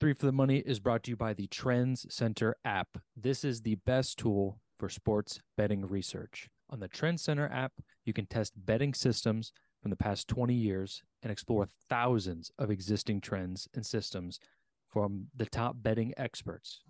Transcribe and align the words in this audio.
Three 0.00 0.14
for 0.14 0.24
the 0.24 0.32
Money 0.32 0.60
is 0.64 0.80
brought 0.80 1.02
to 1.02 1.10
you 1.10 1.16
by 1.16 1.34
the 1.34 1.46
Trends 1.48 2.06
Center 2.08 2.56
app. 2.64 2.88
This 3.14 3.44
is 3.44 3.60
the 3.60 3.74
best 3.74 4.18
tool 4.18 4.58
for 4.78 4.88
sports 4.88 5.42
betting 5.58 5.86
research. 5.86 6.48
On 6.70 6.80
the 6.80 6.88
Trends 6.88 7.20
Center 7.20 7.46
app, 7.52 7.72
you 8.06 8.14
can 8.14 8.24
test 8.24 8.54
betting 8.56 8.94
systems 8.94 9.52
from 9.82 9.90
the 9.90 9.98
past 9.98 10.26
20 10.26 10.54
years 10.54 11.02
and 11.22 11.30
explore 11.30 11.68
thousands 11.90 12.50
of 12.58 12.70
existing 12.70 13.20
trends 13.20 13.68
and 13.74 13.84
systems 13.84 14.40
from 14.88 15.26
the 15.36 15.44
top 15.44 15.76
betting 15.82 16.14
experts. 16.16 16.80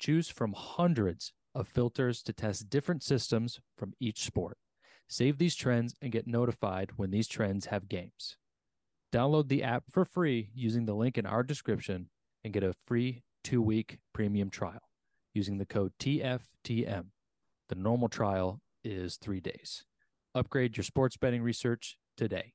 Choose 0.00 0.28
from 0.28 0.52
hundreds 0.52 1.32
of 1.54 1.68
filters 1.68 2.24
to 2.24 2.32
test 2.32 2.68
different 2.68 3.04
systems 3.04 3.60
from 3.76 3.92
each 4.00 4.24
sport. 4.24 4.58
Save 5.06 5.38
these 5.38 5.54
trends 5.54 5.94
and 6.02 6.10
get 6.10 6.26
notified 6.26 6.90
when 6.96 7.12
these 7.12 7.28
trends 7.28 7.66
have 7.66 7.88
games. 7.88 8.36
Download 9.12 9.46
the 9.46 9.62
app 9.62 9.84
for 9.88 10.04
free 10.04 10.50
using 10.56 10.86
the 10.86 10.96
link 10.96 11.16
in 11.16 11.24
our 11.24 11.44
description 11.44 12.08
and 12.48 12.54
get 12.54 12.62
a 12.62 12.72
free 12.86 13.22
two 13.44 13.60
week 13.60 13.98
premium 14.14 14.48
trial 14.48 14.80
using 15.34 15.58
the 15.58 15.66
code 15.66 15.92
TFTM. 16.00 17.08
The 17.68 17.74
normal 17.74 18.08
trial 18.08 18.62
is 18.82 19.18
three 19.18 19.40
days. 19.40 19.84
Upgrade 20.34 20.78
your 20.78 20.84
sports 20.84 21.18
betting 21.18 21.42
research 21.42 21.98
today. 22.16 22.54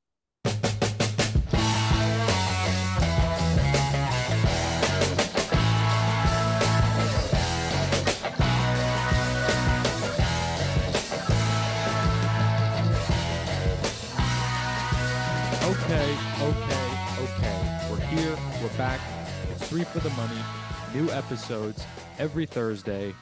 Okay, 15.63 16.17
okay, 16.41 16.87
okay. 17.21 17.87
We're 17.91 17.99
here. 18.07 18.35
We're 18.59 18.75
back. 18.75 19.22
Three 19.65 19.83
for 19.83 19.99
the 19.99 20.09
money. 20.11 20.39
New 20.93 21.09
episodes 21.11 21.85
every 22.19 22.45
Thursday, 22.45 23.15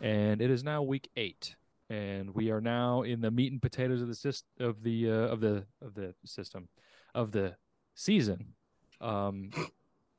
and 0.00 0.40
it 0.40 0.50
is 0.50 0.62
now 0.62 0.82
week 0.82 1.10
eight, 1.16 1.56
and 1.90 2.30
we 2.34 2.50
are 2.50 2.60
now 2.60 3.02
in 3.02 3.20
the 3.20 3.30
meat 3.30 3.50
and 3.50 3.60
potatoes 3.60 4.02
of 4.02 4.08
the 4.08 4.14
syst- 4.14 4.44
of 4.60 4.82
the 4.82 5.10
uh, 5.10 5.14
of 5.14 5.40
the 5.40 5.64
of 5.82 5.94
the 5.94 6.14
system 6.24 6.68
of 7.14 7.32
the 7.32 7.56
season. 7.94 8.54
Um, 9.00 9.50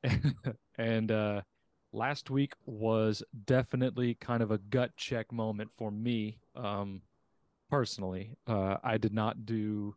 and 0.78 1.10
uh, 1.10 1.42
last 1.92 2.28
week 2.28 2.52
was 2.66 3.22
definitely 3.46 4.14
kind 4.14 4.42
of 4.42 4.50
a 4.50 4.58
gut 4.58 4.96
check 4.96 5.32
moment 5.32 5.70
for 5.76 5.90
me. 5.90 6.38
Um, 6.54 7.02
personally, 7.70 8.32
uh, 8.46 8.76
I 8.82 8.98
did 8.98 9.14
not 9.14 9.46
do 9.46 9.94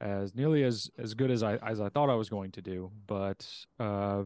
as 0.00 0.34
nearly 0.34 0.62
as 0.62 0.90
as 0.98 1.14
good 1.14 1.30
as 1.30 1.42
I 1.42 1.56
as 1.56 1.80
I 1.80 1.88
thought 1.88 2.10
I 2.10 2.14
was 2.14 2.28
going 2.28 2.52
to 2.52 2.62
do, 2.62 2.90
but 3.06 3.46
uh, 3.80 4.24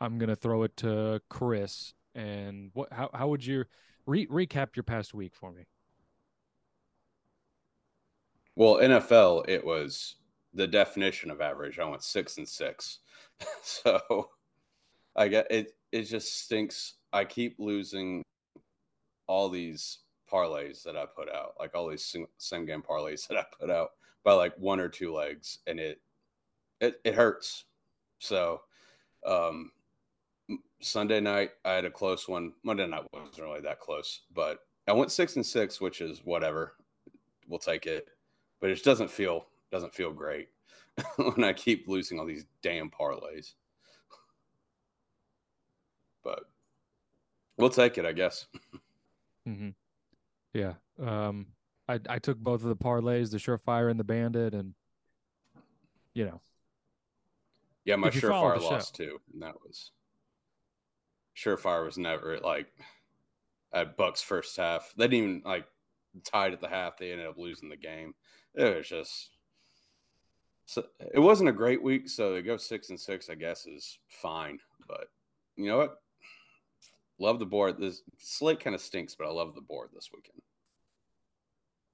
I'm 0.00 0.18
gonna 0.18 0.36
throw 0.36 0.62
it 0.64 0.76
to 0.78 1.20
Chris. 1.28 1.94
And 2.14 2.70
what? 2.74 2.92
How 2.92 3.10
how 3.12 3.28
would 3.28 3.44
you 3.44 3.64
re- 4.06 4.26
recap 4.26 4.76
your 4.76 4.82
past 4.82 5.14
week 5.14 5.34
for 5.34 5.52
me? 5.52 5.64
Well, 8.54 8.76
NFL, 8.76 9.48
it 9.48 9.64
was 9.64 10.16
the 10.54 10.66
definition 10.66 11.30
of 11.30 11.42
average. 11.42 11.78
I 11.78 11.84
went 11.84 12.02
six 12.02 12.38
and 12.38 12.48
six, 12.48 13.00
so 13.62 14.30
I 15.14 15.28
get 15.28 15.46
it. 15.50 15.72
It 15.92 16.02
just 16.04 16.44
stinks. 16.44 16.94
I 17.12 17.24
keep 17.24 17.56
losing 17.58 18.22
all 19.26 19.48
these 19.48 19.98
parlays 20.30 20.82
that 20.82 20.96
I 20.96 21.04
put 21.06 21.30
out, 21.32 21.54
like 21.58 21.74
all 21.74 21.88
these 21.88 22.16
same 22.38 22.66
game 22.66 22.82
parlays 22.82 23.26
that 23.28 23.38
I 23.38 23.44
put 23.58 23.70
out 23.70 23.90
by 24.24 24.32
like 24.32 24.54
one 24.58 24.80
or 24.80 24.88
two 24.88 25.12
legs, 25.12 25.58
and 25.66 25.78
it 25.78 26.00
it, 26.80 27.00
it 27.04 27.14
hurts. 27.14 27.64
So 28.18 28.62
um, 29.26 29.70
Sunday 30.80 31.20
night 31.20 31.50
I 31.64 31.72
had 31.72 31.84
a 31.84 31.90
close 31.90 32.28
one. 32.28 32.52
Monday 32.62 32.86
night 32.86 33.04
wasn't 33.12 33.38
really 33.38 33.60
that 33.60 33.80
close, 33.80 34.22
but 34.34 34.60
I 34.86 34.92
went 34.92 35.10
six 35.10 35.36
and 35.36 35.44
six, 35.44 35.80
which 35.80 36.00
is 36.00 36.20
whatever. 36.24 36.74
We'll 37.48 37.58
take 37.58 37.86
it, 37.86 38.08
but 38.60 38.70
it 38.70 38.74
just 38.74 38.84
doesn't 38.84 39.10
feel 39.10 39.46
doesn't 39.72 39.94
feel 39.94 40.12
great 40.12 40.48
when 41.16 41.44
I 41.44 41.52
keep 41.52 41.88
losing 41.88 42.18
all 42.18 42.26
these 42.26 42.46
damn 42.62 42.90
parlays. 42.90 43.54
But 46.22 46.44
we'll 47.56 47.70
take 47.70 47.98
it, 47.98 48.06
I 48.06 48.12
guess. 48.12 48.46
Mm-hmm. 49.48 49.70
Yeah. 50.54 50.74
Um, 51.00 51.46
I 51.88 52.00
I 52.08 52.18
took 52.18 52.38
both 52.38 52.62
of 52.62 52.68
the 52.68 52.76
parlays, 52.76 53.30
the 53.30 53.38
Surefire 53.38 53.90
and 53.90 53.98
the 53.98 54.04
Bandit, 54.04 54.54
and 54.54 54.74
you 56.14 56.24
know. 56.24 56.40
Yeah, 57.84 57.96
my 57.96 58.10
Surefire 58.10 58.60
lost 58.60 58.96
too, 58.96 59.20
and 59.32 59.42
that 59.42 59.54
was 59.62 59.92
Surefire 61.36 61.84
was 61.84 61.98
never 61.98 62.38
like 62.42 62.66
at 63.72 63.96
Bucks 63.96 64.22
first 64.22 64.56
half. 64.56 64.92
They 64.96 65.08
didn't 65.08 65.18
even 65.18 65.42
like 65.44 65.66
tied 66.24 66.52
at 66.52 66.60
the 66.60 66.68
half. 66.68 66.96
They 66.96 67.12
ended 67.12 67.26
up 67.26 67.38
losing 67.38 67.68
the 67.68 67.76
game. 67.76 68.14
It 68.54 68.76
was 68.76 68.88
just 68.88 69.30
so 70.66 70.84
it 71.14 71.20
wasn't 71.20 71.48
a 71.48 71.52
great 71.52 71.82
week. 71.82 72.08
So 72.08 72.34
to 72.34 72.42
go 72.42 72.56
six 72.56 72.90
and 72.90 72.98
six, 72.98 73.30
I 73.30 73.34
guess, 73.34 73.66
is 73.66 73.98
fine. 74.08 74.58
But 74.88 75.08
you 75.56 75.66
know 75.66 75.78
what? 75.78 76.00
Love 77.18 77.38
the 77.38 77.46
board. 77.46 77.78
This 77.78 78.02
slate 78.18 78.60
kind 78.60 78.74
of 78.74 78.82
stinks, 78.82 79.14
but 79.14 79.26
I 79.26 79.30
love 79.30 79.54
the 79.54 79.60
board 79.60 79.90
this 79.94 80.10
weekend. 80.12 80.42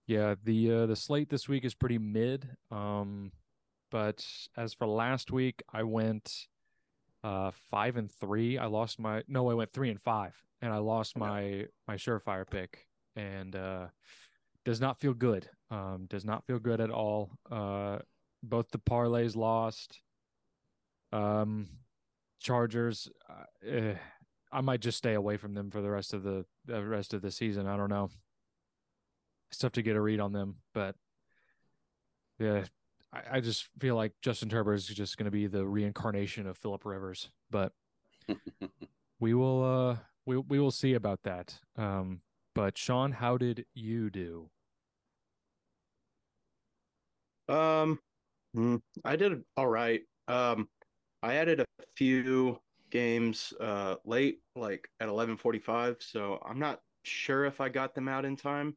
Yeah, 0.07 0.35
the 0.43 0.73
uh, 0.73 0.87
the 0.87 0.97
slate 0.97 1.29
this 1.29 1.49
week 1.49 1.65
is 1.65 1.75
pretty 1.75 1.99
mid. 1.99 2.49
Um, 2.71 3.31
but 3.91 4.27
as 4.57 4.73
for 4.75 4.87
last 4.87 5.31
week, 5.31 5.63
I 5.73 5.83
went 5.83 6.49
uh 7.25 7.51
five 7.71 7.97
and 7.97 8.11
three. 8.11 8.59
I 8.59 8.67
lost 8.67 8.99
my 8.99 9.23
no, 9.29 9.51
I 9.51 9.55
went 9.55 9.73
three 9.73 9.91
and 9.91 10.01
five, 10.01 10.35
and 10.61 10.73
I 10.73 10.79
lost 10.79 11.17
my 11.17 11.67
my 11.87 11.97
surefire 11.97 12.49
pick, 12.49 12.87
and 13.17 13.55
uh, 13.55 13.87
does 14.65 14.81
not 14.81 15.01
feel 15.01 15.15
good. 15.15 15.49
Um, 15.71 16.07
does 16.09 16.25
not 16.25 16.47
feel 16.47 16.59
good 16.59 16.81
at 16.81 16.91
all. 16.91 17.31
Uh, 17.51 17.99
both 18.43 18.71
the 18.71 18.79
parlays 18.79 19.37
lost. 19.37 20.01
Um, 21.13 21.69
Chargers. 22.41 23.09
Uh, 23.29 23.69
eh, 23.69 23.95
I 24.51 24.61
might 24.61 24.81
just 24.81 24.99
stay 24.99 25.15
away 25.15 25.37
from 25.39 25.55
them 25.55 25.71
for 25.71 25.81
the 25.81 25.91
rest 25.91 26.13
of 26.13 26.23
the, 26.23 26.45
the 26.67 26.85
rest 26.85 27.15
of 27.15 27.23
the 27.23 27.31
season. 27.31 27.67
I 27.67 27.77
don't 27.77 27.89
know. 27.89 28.11
It's 29.51 29.59
tough 29.59 29.73
to 29.73 29.83
get 29.83 29.97
a 29.97 30.01
read 30.01 30.21
on 30.21 30.33
them, 30.33 30.57
but 30.75 30.95
yeah, 32.39 32.65
I, 33.13 33.23
I 33.33 33.41
just 33.41 33.69
feel 33.79 33.97
like 33.97 34.13
Justin 34.23 34.51
Herbert 34.51 34.75
is 34.75 34.87
just 34.87 35.17
going 35.17 35.27
to 35.27 35.31
be 35.31 35.47
the 35.47 35.67
reincarnation 35.67 36.47
of 36.47 36.57
Philip 36.57 36.85
Rivers. 36.85 37.31
But 37.51 37.73
we 39.21 39.35
will, 39.35 39.65
uh, 39.65 39.97
we 40.27 40.39
we 40.39 40.59
will 40.59 40.71
see 40.71 40.95
about 40.95 41.23
that. 41.25 41.55
Um, 41.77 42.21
but 42.55 42.77
Sean, 42.77 43.13
how 43.13 43.37
did 43.37 43.65
you 43.75 44.11
do? 44.11 44.49
Um, 47.49 47.99
hmm, 48.55 48.77
I 49.05 49.17
did 49.17 49.43
all 49.57 49.67
right. 49.67 50.03
Um, 50.29 50.69
I 51.23 51.35
added 51.35 51.61
a 51.61 51.67
few 51.97 52.59
games 52.91 53.55
uh 53.59 53.97
late, 54.05 54.41
like 54.55 54.89
at 55.01 55.09
eleven 55.09 55.37
forty 55.37 55.59
five. 55.59 55.97
So 56.01 56.39
I'm 56.47 56.59
not 56.59 56.81
sure 57.05 57.45
if 57.45 57.61
I 57.61 57.69
got 57.69 57.95
them 57.95 58.09
out 58.09 58.25
in 58.25 58.37
time. 58.37 58.77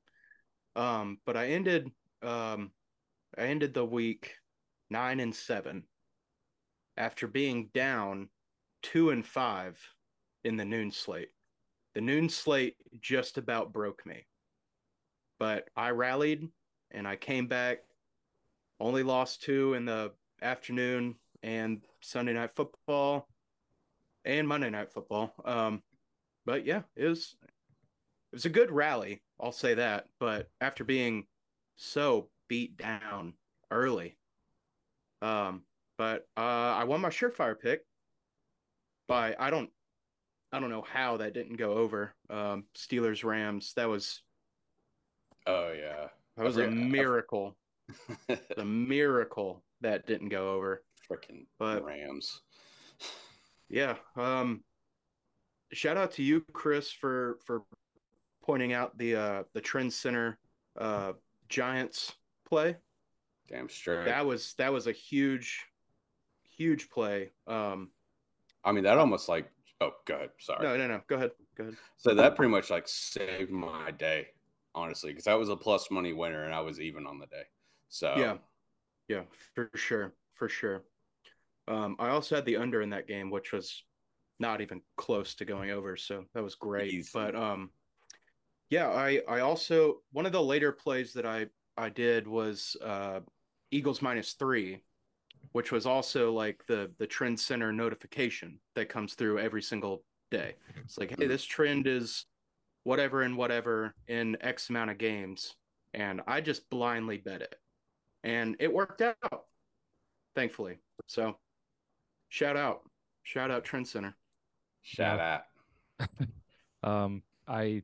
Um, 0.76 1.20
but 1.26 1.38
I 1.38 1.48
ended 1.48 1.92
um 2.22 2.72
I 3.38 3.44
ended 3.44 3.74
the 3.74 3.86
week 3.86 4.36
nine 4.90 5.20
and 5.20 5.36
seven 5.36 5.84
after 6.98 7.28
being 7.28 7.70
down 7.74 8.30
two 8.82 9.10
and 9.10 9.26
five 9.26 9.82
in 10.44 10.58
the 10.58 10.66
noon 10.66 10.92
slate. 10.92 11.30
The 11.94 12.02
noon 12.02 12.30
slate 12.30 12.76
just 13.02 13.38
about 13.38 13.74
broke 13.74 14.06
me. 14.06 14.26
But 15.40 15.70
I 15.76 15.90
rallied 15.90 16.48
and 16.92 17.08
I 17.08 17.16
came 17.16 17.48
back. 17.48 17.80
Only 18.80 19.04
lost 19.04 19.42
two 19.42 19.74
in 19.74 19.86
the 19.86 20.12
afternoon 20.42 21.16
and 21.44 21.82
Sunday 22.02 22.34
night 22.34 22.56
football 22.56 23.28
and 24.26 24.48
Monday 24.48 24.70
Night 24.70 24.92
Football. 24.92 25.34
Um, 25.46 25.84
but 26.46 26.66
yeah, 26.66 26.82
it 26.96 27.06
was 27.06 27.36
it 27.44 28.36
was 28.36 28.46
a 28.46 28.50
good 28.50 28.72
rally. 28.72 29.22
I'll 29.40 29.52
say 29.52 29.76
that. 29.76 30.08
But 30.20 30.50
after 30.60 30.84
being 30.84 31.28
so 31.76 32.30
beat 32.48 32.78
down 32.78 33.34
early, 33.72 34.18
um, 35.22 35.64
but 35.98 36.28
uh, 36.38 36.40
I 36.42 36.84
won 36.86 37.02
my 37.02 37.10
surefire 37.10 37.60
pick 37.60 37.82
by 39.08 39.36
I 39.38 39.50
don't 39.50 39.70
I 40.52 40.60
don't 40.60 40.70
know 40.70 40.86
how 40.88 41.18
that 41.18 41.34
didn't 41.34 41.58
go 41.58 41.74
over. 41.74 42.14
Um, 42.30 42.66
Steelers 42.76 43.24
Rams. 43.24 43.74
That 43.76 43.90
was. 43.90 44.22
Oh 45.48 45.74
yeah, 45.78 46.08
that 46.38 46.46
was 46.46 46.58
a 46.58 46.70
miracle. 46.70 47.56
a 48.58 48.66
miracle 48.66 49.64
that 49.82 50.08
didn't 50.08 50.30
go 50.30 50.54
over. 50.54 50.84
Freaking 51.10 51.46
but 51.60 51.86
Rams 51.86 52.42
yeah. 53.70 53.96
Um, 54.16 54.64
shout 55.74 55.98
out 55.98 56.12
to 56.14 56.24
you, 56.24 56.44
Chris, 56.54 56.92
for 56.92 57.38
for 57.46 57.64
pointing 58.44 58.74
out 58.74 58.98
the 58.98 59.16
uh, 59.16 59.44
the 59.54 59.62
Trend 59.62 59.92
Center 59.94 60.38
uh, 60.80 61.14
Giants 61.50 62.14
play. 62.46 62.78
Damn 63.48 63.70
straight. 63.70 64.06
That 64.06 64.26
was 64.26 64.54
that 64.58 64.72
was 64.74 64.88
a 64.88 64.92
huge, 64.92 65.66
huge 66.58 66.90
play. 66.90 67.32
Um, 67.48 67.92
I 68.64 68.72
mean, 68.72 68.84
that 68.86 68.98
almost 68.98 69.30
like 69.30 69.52
Oh, 69.82 69.92
go 70.06 70.16
ahead. 70.16 70.30
Sorry. 70.40 70.64
No, 70.64 70.78
no, 70.78 70.88
no. 70.88 71.02
Go 71.08 71.16
ahead. 71.16 71.32
Go 71.58 71.64
ahead. 71.66 71.76
So 71.98 72.16
that 72.16 72.36
pretty 72.36 72.52
much 72.52 72.70
like 72.70 72.88
saved 72.88 73.52
my 73.52 73.92
day, 73.92 74.28
honestly, 74.74 75.12
because 75.12 75.26
that 75.26 75.38
was 75.38 75.50
a 75.50 75.56
plus 75.56 75.92
money 75.92 76.14
winner 76.14 76.46
and 76.46 76.54
I 76.54 76.62
was 76.62 76.80
even 76.80 77.06
on 77.06 77.20
the 77.20 77.28
day. 77.28 77.44
So 77.90 78.14
Yeah. 78.18 78.38
Yeah, 79.08 79.24
for 79.54 79.70
sure. 79.76 80.14
For 80.34 80.50
sure. 80.50 80.84
Um, 81.68 81.96
I 82.00 82.10
also 82.10 82.36
had 82.36 82.46
the 82.46 82.58
under 82.58 82.82
in 82.82 82.90
that 82.92 83.08
game, 83.08 83.30
which 83.30 83.52
was 83.52 83.84
not 84.40 84.62
even 84.62 84.82
close 84.98 85.36
to 85.36 85.46
going 85.46 85.72
over, 85.72 85.96
so 85.96 86.26
that 86.34 86.44
was 86.44 86.56
great. 86.56 86.94
Easy. 86.94 87.10
But 87.14 87.36
um 87.36 87.70
yeah, 88.70 88.90
I 88.90 89.22
I 89.28 89.42
also 89.42 90.02
one 90.12 90.26
of 90.26 90.32
the 90.32 90.42
later 90.42 90.72
plays 90.72 91.14
that 91.14 91.26
I 91.26 91.48
I 91.78 91.90
did 91.90 92.28
was 92.28 92.76
uh 92.84 93.20
Eagles 93.72 94.02
minus 94.02 94.34
3, 94.34 94.82
which 95.52 95.72
was 95.72 95.86
also 95.86 96.32
like 96.32 96.64
the 96.68 96.92
the 96.98 97.08
trend 97.08 97.40
center 97.40 97.72
notification 97.72 98.60
that 98.76 98.90
comes 98.90 99.14
through 99.16 99.40
every 99.40 99.62
single 99.62 100.04
day. 100.32 100.56
It's 100.84 100.98
like, 100.98 101.18
hey, 101.18 101.28
this 101.28 101.44
trend 101.44 101.88
is 101.88 102.26
whatever 102.84 103.24
and 103.24 103.36
whatever 103.38 103.94
in 104.08 104.38
X 104.42 104.70
amount 104.70 104.92
of 104.92 104.98
games. 104.98 105.56
And 105.94 106.22
I 106.28 106.42
just 106.42 106.70
blindly 106.70 107.18
bet 107.18 107.42
it. 107.42 107.56
And 108.24 108.56
it 108.60 108.72
worked 108.72 109.02
out, 109.02 109.46
thankfully. 110.36 110.80
So 111.08 111.38
shout 112.30 112.58
out. 112.58 112.82
Shout 113.24 113.50
out 113.52 113.64
Trend 113.64 113.88
Center. 113.88 114.16
shout 114.82 115.20
out. 115.20 115.42
Um, 116.84 117.24
I 117.48 117.82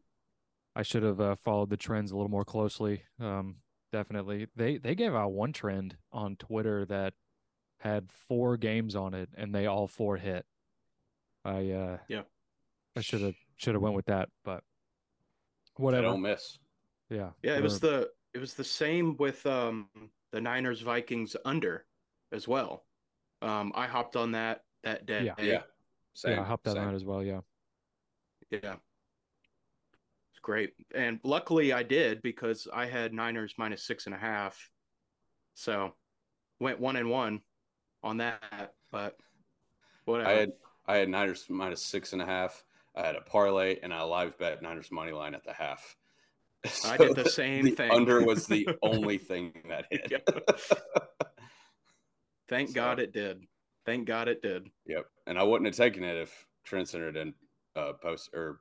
I 0.75 0.83
should 0.83 1.01
have 1.01 1.19
uh, 1.19 1.35
followed 1.43 1.71
the 1.71 1.77
trends 1.77 2.11
a 2.11 2.15
little 2.15 2.29
more 2.29 2.45
closely. 2.45 3.01
Um, 3.19 3.55
definitely. 3.91 4.47
They 4.55 4.77
they 4.77 4.95
gave 4.95 5.13
out 5.13 5.31
one 5.33 5.53
trend 5.53 5.97
on 6.11 6.35
Twitter 6.35 6.85
that 6.85 7.13
had 7.79 8.09
four 8.27 8.57
games 8.57 8.95
on 8.95 9.13
it, 9.13 9.29
and 9.35 9.53
they 9.53 9.65
all 9.67 9.87
four 9.87 10.17
hit. 10.17 10.45
I 11.43 11.71
uh, 11.71 11.97
Yeah. 12.07 12.21
I 12.95 13.01
should 13.01 13.21
have 13.21 13.35
should 13.57 13.73
have 13.73 13.81
went 13.81 13.95
with 13.95 14.05
that, 14.05 14.29
but 14.43 14.63
I 15.77 15.81
whatever. 15.81 16.03
don't 16.03 16.21
miss. 16.21 16.59
Yeah, 17.09 17.31
Yeah, 17.43 17.57
it 17.57 17.63
was 17.63 17.79
the 17.79 18.09
it 18.33 18.39
was 18.39 18.53
the 18.53 18.63
same 18.63 19.17
with 19.17 19.45
um 19.45 19.89
the 20.31 20.39
Niners 20.41 20.81
Vikings 20.81 21.35
under 21.45 21.85
as 22.31 22.47
well. 22.47 22.85
Um 23.41 23.71
I 23.75 23.87
hopped 23.87 24.15
on 24.15 24.31
that 24.33 24.63
that 24.83 25.05
day. 25.05 25.25
Yeah. 25.25 25.33
Yeah. 25.39 25.61
Same. 26.13 26.33
yeah. 26.33 26.41
I 26.41 26.43
hopped 26.45 26.67
on 26.67 26.75
that 26.75 26.93
as 26.93 27.03
well. 27.05 27.23
Yeah. 27.23 27.41
Yeah. 28.49 28.75
Great. 30.41 30.73
And 30.95 31.19
luckily 31.23 31.71
I 31.73 31.83
did 31.83 32.21
because 32.21 32.67
I 32.73 32.85
had 32.85 33.13
Niners 33.13 33.53
minus 33.57 33.83
six 33.83 34.05
and 34.05 34.15
a 34.15 34.17
half. 34.17 34.69
So 35.53 35.93
went 36.59 36.79
one 36.79 36.95
and 36.95 37.09
one 37.09 37.41
on 38.03 38.17
that, 38.17 38.73
but 38.91 39.17
whatever. 40.05 40.29
I 40.29 40.33
had 40.33 40.51
I 40.87 40.97
had 40.97 41.09
Niners 41.09 41.45
minus 41.49 41.81
six 41.83 42.13
and 42.13 42.21
a 42.21 42.25
half. 42.25 42.63
I 42.95 43.05
had 43.05 43.15
a 43.15 43.21
parlay 43.21 43.79
and 43.81 43.93
I 43.93 44.03
live 44.03 44.37
bet 44.37 44.61
Niners 44.61 44.91
money 44.91 45.11
line 45.11 45.35
at 45.35 45.43
the 45.43 45.53
half. 45.53 45.95
I 46.85 46.97
did 46.97 47.15
the 47.15 47.29
same 47.29 47.65
the 47.65 47.71
thing. 47.71 47.91
Under 47.91 48.25
was 48.25 48.47
the 48.47 48.67
only 48.81 49.17
thing 49.17 49.53
that 49.69 49.85
hit. 49.91 50.29
Thank 52.49 52.69
so- 52.69 52.75
God 52.75 52.99
it 52.99 53.13
did. 53.13 53.45
Thank 53.85 54.05
God 54.05 54.27
it 54.27 54.41
did. 54.41 54.69
Yep. 54.85 55.07
And 55.25 55.39
I 55.39 55.43
wouldn't 55.43 55.65
have 55.65 55.75
taken 55.75 56.03
it 56.03 56.15
if 56.15 56.47
Trend 56.63 56.87
Center 56.87 57.11
didn't 57.11 57.35
uh, 57.75 57.93
post 57.93 58.29
or 58.33 58.59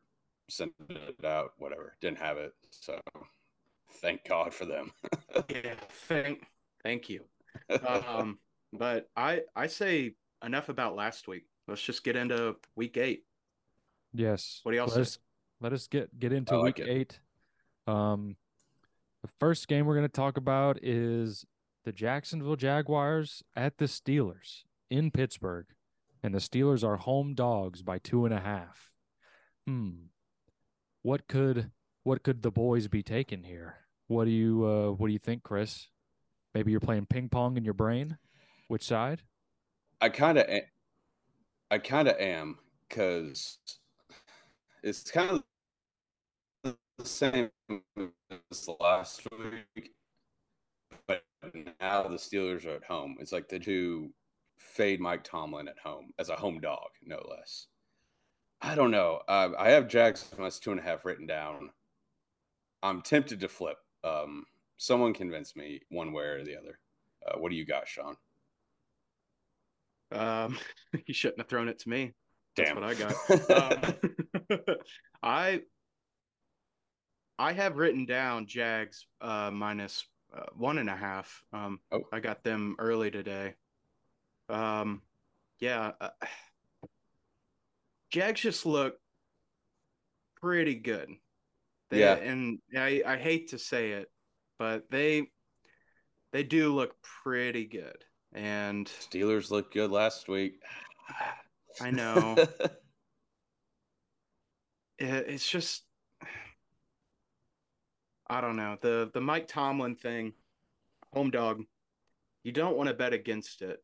send 0.51 0.73
it 0.89 1.25
out, 1.25 1.53
whatever. 1.59 1.95
Didn't 2.01 2.19
have 2.19 2.37
it. 2.39 2.53
So 2.71 2.99
thank 4.01 4.25
God 4.29 4.53
for 4.55 4.65
them. 4.65 4.93
Yeah, 5.49 5.75
thank 6.09 6.45
thank 6.83 7.09
you. 7.09 7.25
Um 7.87 8.39
but 8.73 9.09
I 9.17 9.43
I 9.57 9.67
say 9.69 10.15
enough 10.45 10.69
about 10.69 10.97
last 10.97 11.29
week. 11.29 11.45
Let's 11.69 11.83
just 11.83 12.05
get 12.05 12.17
into 12.17 12.57
week 12.77 12.97
eight. 12.97 13.25
Yes. 14.13 14.61
What 14.63 14.73
do 14.73 14.79
y'all 14.79 14.87
let 14.87 14.95
say? 14.95 15.01
Us, 15.03 15.19
let 15.61 15.73
us 15.73 15.87
get 15.87 16.19
get 16.19 16.33
into 16.33 16.59
like 16.59 16.79
week 16.79 16.87
it. 16.87 16.91
eight. 16.91 17.21
Um, 17.87 18.37
the 19.23 19.29
first 19.39 19.69
game 19.69 19.87
we're 19.87 19.95
going 19.95 20.07
to 20.07 20.13
talk 20.13 20.37
about 20.37 20.79
is 20.83 21.45
the 21.85 21.93
Jacksonville 21.93 22.57
Jaguars 22.57 23.43
at 23.55 23.79
the 23.79 23.85
Steelers 23.87 24.63
in 24.91 25.11
Pittsburgh, 25.11 25.67
and 26.23 26.35
the 26.35 26.39
Steelers 26.39 26.87
are 26.87 26.97
home 26.97 27.35
dogs 27.35 27.83
by 27.83 27.99
two 27.99 28.25
and 28.25 28.35
a 28.35 28.41
half. 28.41 28.91
Hmm. 29.67 29.91
What 31.03 31.27
could 31.29 31.71
what 32.03 32.23
could 32.23 32.43
the 32.43 32.51
boys 32.51 32.89
be 32.89 33.03
taking 33.03 33.45
here? 33.45 33.77
What 34.09 34.25
do 34.25 34.31
you 34.31 34.67
uh, 34.67 34.91
what 34.93 35.07
do 35.07 35.13
you 35.13 35.19
think, 35.19 35.43
Chris? 35.43 35.89
Maybe 36.55 36.71
you're 36.71 36.81
playing 36.81 37.07
ping 37.07 37.29
pong 37.29 37.57
in 37.57 37.65
your 37.65 37.75
brain. 37.75 38.19
Which 38.69 38.85
side? 38.85 39.23
I 40.01 40.09
kind 40.09 40.39
of, 40.39 40.47
I 41.71 41.79
kind 41.79 42.09
of 42.09 42.17
am 42.19 42.59
because 42.89 43.59
it's 44.83 45.11
kind 45.11 45.43
of 46.65 46.77
the 46.99 47.05
same 47.05 47.51
as 48.51 48.69
last 48.81 49.27
week, 49.31 49.93
but 51.07 51.23
now 51.81 52.05
the 52.05 52.17
Steelers 52.17 52.67
are 52.67 52.77
at 52.77 52.85
home. 52.85 53.17
It's 53.21 53.33
like 53.33 53.49
the 53.49 53.59
two 53.59 54.13
fade 54.57 55.01
Mike 55.01 55.25
Tomlin 55.25 55.69
at 55.69 55.79
home 55.83 56.11
as 56.19 56.29
a 56.29 56.37
home 56.37 56.61
dog, 56.61 56.89
no 57.05 57.21
less. 57.29 57.67
I 58.63 58.75
don't 58.75 58.91
know. 58.91 59.21
Uh, 59.27 59.51
I 59.59 59.71
have 59.71 59.89
Jags 59.89 60.27
minus 60.39 60.59
two 60.59 60.71
and 60.71 60.81
a 60.81 60.83
half 60.83 61.05
written 61.05 61.27
down. 61.27 61.71
I'm 62.83 63.03
tempted 63.03 63.41
to 63.41 63.49
flip. 63.49 63.77
Um, 64.05 64.45
someone 64.77 65.15
convince 65.15 65.57
me 65.57 65.81
one 65.91 66.13
way 66.13 66.25
or 66.25 66.45
the 66.45 66.57
other. 66.57 66.79
Uh, 67.27 67.39
what 67.39 67.51
do 67.51 67.57
you 67.57 67.65
got, 67.67 67.89
Sean? 67.89 68.17
Um 70.13 70.59
you 71.07 71.15
shouldn't 71.15 71.39
have 71.39 71.49
thrown 71.49 71.69
it 71.69 71.79
to 71.81 71.89
me. 71.89 72.15
That's 72.57 72.71
Damn. 72.71 72.81
what 72.81 72.91
I 72.91 72.95
got. 72.95 73.93
Um, 74.51 74.57
I 75.23 75.61
I 77.39 77.53
have 77.53 77.77
written 77.79 78.07
down 78.07 78.47
Jags 78.47 79.07
uh, 79.21 79.51
minus 79.53 80.05
uh, 80.37 80.47
one 80.57 80.79
and 80.79 80.91
a 80.91 80.97
half. 80.97 81.43
Um, 81.53 81.81
Oh. 81.93 82.03
I 82.13 82.21
got 82.21 82.43
them 82.43 82.77
early 82.79 83.11
today. 83.11 83.55
Um, 84.49 85.03
yeah, 85.61 85.93
uh, 86.01 86.11
Jags 88.11 88.41
just 88.41 88.67
look 88.67 88.97
pretty 90.41 90.75
good. 90.75 91.11
They, 91.91 92.01
Yeah. 92.01 92.15
and 92.15 92.61
I 92.77 93.03
I 93.07 93.17
hate 93.17 93.49
to 93.49 93.59
say 93.59 93.93
it, 93.93 94.11
but 94.59 94.91
they 94.91 95.31
they 96.33 96.43
do 96.43 96.75
look 96.75 96.95
pretty 97.23 97.67
good. 97.67 98.05
And 98.33 98.87
Steelers 98.87 99.51
looked 99.51 99.75
good 99.75 99.91
last 99.91 100.29
week. 100.29 100.61
I 101.81 101.91
know. 101.91 102.37
it, 104.99 105.25
it's 105.29 105.49
just 105.49 105.85
I 108.29 108.41
don't 108.41 108.57
know 108.57 108.77
the 108.81 109.11
the 109.13 109.21
Mike 109.21 109.49
Tomlin 109.49 109.97
thing, 109.97 110.33
home 111.13 111.31
dog. 111.31 111.63
You 112.45 112.53
don't 112.53 112.77
want 112.77 112.89
to 112.89 112.95
bet 112.95 113.13
against 113.13 113.61
it, 113.63 113.83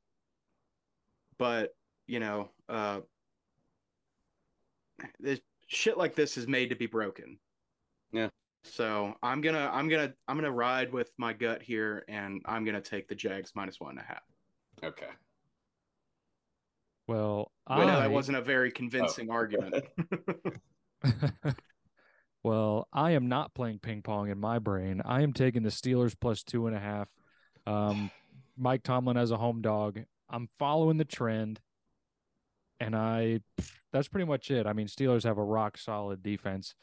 but 1.38 1.75
you 2.06 2.21
know, 2.21 2.50
uh, 2.68 3.00
this 5.20 5.40
shit 5.66 5.98
like 5.98 6.14
this 6.14 6.36
is 6.36 6.46
made 6.46 6.70
to 6.70 6.76
be 6.76 6.86
broken. 6.86 7.38
Yeah. 8.12 8.28
So 8.64 9.14
I'm 9.22 9.40
gonna 9.40 9.70
I'm 9.72 9.88
gonna 9.88 10.12
I'm 10.26 10.36
gonna 10.36 10.50
ride 10.50 10.92
with 10.92 11.12
my 11.18 11.32
gut 11.32 11.62
here, 11.62 12.04
and 12.08 12.42
I'm 12.46 12.64
gonna 12.64 12.80
take 12.80 13.08
the 13.08 13.14
Jags 13.14 13.52
minus 13.54 13.80
one 13.80 13.90
and 13.90 14.00
a 14.00 14.02
half. 14.02 14.22
okay. 14.82 15.06
Well, 17.08 17.52
I 17.66 17.84
know 17.84 17.98
I 17.98 18.00
that 18.00 18.10
wasn't 18.10 18.38
a 18.38 18.42
very 18.42 18.72
convincing 18.72 19.30
argument. 19.30 19.84
well, 22.42 22.88
I 22.92 23.12
am 23.12 23.28
not 23.28 23.54
playing 23.54 23.78
ping 23.78 24.02
pong 24.02 24.28
in 24.28 24.38
my 24.38 24.58
brain. 24.58 25.02
I 25.04 25.22
am 25.22 25.32
taking 25.32 25.62
the 25.62 25.68
Steelers 25.68 26.16
plus 26.18 26.42
two 26.42 26.66
and 26.66 26.76
a 26.76 26.80
half. 26.80 27.08
Um, 27.64 28.10
Mike 28.56 28.82
Tomlin 28.82 29.16
as 29.16 29.30
a 29.30 29.36
home 29.36 29.62
dog. 29.62 30.00
I'm 30.28 30.48
following 30.58 30.96
the 30.96 31.04
trend, 31.04 31.60
and 32.80 32.95
I 32.95 33.40
that's 33.92 34.09
pretty 34.09 34.26
much 34.26 34.50
it. 34.50 34.66
I 34.66 34.73
mean, 34.73 34.87
Steelers 34.87 35.25
have 35.25 35.38
a 35.38 35.45
rock 35.45 35.78
solid 35.78 36.23
defense. 36.23 36.75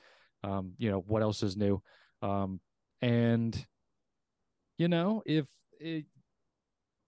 Um, 0.43 0.73
you 0.77 0.91
know 0.91 1.03
what 1.07 1.21
else 1.21 1.43
is 1.43 1.55
new? 1.57 1.81
Um, 2.21 2.59
and 3.01 3.65
you 4.77 4.87
know 4.87 5.21
if 5.25 5.45
it, 5.79 6.05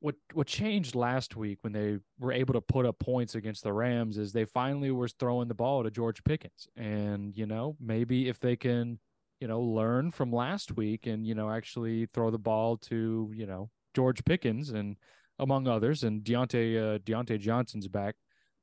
what 0.06 0.16
what 0.34 0.46
changed 0.46 0.94
last 0.94 1.36
week 1.36 1.58
when 1.62 1.74
they 1.74 1.98
were 2.20 2.32
able 2.32 2.54
to 2.54 2.62
put 2.62 2.86
up 2.86 3.00
points 3.00 3.34
against 3.34 3.64
the 3.64 3.74
Rams 3.74 4.20
is 4.20 4.32
they 4.32 4.46
finally 4.46 4.92
was 4.92 5.14
throwing 5.14 5.48
the 5.48 5.56
ball 5.56 5.84
to 5.84 5.90
George 5.90 6.24
Pickens. 6.24 6.68
And, 6.78 7.36
you 7.36 7.48
know, 7.48 7.76
maybe 7.80 8.30
if 8.30 8.40
they 8.40 8.56
can, 8.56 9.00
you 9.40 9.48
know, 9.48 9.62
learn 9.62 10.12
from 10.12 10.32
last 10.32 10.78
week 10.78 11.08
and, 11.08 11.26
you 11.26 11.34
know, 11.34 11.50
actually 11.50 12.08
throw 12.14 12.30
the 12.30 12.38
ball 12.38 12.78
to, 12.78 13.32
you 13.34 13.48
know, 13.48 13.72
George 13.96 14.24
Pickens 14.26 14.70
and 14.70 14.96
among 15.40 15.68
others 15.68 16.04
and 16.04 16.24
Diontae 16.24 16.78
uh, 16.78 17.00
Diontae 17.00 17.40
Johnson's 17.40 17.88
back. 17.88 18.14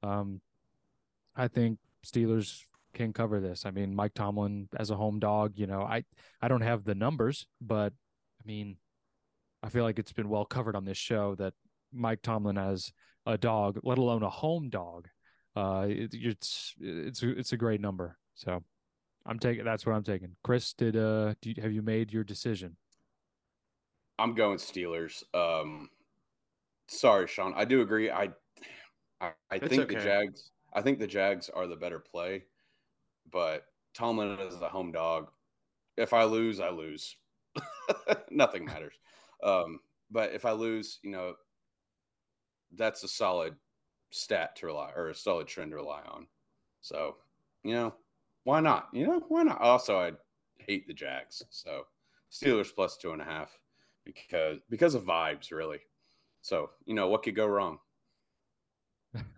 Um 0.03 0.41
I 1.35 1.49
think 1.49 1.79
Steelers 2.05 2.63
can 2.95 3.13
cover 3.13 3.41
this. 3.41 3.65
I 3.65 3.71
mean, 3.71 3.95
Mike 3.95 4.15
Tomlin 4.15 4.69
as 4.79 4.91
a 4.91 4.97
home 4.97 5.19
dog, 5.19 5.53
you 5.57 5.67
know, 5.67 5.83
I 5.83 6.05
I 6.41 6.49
don't 6.49 6.61
have 6.63 6.85
the 6.85 6.95
numbers, 6.95 7.47
but 7.61 7.93
I 8.41 8.47
mean, 8.47 8.77
I 9.63 9.69
feel 9.69 9.85
like 9.85 9.99
it's 9.99 10.13
been 10.13 10.29
well 10.29 10.45
covered 10.45 10.77
on 10.77 10.85
this 10.85 10.99
show 10.99 11.35
that 11.37 11.55
Mike 11.93 12.23
Tomlin 12.23 12.59
as 12.59 12.93
a 13.27 13.39
dog, 13.39 13.79
let 13.83 13.99
alone 13.99 14.23
a 14.23 14.31
home 14.31 14.69
dog, 14.69 15.09
uh, 15.57 15.87
it, 15.89 16.11
it's 16.13 16.75
it's 16.81 17.23
it's 17.23 17.53
a 17.53 17.57
great 17.57 17.81
number. 17.81 18.19
So 18.35 18.63
I'm 19.27 19.39
taking 19.39 19.65
that's 19.65 19.87
what 19.87 19.95
I'm 19.95 20.03
taking. 20.03 20.37
Chris, 20.43 20.73
did 20.73 20.97
uh, 20.97 21.35
you, 21.43 21.55
have 21.63 21.73
you 21.73 21.83
made 21.83 22.13
your 22.13 22.25
decision? 22.25 22.77
I'm 24.19 24.35
going 24.35 24.59
Steelers. 24.59 25.23
Um, 25.35 25.89
sorry, 26.89 27.27
Sean. 27.27 27.55
I 27.57 27.65
do 27.65 27.81
agree. 27.81 28.11
I 28.11 28.31
I, 29.23 29.33
I 29.51 29.59
think 29.59 29.83
okay. 29.83 29.95
the 29.95 30.03
Jags. 30.03 30.51
I 30.75 30.83
think 30.83 30.99
the 30.99 31.07
Jags 31.07 31.49
are 31.49 31.67
the 31.67 31.77
better 31.77 31.99
play, 31.99 32.45
but 33.31 33.65
Tomlin 33.95 34.39
is 34.41 34.59
the 34.59 34.69
home 34.69 34.91
dog. 34.91 35.31
If 35.97 36.13
I 36.13 36.25
lose, 36.25 36.61
I 36.61 36.71
lose. 36.71 37.17
Nothing 38.31 38.65
matters. 38.65 38.95
Um, 39.43 39.81
but 40.11 40.33
if 40.33 40.45
I 40.45 40.53
lose, 40.53 40.99
you 41.03 41.11
know, 41.11 41.35
that's 42.75 43.05
a 43.05 43.09
solid 43.09 43.55
stat 44.11 44.57
to 44.57 44.67
rely 44.67 44.91
or 44.97 45.09
a 45.09 45.15
solid 45.15 45.47
trend 45.47 45.71
to 45.71 45.77
rely 45.77 46.03
on. 46.11 46.27
So, 46.81 47.17
you 47.63 47.75
know, 47.75 47.95
why 48.45 48.61
not? 48.61 48.89
You 48.93 49.07
know, 49.07 49.23
why 49.29 49.43
not? 49.43 49.61
Also, 49.61 49.99
I 49.99 50.13
hate 50.59 50.87
the 50.87 50.95
Jags. 50.95 51.43
So 51.51 51.85
Steelers 52.31 52.75
plus 52.75 52.97
two 52.97 53.13
and 53.13 53.23
a 53.23 53.27
half 53.27 53.51
because 54.05 54.59
because 54.71 54.95
of 54.95 55.05
vibes, 55.05 55.51
really. 55.51 55.81
So, 56.41 56.71
you 56.87 56.95
know, 56.95 57.09
what 57.09 57.23
could 57.23 57.37
go 57.37 57.47
wrong? 57.47 57.79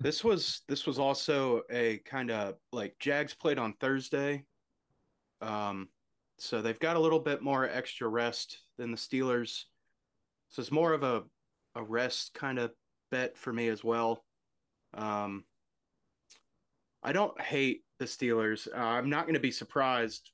This 0.01 0.23
was 0.23 0.63
this 0.69 0.87
was 0.87 0.99
also 0.99 1.63
a 1.71 1.99
kind 2.05 2.31
of 2.31 2.55
like 2.73 2.97
Jags 2.99 3.35
played 3.35 3.59
on 3.59 3.75
Thursday. 3.75 4.45
Um 5.41 5.89
so 6.39 6.63
they've 6.63 6.81
got 6.81 6.97
a 6.97 7.01
little 7.01 7.21
bit 7.21 7.43
more 7.43 7.69
extra 7.69 8.09
rest 8.09 8.59
than 8.77 8.91
the 8.91 8.97
Steelers. 8.97 9.65
So 10.49 10.61
it's 10.61 10.73
more 10.73 10.93
of 10.93 11.03
a 11.03 11.25
a 11.75 11.83
rest 11.83 12.35
kind 12.35 12.59
of 12.59 12.73
bet 13.11 13.37
for 13.37 13.53
me 13.53 13.69
as 13.69 13.83
well. 13.83 14.25
Um 14.95 15.45
I 17.03 17.13
don't 17.13 17.39
hate 17.41 17.83
the 17.99 18.07
Steelers. 18.07 18.67
Uh, 18.73 18.79
I'm 18.79 19.11
not 19.11 19.25
going 19.25 19.35
to 19.35 19.41
be 19.41 19.51
surprised 19.51 20.31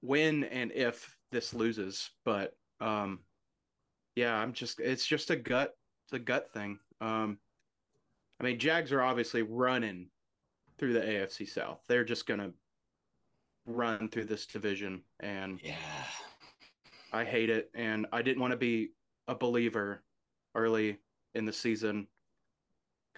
when 0.00 0.44
and 0.44 0.72
if 0.72 1.16
this 1.30 1.54
loses, 1.54 2.10
but 2.24 2.54
um 2.80 3.20
yeah, 4.16 4.34
I'm 4.34 4.52
just 4.52 4.80
it's 4.80 5.06
just 5.06 5.30
a 5.30 5.36
gut 5.36 5.74
a 6.12 6.18
gut 6.18 6.50
thing. 6.52 6.78
Um 7.00 7.38
I 8.40 8.44
mean, 8.44 8.58
Jags 8.58 8.90
are 8.90 9.02
obviously 9.02 9.42
running 9.42 10.08
through 10.78 10.94
the 10.94 11.00
AFC 11.00 11.46
South. 11.46 11.80
They're 11.86 12.04
just 12.04 12.26
going 12.26 12.40
to 12.40 12.52
run 13.66 14.08
through 14.08 14.24
this 14.24 14.46
division 14.46 15.02
and 15.20 15.60
yeah. 15.62 15.76
I 17.12 17.24
hate 17.24 17.50
it 17.50 17.70
and 17.74 18.06
I 18.12 18.22
didn't 18.22 18.40
want 18.40 18.52
to 18.52 18.56
be 18.56 18.92
a 19.28 19.34
believer 19.34 20.02
early 20.54 20.98
in 21.34 21.44
the 21.44 21.52
season 21.52 22.06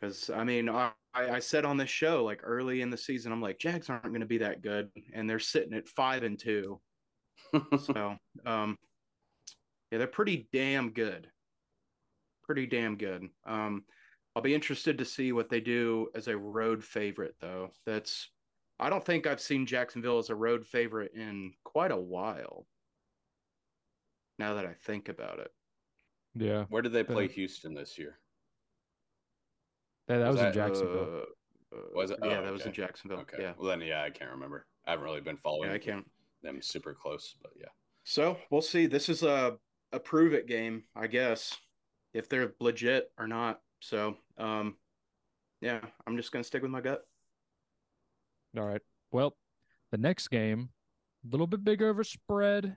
cuz 0.00 0.28
I 0.28 0.44
mean, 0.44 0.68
I 0.68 0.92
I 1.14 1.38
said 1.38 1.64
on 1.64 1.76
this 1.76 1.90
show 1.90 2.24
like 2.24 2.40
early 2.42 2.80
in 2.82 2.90
the 2.90 2.96
season 2.96 3.32
I'm 3.32 3.40
like 3.40 3.58
Jags 3.58 3.88
aren't 3.88 4.02
going 4.04 4.20
to 4.20 4.26
be 4.26 4.38
that 4.38 4.62
good 4.62 4.90
and 5.14 5.30
they're 5.30 5.38
sitting 5.38 5.74
at 5.74 5.88
5 5.88 6.24
and 6.24 6.38
2. 6.38 6.80
so, 7.84 8.16
um 8.44 8.76
yeah, 9.90 9.98
they're 9.98 10.06
pretty 10.06 10.48
damn 10.52 10.90
good. 10.90 11.30
Pretty 12.42 12.66
damn 12.66 12.96
good. 12.96 13.28
Um 13.46 13.84
I'll 14.34 14.42
be 14.42 14.54
interested 14.54 14.98
to 14.98 15.04
see 15.04 15.32
what 15.32 15.50
they 15.50 15.60
do 15.60 16.08
as 16.14 16.28
a 16.28 16.36
road 16.36 16.82
favorite, 16.82 17.34
though. 17.40 17.70
That's 17.84 18.30
I 18.80 18.90
don't 18.90 19.04
think 19.04 19.26
I've 19.26 19.40
seen 19.40 19.66
Jacksonville 19.66 20.18
as 20.18 20.30
a 20.30 20.34
road 20.34 20.66
favorite 20.66 21.12
in 21.14 21.52
quite 21.64 21.92
a 21.92 21.96
while. 21.96 22.66
Now 24.38 24.54
that 24.54 24.66
I 24.66 24.72
think 24.72 25.08
about 25.08 25.38
it. 25.38 25.50
Yeah. 26.34 26.64
Where 26.68 26.82
did 26.82 26.92
they 26.92 27.04
play 27.04 27.28
Houston 27.28 27.74
this 27.74 27.98
year? 27.98 28.18
Yeah, 30.08 30.18
that 30.18 30.28
was, 30.28 30.36
was 30.36 30.40
that, 30.40 30.48
in 30.48 30.54
Jacksonville. 30.54 31.22
Uh, 31.72 31.76
was 31.94 32.10
it? 32.10 32.18
Oh, 32.22 32.28
yeah, 32.28 32.36
that 32.36 32.44
okay. 32.44 32.50
was 32.50 32.66
in 32.66 32.72
Jacksonville. 32.72 33.20
Okay. 33.20 33.36
Yeah. 33.40 33.52
Well, 33.58 33.68
then, 33.68 33.80
yeah, 33.86 34.02
I 34.02 34.10
can't 34.10 34.30
remember. 34.30 34.66
I 34.86 34.90
haven't 34.90 35.04
really 35.04 35.20
been 35.20 35.36
following. 35.36 35.70
Yeah, 35.70 35.76
I 35.76 35.78
can't. 35.78 36.04
Them 36.42 36.60
super 36.60 36.92
close, 36.92 37.36
but 37.40 37.52
yeah. 37.56 37.68
So 38.04 38.36
we'll 38.50 38.62
see. 38.62 38.86
This 38.86 39.08
is 39.08 39.22
a 39.22 39.58
a 39.92 40.00
prove 40.00 40.32
it 40.32 40.48
game, 40.48 40.82
I 40.96 41.06
guess, 41.06 41.56
if 42.14 42.28
they're 42.28 42.54
legit 42.58 43.12
or 43.18 43.28
not. 43.28 43.60
So, 43.82 44.16
um, 44.38 44.76
yeah, 45.60 45.80
I'm 46.06 46.16
just 46.16 46.30
gonna 46.30 46.44
stick 46.44 46.62
with 46.62 46.70
my 46.70 46.80
gut. 46.80 47.04
All 48.56 48.64
right. 48.64 48.80
Well, 49.10 49.36
the 49.90 49.98
next 49.98 50.28
game, 50.28 50.70
a 51.26 51.30
little 51.30 51.48
bit 51.48 51.64
bigger 51.64 51.90
of 51.90 51.98
a 51.98 52.04
spread, 52.04 52.76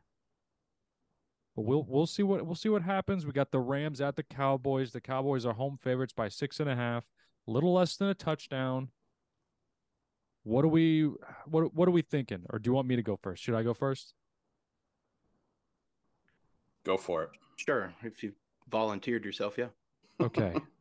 but 1.56 1.62
we'll 1.62 1.86
we'll 1.88 2.08
see 2.08 2.24
what 2.24 2.44
we'll 2.44 2.56
see 2.56 2.70
what 2.70 2.82
happens. 2.82 3.24
We 3.24 3.34
got 3.34 3.52
the 3.52 3.60
Rams 3.60 4.02
at 4.02 4.16
the 4.16 4.24
Cowboys. 4.24 4.92
The 4.92 5.02
Cowboys 5.02 5.46
are 5.46 5.54
home 5.54 5.78
favorites 5.80 6.12
by 6.12 6.28
six 6.28 6.60
and 6.60 6.70
a 6.70 6.76
half, 6.76 7.06
a 7.48 7.52
little 7.52 7.74
less 7.74 7.98
than 7.98 8.10
a 8.10 8.16
touchdown. 8.16 8.90
What 10.42 10.66
are 10.66 10.70
we 10.70 11.12
what 11.46 11.72
what 11.76 11.88
are 11.88 11.92
we 11.92 12.02
thinking? 12.02 12.48
Or 12.50 12.58
do 12.58 12.70
you 12.70 12.74
want 12.74 12.88
me 12.88 12.96
to 12.96 13.04
go 13.04 13.16
first? 13.16 13.44
Should 13.44 13.56
I 13.56 13.62
go 13.62 13.76
first? 13.76 14.16
Go 16.84 16.98
for 16.98 17.24
it. 17.24 17.30
Sure. 17.58 17.94
If 18.02 18.24
you 18.24 18.34
volunteered 18.70 19.24
yourself, 19.24 19.56
yeah. 19.56 19.68
Okay. 20.20 20.56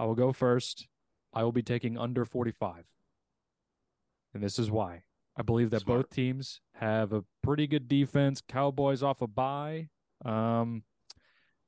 I 0.00 0.04
will 0.04 0.14
go 0.14 0.32
first. 0.32 0.88
I 1.34 1.44
will 1.44 1.52
be 1.52 1.62
taking 1.62 1.98
under 1.98 2.24
45. 2.24 2.84
And 4.32 4.42
this 4.42 4.58
is 4.58 4.70
why. 4.70 5.02
I 5.36 5.42
believe 5.42 5.68
that 5.70 5.82
Smart. 5.82 6.00
both 6.00 6.10
teams 6.10 6.62
have 6.76 7.12
a 7.12 7.22
pretty 7.42 7.66
good 7.66 7.86
defense. 7.86 8.40
Cowboys 8.48 9.02
off 9.02 9.20
a 9.20 9.26
bye. 9.26 9.88
Um, 10.24 10.84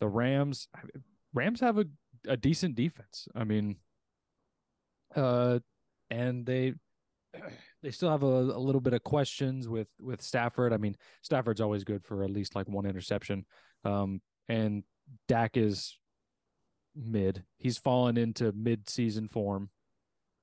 the 0.01 0.09
Rams 0.09 0.67
Rams 1.35 1.61
have 1.61 1.77
a, 1.77 1.85
a 2.27 2.37
decent 2.39 2.75
defense. 2.75 3.29
I 3.35 3.45
mean, 3.45 3.77
uh, 5.15 5.59
and 6.11 6.47
they 6.47 6.73
they 7.83 7.91
still 7.91 8.11
have 8.11 8.23
a, 8.23 8.27
a 8.27 8.59
little 8.59 8.81
bit 8.81 8.95
of 8.95 9.05
questions 9.05 9.69
with 9.69 9.89
with 10.01 10.23
Stafford. 10.23 10.73
I 10.73 10.79
mean, 10.79 10.97
Stafford's 11.21 11.61
always 11.61 11.85
good 11.85 12.03
for 12.03 12.25
at 12.25 12.31
least 12.31 12.55
like 12.55 12.69
one 12.69 12.87
interception. 12.87 13.45
Um, 13.85 14.23
and 14.49 14.85
Dak 15.29 15.57
is 15.57 15.99
mid. 16.95 17.45
He's 17.59 17.79
fallen 17.79 18.17
into 18.17 18.53
mid 18.53 18.89
season 18.89 19.29
form, 19.29 19.71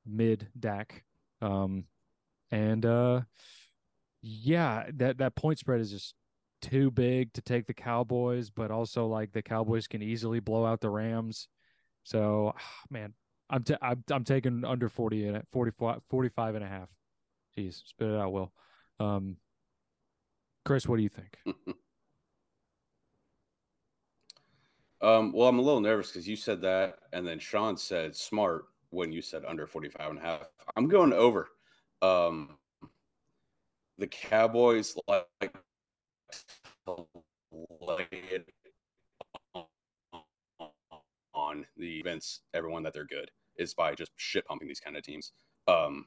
mid 0.06 0.48
Dak. 0.60 1.04
Um, 1.42 1.86
and 2.52 2.86
uh, 2.86 3.22
yeah, 4.22 4.86
that 4.96 5.20
that 5.20 5.36
point 5.36 5.60
spread 5.60 5.82
is 5.82 5.92
just 5.92 6.16
too 6.62 6.92
big 6.92 7.34
to 7.34 7.42
take 7.42 7.68
the 7.68 7.74
Cowboys, 7.74 8.50
but 8.50 8.72
also 8.72 9.06
like 9.08 9.32
the 9.32 9.42
Cowboys 9.42 9.88
can 9.88 10.02
easily 10.02 10.40
blow 10.40 10.66
out 10.66 10.82
the 10.82 10.90
Rams. 10.90 11.48
So, 12.04 12.54
man, 12.90 13.14
I'm 13.50 13.64
t- 13.64 13.76
I'm, 13.82 14.04
I'm 14.12 14.24
taking 14.24 14.66
under 14.66 14.90
40 14.90 15.28
and 15.28 15.44
45, 15.52 16.02
45 16.10 16.56
and 16.56 16.64
a 16.64 16.68
half. 16.68 16.90
Jeez, 17.58 17.82
spit 17.86 18.10
it 18.10 18.20
out, 18.20 18.32
Will. 18.32 18.52
Um, 19.00 19.38
Chris, 20.66 20.88
what 20.88 20.98
do 20.98 21.04
you 21.04 21.10
think? 21.10 21.38
Um, 25.02 25.32
well, 25.32 25.48
I'm 25.48 25.60
a 25.60 25.62
little 25.62 25.80
nervous 25.80 26.12
because 26.12 26.28
you 26.28 26.36
said 26.36 26.62
that, 26.62 27.00
and 27.14 27.26
then 27.26 27.40
Sean 27.40 27.78
said 27.78 28.16
smart 28.16 28.66
when 28.90 29.12
you 29.12 29.22
said 29.22 29.44
under 29.48 29.66
45 29.66 30.10
and 30.10 30.20
a 30.20 30.22
half. 30.22 30.50
I'm 30.76 30.88
going 30.88 31.14
over. 31.14 31.50
Um, 32.02 32.58
the 33.98 34.08
Cowboys 34.08 34.96
like 35.08 35.54
on 41.34 41.66
the 41.78 42.00
events, 42.00 42.42
everyone 42.54 42.84
that 42.84 42.94
they're 42.94 43.06
good 43.06 43.32
is 43.58 43.74
by 43.74 43.94
just 43.94 44.12
shit 44.18 44.46
pumping 44.46 44.68
these 44.68 44.80
kind 44.80 44.98
of 44.98 45.04
teams. 45.04 45.32
Um, 45.68 46.06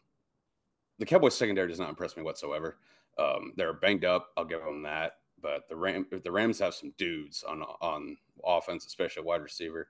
the 0.99 1.07
Cowboys 1.07 1.35
secondary 1.35 1.69
does 1.69 1.79
not 1.81 1.89
impress 1.89 2.17
me 2.17 2.23
whatsoever. 2.23 2.77
Um, 3.19 3.53
they're 3.57 3.73
banged 3.75 4.05
up. 4.05 4.29
I'll 4.37 4.45
give 4.45 4.65
them 4.65 4.83
that. 4.83 5.15
But 5.43 5.69
the 5.69 5.77
Ram, 5.77 6.07
the 6.23 6.31
Rams 6.31 6.61
have 6.61 6.75
some 6.75 6.95
dudes 6.97 7.43
on 7.43 7.63
on 7.81 8.17
offense, 8.45 8.87
especially 8.87 9.25
wide 9.25 9.43
receiver. 9.43 9.89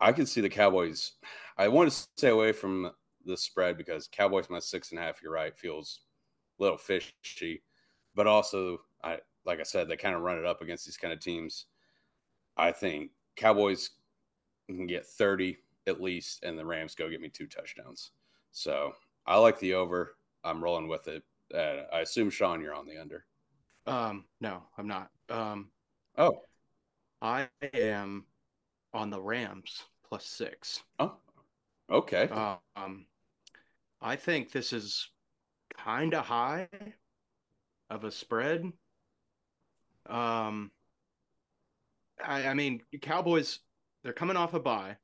I 0.00 0.12
could 0.12 0.28
see 0.28 0.40
the 0.40 0.48
Cowboys. 0.50 1.12
I 1.56 1.68
want 1.68 1.90
to 1.90 1.96
stay 2.16 2.28
away 2.28 2.52
from 2.52 2.90
the 3.24 3.36
spread 3.36 3.78
because 3.78 4.08
Cowboys 4.10 4.50
my 4.50 4.58
six 4.58 4.90
and 4.90 4.98
a 4.98 5.02
half. 5.02 5.22
You're 5.22 5.32
right, 5.32 5.56
feels 5.56 6.00
a 6.58 6.62
little 6.62 6.78
fishy, 6.78 7.62
but 8.14 8.26
also 8.26 8.80
I 9.02 9.18
like 9.46 9.60
I 9.60 9.64
said, 9.64 9.88
they 9.88 9.96
kind 9.96 10.16
of 10.16 10.22
run 10.22 10.38
it 10.38 10.44
up 10.44 10.60
against 10.60 10.84
these 10.84 10.96
kind 10.96 11.14
of 11.14 11.20
teams. 11.20 11.66
I 12.56 12.72
think 12.72 13.12
Cowboys 13.36 13.90
can 14.66 14.86
get 14.86 15.06
30 15.06 15.56
at 15.86 16.02
least, 16.02 16.42
and 16.42 16.58
the 16.58 16.66
Rams 16.66 16.94
go 16.94 17.08
get 17.08 17.20
me 17.20 17.28
two 17.28 17.46
touchdowns. 17.46 18.10
So 18.50 18.92
I 19.26 19.38
like 19.38 19.58
the 19.60 19.74
over. 19.74 20.16
I'm 20.42 20.62
rolling 20.62 20.88
with 20.88 21.06
it. 21.08 21.22
Uh, 21.54 21.84
I 21.94 22.00
assume 22.00 22.30
Sean, 22.30 22.60
you're 22.60 22.74
on 22.74 22.86
the 22.86 23.00
under. 23.00 23.24
Um, 23.86 24.24
no, 24.40 24.62
I'm 24.76 24.88
not. 24.88 25.10
Um, 25.28 25.68
oh, 26.18 26.42
I 27.22 27.48
am 27.74 28.24
on 28.92 29.10
the 29.10 29.20
Rams 29.20 29.84
plus 30.08 30.26
six. 30.26 30.82
Oh, 30.98 31.16
okay. 31.90 32.28
Um, 32.76 33.06
I 34.00 34.16
think 34.16 34.52
this 34.52 34.72
is 34.72 35.08
kind 35.76 36.14
of 36.14 36.24
high 36.24 36.68
of 37.90 38.04
a 38.04 38.10
spread. 38.10 38.72
Um, 40.08 40.70
I, 42.24 42.48
I 42.48 42.54
mean, 42.54 42.82
Cowboys, 43.02 43.60
they're 44.02 44.12
coming 44.12 44.36
off 44.36 44.54
a 44.54 44.60
bye, 44.60 44.96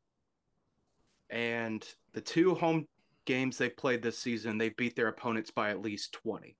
and 1.30 1.84
the 2.12 2.20
two 2.20 2.54
home 2.54 2.86
games 3.24 3.58
they've 3.58 3.76
played 3.76 4.02
this 4.02 4.18
season, 4.18 4.58
they've 4.58 4.76
beat 4.76 4.96
their 4.96 5.08
opponents 5.08 5.50
by 5.50 5.70
at 5.70 5.82
least 5.82 6.12
20. 6.12 6.56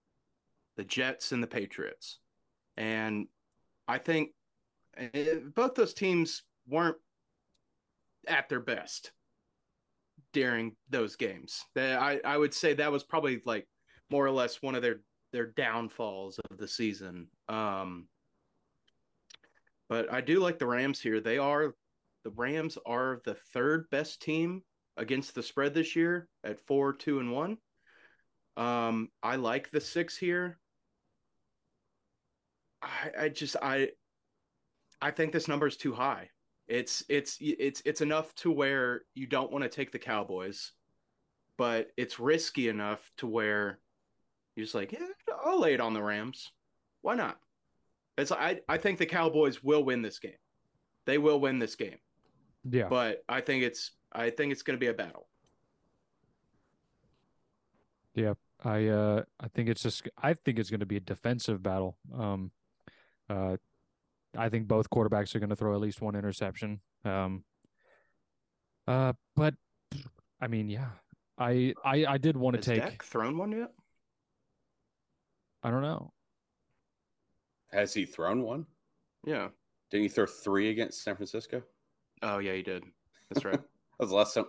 The 0.76 0.84
Jets 0.84 1.32
and 1.32 1.42
the 1.42 1.48
Patriots. 1.48 2.18
And 2.76 3.26
I 3.86 3.98
think 3.98 4.30
eh, 4.96 5.36
both 5.54 5.74
those 5.74 5.94
teams 5.94 6.42
weren't 6.66 6.96
at 8.26 8.48
their 8.48 8.60
best 8.60 9.12
during 10.32 10.76
those 10.88 11.16
games. 11.16 11.64
I, 11.76 12.20
I 12.24 12.36
would 12.36 12.54
say 12.54 12.74
that 12.74 12.92
was 12.92 13.04
probably 13.04 13.42
like 13.44 13.66
more 14.10 14.24
or 14.24 14.30
less 14.30 14.62
one 14.62 14.74
of 14.74 14.82
their 14.82 15.00
their 15.32 15.46
downfalls 15.46 16.38
of 16.50 16.58
the 16.58 16.68
season. 16.68 17.28
Um, 17.48 18.06
but 19.88 20.12
I 20.12 20.20
do 20.20 20.40
like 20.40 20.58
the 20.58 20.66
Rams 20.66 21.00
here. 21.00 21.20
They 21.20 21.38
are 21.38 21.74
the 22.24 22.30
Rams 22.30 22.78
are 22.86 23.20
the 23.24 23.34
third 23.34 23.88
best 23.90 24.22
team 24.22 24.62
against 24.96 25.34
the 25.34 25.42
spread 25.42 25.74
this 25.74 25.96
year 25.96 26.28
at 26.44 26.60
four, 26.66 26.92
two, 26.92 27.18
and 27.18 27.32
one. 27.32 27.58
Um, 28.56 29.08
I 29.22 29.36
like 29.36 29.70
the 29.70 29.80
six 29.80 30.16
here. 30.16 30.58
I, 32.82 33.24
I 33.24 33.28
just 33.28 33.56
I 33.62 33.90
I 35.00 35.10
think 35.10 35.32
this 35.32 35.48
number 35.48 35.66
is 35.66 35.76
too 35.76 35.92
high. 35.92 36.30
It's 36.68 37.04
it's 37.08 37.38
it's 37.40 37.82
it's 37.84 38.00
enough 38.00 38.34
to 38.36 38.50
where 38.50 39.02
you 39.14 39.26
don't 39.26 39.52
want 39.52 39.62
to 39.62 39.68
take 39.68 39.92
the 39.92 39.98
Cowboys, 39.98 40.72
but 41.56 41.88
it's 41.96 42.18
risky 42.20 42.68
enough 42.68 43.10
to 43.18 43.26
where 43.26 43.78
you're 44.54 44.64
just 44.64 44.74
like, 44.74 44.92
yeah, 44.92 45.06
I'll 45.44 45.60
lay 45.60 45.74
it 45.74 45.80
on 45.80 45.94
the 45.94 46.02
Rams. 46.02 46.52
Why 47.02 47.14
not? 47.14 47.38
It's 48.16 48.32
I 48.32 48.60
I 48.68 48.78
think 48.78 48.98
the 48.98 49.06
Cowboys 49.06 49.62
will 49.62 49.84
win 49.84 50.02
this 50.02 50.18
game. 50.18 50.32
They 51.04 51.18
will 51.18 51.40
win 51.40 51.58
this 51.58 51.74
game. 51.74 51.98
Yeah. 52.68 52.88
But 52.88 53.24
I 53.28 53.40
think 53.40 53.64
it's 53.64 53.92
I 54.12 54.30
think 54.30 54.52
it's 54.52 54.62
going 54.62 54.76
to 54.76 54.80
be 54.80 54.88
a 54.88 54.94
battle. 54.94 55.28
Yeah. 58.14 58.34
I 58.64 58.86
uh 58.86 59.24
I 59.40 59.48
think 59.48 59.68
it's 59.68 59.82
just 59.82 60.08
I 60.22 60.34
think 60.34 60.58
it's 60.58 60.70
going 60.70 60.80
to 60.80 60.86
be 60.86 60.96
a 60.96 61.00
defensive 61.00 61.62
battle. 61.62 61.96
Um 62.16 62.52
uh 63.32 63.56
I 64.36 64.48
think 64.48 64.66
both 64.66 64.88
quarterbacks 64.90 65.34
are 65.34 65.38
going 65.40 65.50
to 65.50 65.56
throw 65.56 65.74
at 65.74 65.80
least 65.80 66.00
one 66.00 66.14
interception. 66.14 66.80
Um 67.04 67.44
uh 68.86 69.12
but 69.36 69.54
I 70.40 70.48
mean, 70.48 70.68
yeah. 70.68 70.90
I 71.38 71.74
I 71.84 72.04
I 72.06 72.18
did 72.18 72.36
want 72.36 72.56
to 72.56 72.62
take 72.62 72.82
Dak 72.82 73.02
thrown 73.02 73.38
one 73.38 73.52
yet? 73.52 73.70
I 75.62 75.70
don't 75.70 75.82
know. 75.82 76.12
Has 77.72 77.94
he 77.94 78.04
thrown 78.04 78.42
one? 78.42 78.66
Yeah. 79.24 79.48
Didn't 79.90 80.04
he 80.04 80.08
throw 80.08 80.26
three 80.26 80.70
against 80.70 81.02
San 81.02 81.16
Francisco? 81.16 81.62
Oh 82.22 82.38
yeah, 82.38 82.54
he 82.54 82.62
did. 82.62 82.84
That's 83.30 83.44
right. 83.44 83.52
that 83.98 84.00
was 84.00 84.10
the 84.10 84.16
last 84.16 84.34
time. 84.34 84.46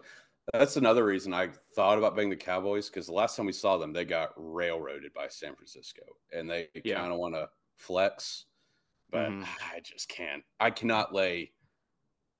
That's 0.52 0.76
another 0.76 1.06
reason 1.06 1.34
I 1.34 1.50
thought 1.74 1.98
about 1.98 2.18
being 2.18 2.30
the 2.30 2.36
Cowboys 2.36 2.90
because 2.90 3.08
the 3.08 3.14
last 3.14 3.38
time 3.38 3.46
we 3.46 3.54
saw 3.54 3.78
them, 3.78 3.94
they 3.94 4.04
got 4.04 4.32
railroaded 4.36 5.14
by 5.14 5.28
San 5.30 5.56
Francisco, 5.56 6.02
and 6.34 6.50
they 6.50 6.68
Yeah. 6.84 7.00
kind 7.00 7.14
of 7.14 7.20
want 7.20 7.36
to 7.36 7.50
flex, 7.78 8.46
but 9.14 9.30
Mhm. 9.30 9.48
I 9.74 9.80
just 9.80 10.10
can't. 10.10 10.44
I 10.60 10.72
cannot 10.72 11.14
lay 11.14 11.54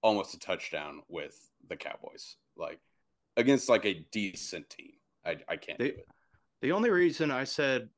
almost 0.02 0.34
a 0.34 0.40
touchdown 0.40 1.04
with 1.08 1.40
the 1.68 1.78
Cowboys, 1.78 2.36
like 2.58 2.82
against 3.38 3.70
like 3.70 3.86
a 3.86 3.94
decent 4.12 4.70
team. 4.70 5.00
I 5.24 5.38
I 5.48 5.56
can't 5.58 5.78
They- 5.80 5.92
do 5.92 5.98
it. 6.00 6.08
The 6.62 6.72
only 6.72 6.90
reason 6.90 7.30
I 7.30 7.44
said 7.44 7.90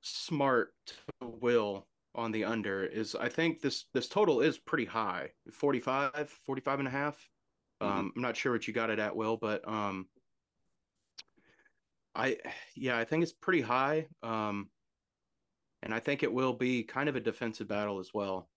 smart 0.00 0.74
to 0.86 1.26
Will 1.26 1.86
on 2.14 2.32
the 2.32 2.44
under 2.44 2.84
is 2.84 3.14
I 3.14 3.28
think 3.28 3.60
this 3.60 3.84
this 3.92 4.08
total 4.08 4.40
is 4.40 4.58
pretty 4.58 4.84
high 4.84 5.32
45 5.52 6.30
45 6.30 6.78
and 6.78 6.88
a 6.88 6.90
half 6.90 7.28
um 7.80 8.12
I'm 8.14 8.22
not 8.22 8.36
sure 8.36 8.52
what 8.52 8.66
you 8.68 8.72
got 8.74 8.90
it 8.90 8.98
at 9.00 9.16
Will 9.16 9.36
but 9.36 9.66
um 9.66 10.08
I 12.14 12.38
yeah 12.76 12.96
I 12.96 13.04
think 13.04 13.22
it's 13.24 13.32
pretty 13.32 13.62
high 13.62 14.06
um 14.22 14.70
and 15.84 15.94
I 15.94 16.00
think 16.00 16.22
it 16.24 16.32
will 16.32 16.52
be 16.54 16.82
kind 16.82 17.08
of 17.08 17.14
a 17.14 17.20
defensive 17.20 17.68
battle 17.68 18.00
as 18.00 18.10
well 18.12 18.48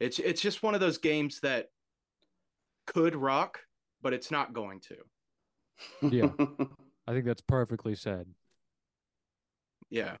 it's 0.00 0.18
it's 0.18 0.40
just 0.40 0.62
one 0.64 0.74
of 0.74 0.80
those 0.80 0.98
games 0.98 1.38
that 1.40 1.70
could 2.86 3.14
rock 3.14 3.60
but 4.02 4.12
it's 4.12 4.30
not 4.32 4.52
going 4.52 4.80
to 4.80 4.96
Yeah. 6.10 6.30
I 7.06 7.12
think 7.12 7.24
that's 7.24 7.40
perfectly 7.42 7.94
said. 7.94 8.26
yeah 9.90 10.16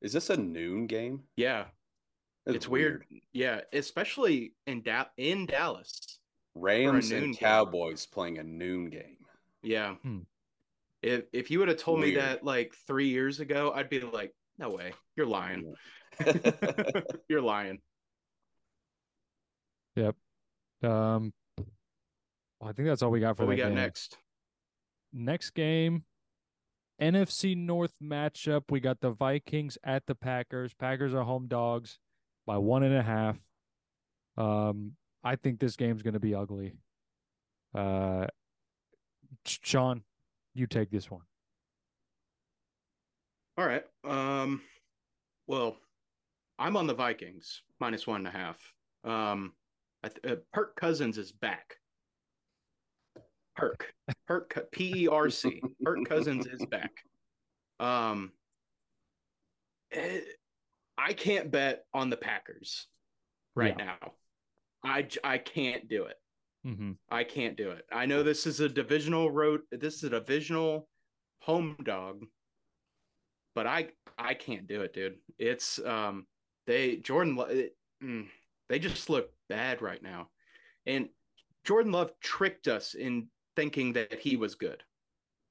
Is 0.00 0.12
this 0.12 0.30
a 0.30 0.36
noon 0.36 0.86
game? 0.86 1.22
yeah 1.36 1.66
That's 2.46 2.56
it's 2.56 2.68
weird. 2.68 3.04
Yeah, 3.32 3.60
especially 3.72 4.54
in 4.66 4.82
da- 4.82 5.12
in 5.16 5.46
Dallas. 5.46 6.18
Rams 6.54 7.10
noon 7.10 7.24
and 7.24 7.32
game. 7.34 7.40
Cowboys 7.40 8.06
playing 8.06 8.38
a 8.38 8.42
noon 8.44 8.90
game. 8.90 9.18
Yeah. 9.62 9.94
Hmm. 10.02 10.20
If 11.02 11.24
if 11.32 11.50
you 11.50 11.60
would 11.60 11.68
have 11.68 11.76
told 11.78 12.00
me 12.00 12.16
that 12.16 12.44
like 12.44 12.74
three 12.86 13.08
years 13.08 13.40
ago, 13.40 13.72
I'd 13.74 13.88
be 13.88 14.00
like, 14.00 14.34
no 14.58 14.70
way, 14.70 14.92
you're 15.16 15.26
lying. 15.26 15.74
you're 17.28 17.42
lying. 17.42 17.78
Yep. 19.96 20.16
Um 20.82 21.32
I 22.60 22.72
think 22.72 22.88
that's 22.88 23.02
all 23.02 23.10
we 23.10 23.20
got 23.20 23.36
for 23.36 23.44
What 23.44 23.50
we 23.50 23.56
got 23.56 23.66
game. 23.68 23.76
next? 23.76 24.16
Next 25.12 25.50
game, 25.50 26.04
NFC 27.00 27.56
North 27.56 27.94
matchup. 28.02 28.64
We 28.68 28.80
got 28.80 29.00
the 29.00 29.10
Vikings 29.10 29.78
at 29.84 30.06
the 30.06 30.14
Packers. 30.14 30.74
Packers 30.74 31.14
are 31.14 31.22
home 31.22 31.46
dogs 31.46 31.98
by 32.46 32.58
one 32.58 32.82
and 32.82 32.94
a 32.96 33.02
half. 33.02 33.36
Um, 34.36 34.92
I 35.24 35.36
think 35.36 35.60
this 35.60 35.76
game's 35.76 36.02
going 36.02 36.14
to 36.14 36.20
be 36.20 36.34
ugly. 36.34 36.74
Uh, 37.74 38.26
Sean, 39.46 40.02
you 40.58 40.66
take 40.66 40.90
this 40.90 41.10
one. 41.10 41.22
All 43.56 43.66
right. 43.66 43.84
Um, 44.04 44.60
well, 45.46 45.76
I'm 46.58 46.76
on 46.76 46.86
the 46.86 46.94
Vikings 46.94 47.62
minus 47.80 48.06
one 48.06 48.26
and 48.26 48.28
a 48.28 48.30
half. 48.38 48.74
Um, 49.04 49.52
I 50.02 50.08
th- 50.08 50.32
uh, 50.38 50.40
Perk 50.52 50.76
Cousins 50.76 51.18
is 51.18 51.32
back. 51.32 51.74
Perk, 53.56 53.92
Perk, 54.26 54.68
P 54.72 55.04
E 55.04 55.08
R 55.08 55.30
C. 55.30 55.60
Perk 55.82 56.08
Cousins 56.08 56.46
is 56.46 56.64
back. 56.66 56.92
Um, 57.80 58.32
eh, 59.92 60.20
I 60.96 61.12
can't 61.12 61.50
bet 61.50 61.84
on 61.94 62.10
the 62.10 62.16
Packers 62.16 62.86
right 63.56 63.74
Yeah. 63.78 63.84
now. 63.84 64.12
I 64.84 65.08
I 65.24 65.38
can't 65.38 65.88
do 65.88 66.04
it. 66.04 66.16
Mm-hmm. 66.66 66.92
I 67.08 67.24
can't 67.24 67.56
do 67.56 67.70
it. 67.70 67.84
I 67.92 68.06
know 68.06 68.22
this 68.22 68.46
is 68.46 68.60
a 68.60 68.68
divisional 68.68 69.30
road. 69.30 69.62
This 69.70 69.96
is 69.96 70.04
a 70.04 70.10
divisional 70.10 70.88
home 71.40 71.76
dog, 71.82 72.24
but 73.54 73.66
I 73.66 73.90
I 74.16 74.34
can't 74.34 74.66
do 74.66 74.82
it, 74.82 74.92
dude. 74.92 75.18
It's 75.38 75.78
um 75.78 76.26
they 76.66 76.96
Jordan 76.96 77.36
Lo- 77.36 77.44
it, 77.46 77.76
mm, 78.02 78.28
they 78.68 78.78
just 78.78 79.08
look 79.08 79.30
bad 79.48 79.82
right 79.82 80.02
now, 80.02 80.30
and 80.86 81.08
Jordan 81.64 81.92
Love 81.92 82.12
tricked 82.20 82.68
us 82.68 82.94
in 82.94 83.30
thinking 83.56 83.92
that 83.94 84.18
he 84.20 84.36
was 84.36 84.54
good. 84.54 84.82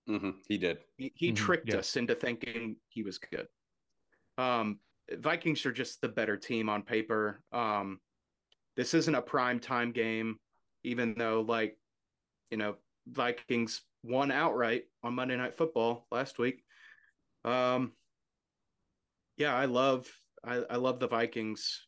hmm 0.07 0.31
He 0.47 0.57
did. 0.57 0.79
He, 0.97 1.11
he 1.15 1.31
Mhm, 1.31 1.35
tricked 1.35 1.69
yeah. 1.69 1.77
us 1.77 1.95
into 1.95 2.15
thinking 2.15 2.77
he 2.89 3.03
was 3.03 3.17
good. 3.17 3.47
Um, 4.37 4.79
Vikings 5.11 5.65
are 5.65 5.71
just 5.71 6.01
the 6.01 6.09
better 6.09 6.37
team 6.37 6.69
on 6.69 6.83
paper. 6.83 7.43
Um, 7.51 7.99
this 8.75 8.93
isn't 8.93 9.15
a 9.15 9.21
prime 9.21 9.59
time 9.59 9.91
game, 9.91 10.39
even 10.87 11.13
though, 11.17 11.41
like, 11.41 11.77
you 12.49 12.57
know, 12.57 12.75
Vikings 13.07 13.81
won 14.03 14.31
outright 14.31 14.85
on 15.03 15.13
Monday 15.15 15.35
Night 15.35 15.55
Football 15.55 16.07
last 16.11 16.39
week. 16.39 16.63
Um, 17.43 17.91
yeah, 19.37 19.55
I 19.55 19.65
love 19.65 20.07
I, 20.43 20.63
I 20.69 20.75
love 20.77 20.99
the 20.99 21.07
Vikings 21.07 21.85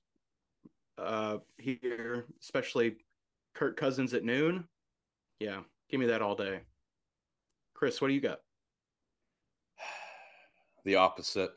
uh, 0.97 1.37
here, 1.57 2.25
especially 2.41 2.97
Kirk 3.55 3.77
Cousins 3.77 4.13
at 4.13 4.23
noon. 4.23 4.65
Yeah, 5.39 5.61
give 5.89 5.99
me 5.99 6.07
that 6.07 6.21
all 6.21 6.35
day. 6.35 6.61
Chris, 7.73 8.01
what 8.01 8.09
do 8.09 8.13
you 8.13 8.21
got? 8.21 8.39
The 10.85 10.95
opposite. 10.95 11.51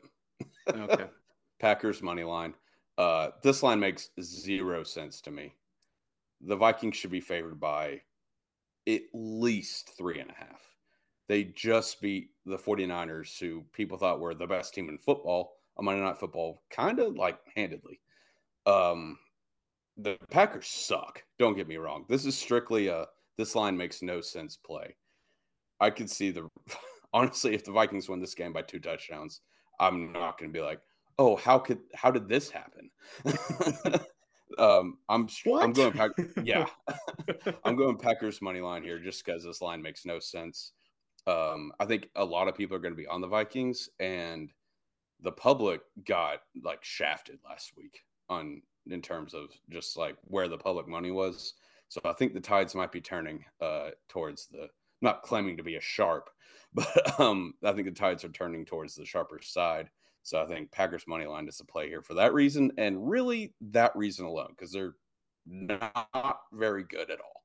Okay. 0.68 1.06
Packers 1.60 2.02
money 2.02 2.24
line. 2.24 2.54
Uh, 2.98 3.28
this 3.42 3.62
line 3.62 3.78
makes 3.78 4.10
zero 4.20 4.82
sense 4.82 5.20
to 5.22 5.30
me. 5.30 5.54
The 6.42 6.56
Vikings 6.56 6.96
should 6.96 7.10
be 7.10 7.20
favored 7.20 7.60
by 7.60 8.00
at 8.88 9.02
least 9.14 9.96
three 9.96 10.18
and 10.18 10.30
a 10.30 10.34
half. 10.34 10.62
They 11.28 11.44
just 11.44 12.00
beat 12.00 12.30
the 12.44 12.58
49ers, 12.58 13.38
who 13.38 13.64
people 13.72 13.96
thought 13.96 14.20
were 14.20 14.34
the 14.34 14.46
best 14.46 14.74
team 14.74 14.88
in 14.88 14.98
football 14.98 15.54
on 15.76 15.84
Monday 15.84 16.02
Night 16.02 16.18
Football, 16.18 16.62
kind 16.70 16.98
of 16.98 17.16
like 17.16 17.38
handedly. 17.54 18.00
Um, 18.66 19.18
the 19.96 20.18
Packers 20.30 20.66
suck. 20.66 21.22
Don't 21.38 21.56
get 21.56 21.68
me 21.68 21.76
wrong. 21.76 22.04
This 22.08 22.26
is 22.26 22.36
strictly 22.36 22.88
a 22.88 23.06
this 23.38 23.54
line 23.54 23.76
makes 23.76 24.02
no 24.02 24.20
sense 24.20 24.56
play. 24.56 24.94
I 25.80 25.90
could 25.90 26.10
see 26.10 26.30
the 26.30 26.48
honestly, 27.12 27.54
if 27.54 27.64
the 27.64 27.72
Vikings 27.72 28.08
win 28.08 28.20
this 28.20 28.34
game 28.34 28.52
by 28.52 28.62
two 28.62 28.80
touchdowns, 28.80 29.40
I'm 29.80 30.12
not 30.12 30.38
going 30.38 30.52
to 30.52 30.58
be 30.58 30.64
like, 30.64 30.80
oh, 31.18 31.36
how 31.36 31.58
could 31.58 31.80
how 31.94 32.10
did 32.10 32.28
this 32.28 32.50
happen? 32.50 32.90
Um, 34.58 34.98
I'm 35.08 35.28
What? 35.44 35.62
I'm 35.62 35.72
going 35.72 35.92
Pack. 35.92 36.10
Yeah, 36.44 36.66
I'm 37.64 37.76
going 37.76 37.96
Packers 37.96 38.42
money 38.42 38.60
line 38.60 38.82
here 38.82 38.98
just 38.98 39.24
because 39.24 39.44
this 39.44 39.62
line 39.62 39.82
makes 39.82 40.04
no 40.04 40.18
sense. 40.18 40.72
Um, 41.26 41.72
I 41.78 41.86
think 41.86 42.08
a 42.16 42.24
lot 42.24 42.48
of 42.48 42.56
people 42.56 42.76
are 42.76 42.80
going 42.80 42.94
to 42.94 43.00
be 43.00 43.06
on 43.06 43.20
the 43.20 43.28
Vikings, 43.28 43.88
and 44.00 44.50
the 45.20 45.32
public 45.32 45.80
got 46.04 46.40
like 46.62 46.82
shafted 46.82 47.38
last 47.48 47.72
week 47.76 48.00
on 48.28 48.62
in 48.90 49.00
terms 49.00 49.34
of 49.34 49.50
just 49.70 49.96
like 49.96 50.16
where 50.24 50.48
the 50.48 50.58
public 50.58 50.88
money 50.88 51.10
was. 51.10 51.54
So 51.88 52.00
I 52.04 52.12
think 52.12 52.34
the 52.34 52.40
tides 52.40 52.74
might 52.74 52.90
be 52.90 53.00
turning 53.00 53.44
uh, 53.60 53.90
towards 54.08 54.46
the 54.46 54.68
not 55.00 55.22
claiming 55.22 55.56
to 55.56 55.62
be 55.62 55.76
a 55.76 55.80
sharp, 55.80 56.30
but 56.74 57.20
um, 57.20 57.54
I 57.62 57.72
think 57.72 57.86
the 57.86 57.92
tides 57.92 58.24
are 58.24 58.30
turning 58.30 58.64
towards 58.64 58.94
the 58.94 59.04
sharper 59.04 59.40
side. 59.42 59.90
So 60.22 60.40
I 60.40 60.46
think 60.46 60.70
Packers 60.70 61.04
money 61.06 61.26
line 61.26 61.48
is 61.48 61.60
a 61.60 61.64
play 61.64 61.88
here 61.88 62.02
for 62.02 62.14
that 62.14 62.32
reason, 62.32 62.72
and 62.78 63.08
really 63.08 63.54
that 63.60 63.94
reason 63.96 64.24
alone, 64.24 64.50
because 64.50 64.72
they're 64.72 64.94
not 65.46 66.40
very 66.52 66.84
good 66.84 67.10
at 67.10 67.20
all. 67.20 67.26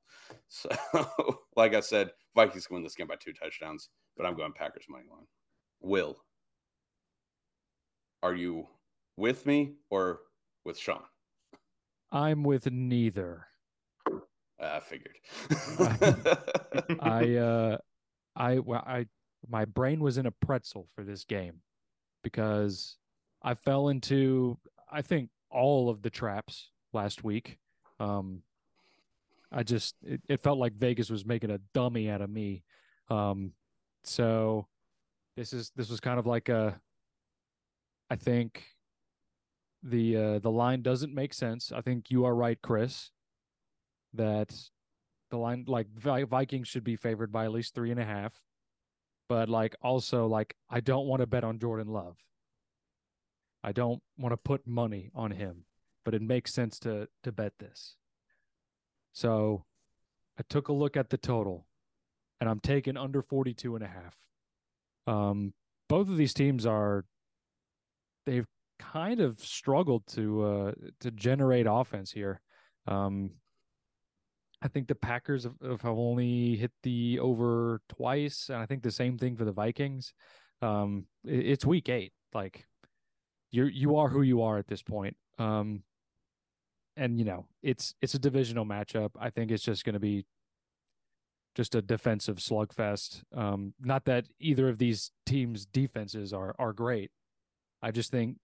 So, 0.48 0.68
like 1.56 1.74
I 1.74 1.80
said, 1.80 2.10
Vikings 2.34 2.66
can 2.66 2.74
win 2.74 2.82
this 2.82 2.94
game 2.94 3.06
by 3.06 3.16
two 3.16 3.32
touchdowns, 3.32 3.88
but 4.14 4.26
I'm 4.26 4.36
going 4.36 4.52
Packers 4.52 4.84
money 4.88 5.06
line. 5.10 5.26
Will, 5.80 6.18
are 8.22 8.34
you 8.34 8.66
with 9.16 9.46
me 9.46 9.76
or 9.88 10.20
with 10.66 10.76
Sean? 10.78 11.02
I'm 12.12 12.42
with 12.42 12.70
neither. 12.70 13.46
I 14.60 14.80
figured. 14.80 15.16
I 17.00 17.36
uh 17.36 17.78
I 18.36 18.58
well, 18.58 18.84
I 18.86 19.06
my 19.48 19.64
brain 19.64 20.00
was 20.00 20.18
in 20.18 20.26
a 20.26 20.30
pretzel 20.30 20.88
for 20.94 21.04
this 21.04 21.24
game 21.24 21.60
because 22.22 22.96
I 23.42 23.54
fell 23.54 23.88
into 23.88 24.58
I 24.90 25.02
think 25.02 25.30
all 25.50 25.90
of 25.90 26.02
the 26.02 26.10
traps 26.10 26.70
last 26.92 27.24
week. 27.24 27.58
Um 28.00 28.42
I 29.50 29.62
just 29.62 29.96
it, 30.02 30.20
it 30.28 30.42
felt 30.42 30.58
like 30.58 30.74
Vegas 30.74 31.10
was 31.10 31.24
making 31.24 31.50
a 31.50 31.60
dummy 31.74 32.10
out 32.10 32.20
of 32.20 32.30
me. 32.30 32.64
Um 33.10 33.52
so 34.04 34.66
this 35.36 35.52
is 35.52 35.70
this 35.76 35.90
was 35.90 36.00
kind 36.00 36.18
of 36.18 36.26
like 36.26 36.48
a 36.48 36.80
I 38.10 38.16
think 38.16 38.64
the 39.82 40.16
uh 40.16 40.38
the 40.38 40.50
line 40.50 40.82
doesn't 40.82 41.14
make 41.14 41.32
sense. 41.32 41.72
I 41.72 41.80
think 41.80 42.10
you 42.10 42.24
are 42.24 42.34
right, 42.34 42.58
Chris, 42.60 43.10
that 44.14 44.54
the 45.30 45.36
line 45.36 45.64
like 45.66 45.86
Vikings 45.94 46.68
should 46.68 46.84
be 46.84 46.96
favored 46.96 47.30
by 47.30 47.44
at 47.44 47.52
least 47.52 47.74
three 47.74 47.90
and 47.90 48.00
a 48.00 48.04
half. 48.04 48.40
But 49.28 49.48
like 49.48 49.76
also 49.82 50.26
like 50.26 50.54
I 50.70 50.80
don't 50.80 51.06
want 51.06 51.20
to 51.20 51.26
bet 51.26 51.44
on 51.44 51.58
Jordan 51.58 51.88
Love. 51.88 52.16
I 53.62 53.72
don't 53.72 54.02
want 54.16 54.32
to 54.32 54.36
put 54.36 54.66
money 54.66 55.10
on 55.14 55.32
him, 55.32 55.64
but 56.04 56.14
it 56.14 56.22
makes 56.22 56.54
sense 56.54 56.78
to 56.80 57.08
to 57.24 57.32
bet 57.32 57.52
this. 57.58 57.96
So 59.12 59.64
I 60.38 60.42
took 60.48 60.68
a 60.68 60.72
look 60.72 60.96
at 60.96 61.10
the 61.10 61.18
total 61.18 61.66
and 62.40 62.48
I'm 62.48 62.60
taking 62.60 62.96
under 62.96 63.20
42 63.20 63.74
and 63.74 63.84
a 63.84 63.88
half. 63.88 64.16
Um 65.06 65.52
both 65.88 66.08
of 66.08 66.16
these 66.16 66.34
teams 66.34 66.66
are 66.66 67.04
they've 68.26 68.46
kind 68.78 69.20
of 69.20 69.40
struggled 69.40 70.06
to 70.08 70.42
uh 70.44 70.72
to 71.00 71.10
generate 71.10 71.66
offense 71.68 72.12
here. 72.12 72.40
Um 72.86 73.32
I 74.60 74.68
think 74.68 74.88
the 74.88 74.94
Packers 74.94 75.44
have, 75.44 75.54
have 75.62 75.84
only 75.84 76.56
hit 76.56 76.72
the 76.82 77.20
over 77.20 77.80
twice, 77.88 78.48
and 78.48 78.58
I 78.58 78.66
think 78.66 78.82
the 78.82 78.90
same 78.90 79.16
thing 79.16 79.36
for 79.36 79.44
the 79.44 79.52
Vikings. 79.52 80.12
Um, 80.60 81.06
it, 81.24 81.46
it's 81.46 81.64
week 81.64 81.88
eight. 81.88 82.12
Like 82.34 82.66
you 83.50 83.64
you 83.64 83.96
are 83.96 84.08
who 84.08 84.22
you 84.22 84.42
are 84.42 84.58
at 84.58 84.66
this 84.66 84.82
point. 84.82 85.16
Um, 85.38 85.82
and 86.96 87.18
you 87.18 87.24
know 87.24 87.46
it's 87.62 87.94
it's 88.02 88.14
a 88.14 88.18
divisional 88.18 88.66
matchup. 88.66 89.10
I 89.18 89.30
think 89.30 89.50
it's 89.50 89.62
just 89.62 89.84
going 89.84 89.94
to 89.94 90.00
be 90.00 90.26
just 91.54 91.74
a 91.74 91.82
defensive 91.82 92.36
slugfest. 92.36 93.22
Um, 93.34 93.74
not 93.80 94.04
that 94.06 94.26
either 94.40 94.68
of 94.68 94.78
these 94.78 95.12
teams' 95.24 95.64
defenses 95.64 96.32
are 96.32 96.54
are 96.58 96.72
great. 96.72 97.10
I 97.80 97.92
just 97.92 98.10
think 98.10 98.36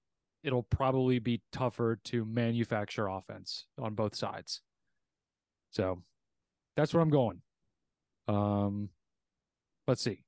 it'll 0.44 0.62
probably 0.62 1.18
be 1.18 1.42
tougher 1.52 1.98
to 2.04 2.24
manufacture 2.24 3.08
offense 3.08 3.66
on 3.78 3.94
both 3.94 4.14
sides. 4.14 4.62
So 5.74 6.00
that's 6.76 6.94
where 6.94 7.02
I'm 7.02 7.10
going. 7.10 7.42
Um, 8.28 8.88
let's 9.88 10.02
see. 10.02 10.20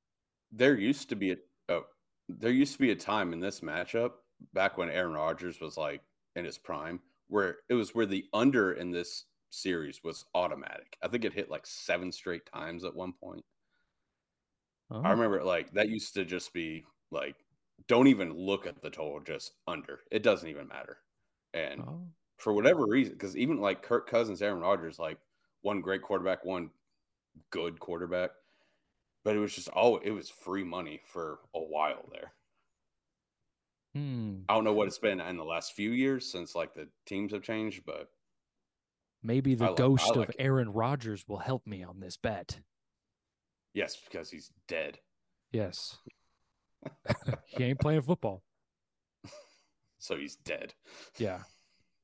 there 0.53 0.77
used 0.77 1.09
to 1.11 1.17
be 1.17 1.33
a 1.33 1.37
oh, 1.69 1.85
there 2.29 2.51
used 2.51 2.73
to 2.75 2.79
be 2.79 2.91
a 2.91 2.97
time 2.97 3.33
in 3.33 3.41
this 3.41 3.61
matchup 3.61 4.13
back 4.53 4.77
when 4.77 4.91
Aaron 4.91 5.13
Rodgers 5.13 5.61
was 5.61 5.77
like 5.77 6.03
in 6.35 6.45
his 6.45 6.59
prime 6.59 7.01
where 7.29 7.59
it 7.69 7.75
was 7.75 7.95
where 7.95 8.07
the 8.07 8.27
under 8.33 8.73
in 8.73 8.91
this 8.91 9.25
series 9.51 10.03
was 10.05 10.25
automatic. 10.35 10.97
I 11.03 11.09
think 11.09 11.25
it 11.25 11.33
hit 11.33 11.51
like 11.51 11.67
seven 11.67 12.13
straight 12.13 12.47
times 12.53 12.85
at 12.85 12.95
one 12.95 13.13
point. 13.13 13.45
Oh, 14.91 15.01
I 15.03 15.11
remember 15.11 15.43
like 15.45 15.73
that 15.73 15.89
used 15.89 16.15
to 16.15 16.25
just 16.25 16.53
be 16.53 16.85
like 17.11 17.37
don't 17.89 18.09
even 18.09 18.35
look 18.35 18.67
at 18.67 18.83
the 18.83 18.91
total, 18.91 19.21
just 19.21 19.53
under. 19.69 20.01
It 20.11 20.23
doesn't 20.23 20.49
even 20.49 20.69
matter. 20.69 20.99
And 21.55 21.81
oh, 21.83 22.01
for 22.39 22.53
whatever 22.53 22.85
reason, 22.87 23.15
because 23.15 23.37
even 23.37 23.61
like 23.61 23.83
Kirk 23.83 24.09
Cousins, 24.09 24.43
Aaron 24.43 24.61
Rodgers, 24.61 24.99
like 24.99 25.19
one 25.63 25.81
great 25.81 26.03
quarterback, 26.03 26.45
one 26.45 26.71
good 27.51 27.79
quarterback, 27.81 28.31
but 29.25 29.37
it 29.37 29.39
was 29.39 29.55
just 29.55 29.69
oh, 29.75 29.97
it 29.97 30.11
was 30.11 30.31
free 30.31 30.65
money 30.65 31.01
for 31.13 31.39
a 31.55 31.61
while 31.61 32.09
there. 32.13 32.33
hmm. 33.95 34.39
I 34.49 34.55
don't 34.55 34.65
know 34.65 34.73
what 34.73 34.87
it's 34.89 34.99
been 34.99 35.21
in 35.21 35.37
the 35.37 35.45
last 35.45 35.73
few 35.75 35.91
years 35.91 36.31
since 36.31 36.55
like 36.55 36.75
the 36.75 36.89
teams 37.07 37.33
have 37.33 37.43
changed, 37.43 37.83
but 37.87 38.09
Maybe 39.23 39.55
the 39.55 39.67
like- 39.67 39.77
ghost 39.77 40.15
like 40.15 40.29
of 40.29 40.35
it. 40.35 40.37
Aaron 40.39 40.73
Rodgers 40.73 41.25
will 41.27 41.39
help 41.39 41.67
me 41.67 41.83
on 41.83 42.01
this 42.01 42.17
bet. 42.17 42.61
yes, 43.75 43.97
because 44.09 44.31
he's 44.31 44.51
dead. 44.69 44.99
Yes. 45.53 45.97
he 47.47 47.65
ain't 47.65 47.81
playing 47.81 48.03
football. 48.03 48.43
So 49.99 50.17
he's 50.17 50.37
dead. 50.37 50.75
Yeah. 51.19 51.41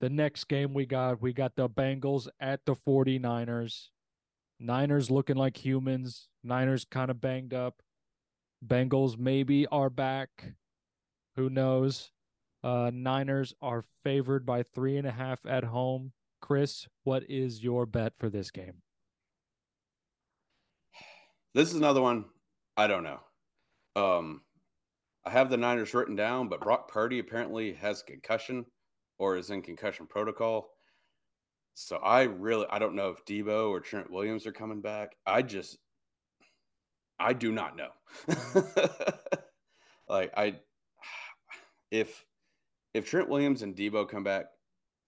The 0.03 0.11
next 0.11 0.49
game 0.49 0.75
we 0.75 0.85
got, 0.85 1.23
we 1.23 1.33
got 1.33 1.55
the 1.55 1.69
Bengals 1.69 2.27
at 2.41 2.67
the 2.67 2.75
49ers. 2.75 3.91
Niners 4.59 5.13
looking 5.13 5.37
like 5.37 5.65
humans. 5.65 6.29
Niners 6.43 6.85
kind 6.85 7.09
of 7.09 7.21
banged 7.21 7.55
up. 7.55 7.83
Bengals 8.67 9.17
maybe 9.17 9.65
are 9.69 9.91
back. 9.91 10.55
Who 11.37 11.49
knows? 11.49 12.11
Uh, 12.65 12.91
Niners 12.93 13.55
are 13.63 13.85
favored 14.03 14.45
by 14.45 14.65
three 14.65 14.97
and 14.97 15.07
a 15.07 15.13
half 15.13 15.47
at 15.47 15.63
home. 15.63 16.11
Chris, 16.41 16.89
what 17.05 17.23
is 17.29 17.63
your 17.63 17.87
bet 17.87 18.13
for 18.19 18.29
this 18.29 18.51
game? 18.51 18.83
This 21.55 21.69
is 21.69 21.77
another 21.77 22.03
one. 22.03 22.25
I 22.77 22.89
don't 22.89 23.05
know. 23.05 23.21
Um, 23.95 24.41
I 25.25 25.31
have 25.31 25.49
the 25.49 25.57
Niners 25.57 25.95
written 25.95 26.17
down, 26.17 26.49
but 26.49 26.61
Brock 26.61 26.91
Purdy 26.91 27.21
apparently 27.21 27.75
has 27.75 28.03
concussion 28.03 28.67
or 29.23 29.37
is 29.37 29.51
in 29.51 29.63
concussion 29.63 30.05
protocol. 30.05 30.71
So 31.75 31.97
I 31.99 32.23
really 32.23 32.67
I 32.69 32.81
don't 32.81 32.97
know 32.97 33.11
if 33.11 33.25
Deebo 33.25 33.71
or 33.71 33.79
Trent 33.79 34.11
Williams 34.11 34.49
are 34.49 34.53
coming 34.53 34.81
back. 34.81 35.15
I 35.25 35.43
just 35.43 35.79
I 37.21 37.33
do 37.33 37.53
not 37.53 37.77
know. 37.77 37.91
like 40.09 40.33
I 40.37 40.57
if 41.93 42.25
if 42.95 43.09
Trent 43.09 43.29
Williams 43.29 43.63
and 43.63 43.77
Deebo 43.77 44.09
come 44.09 44.25
back, 44.25 44.47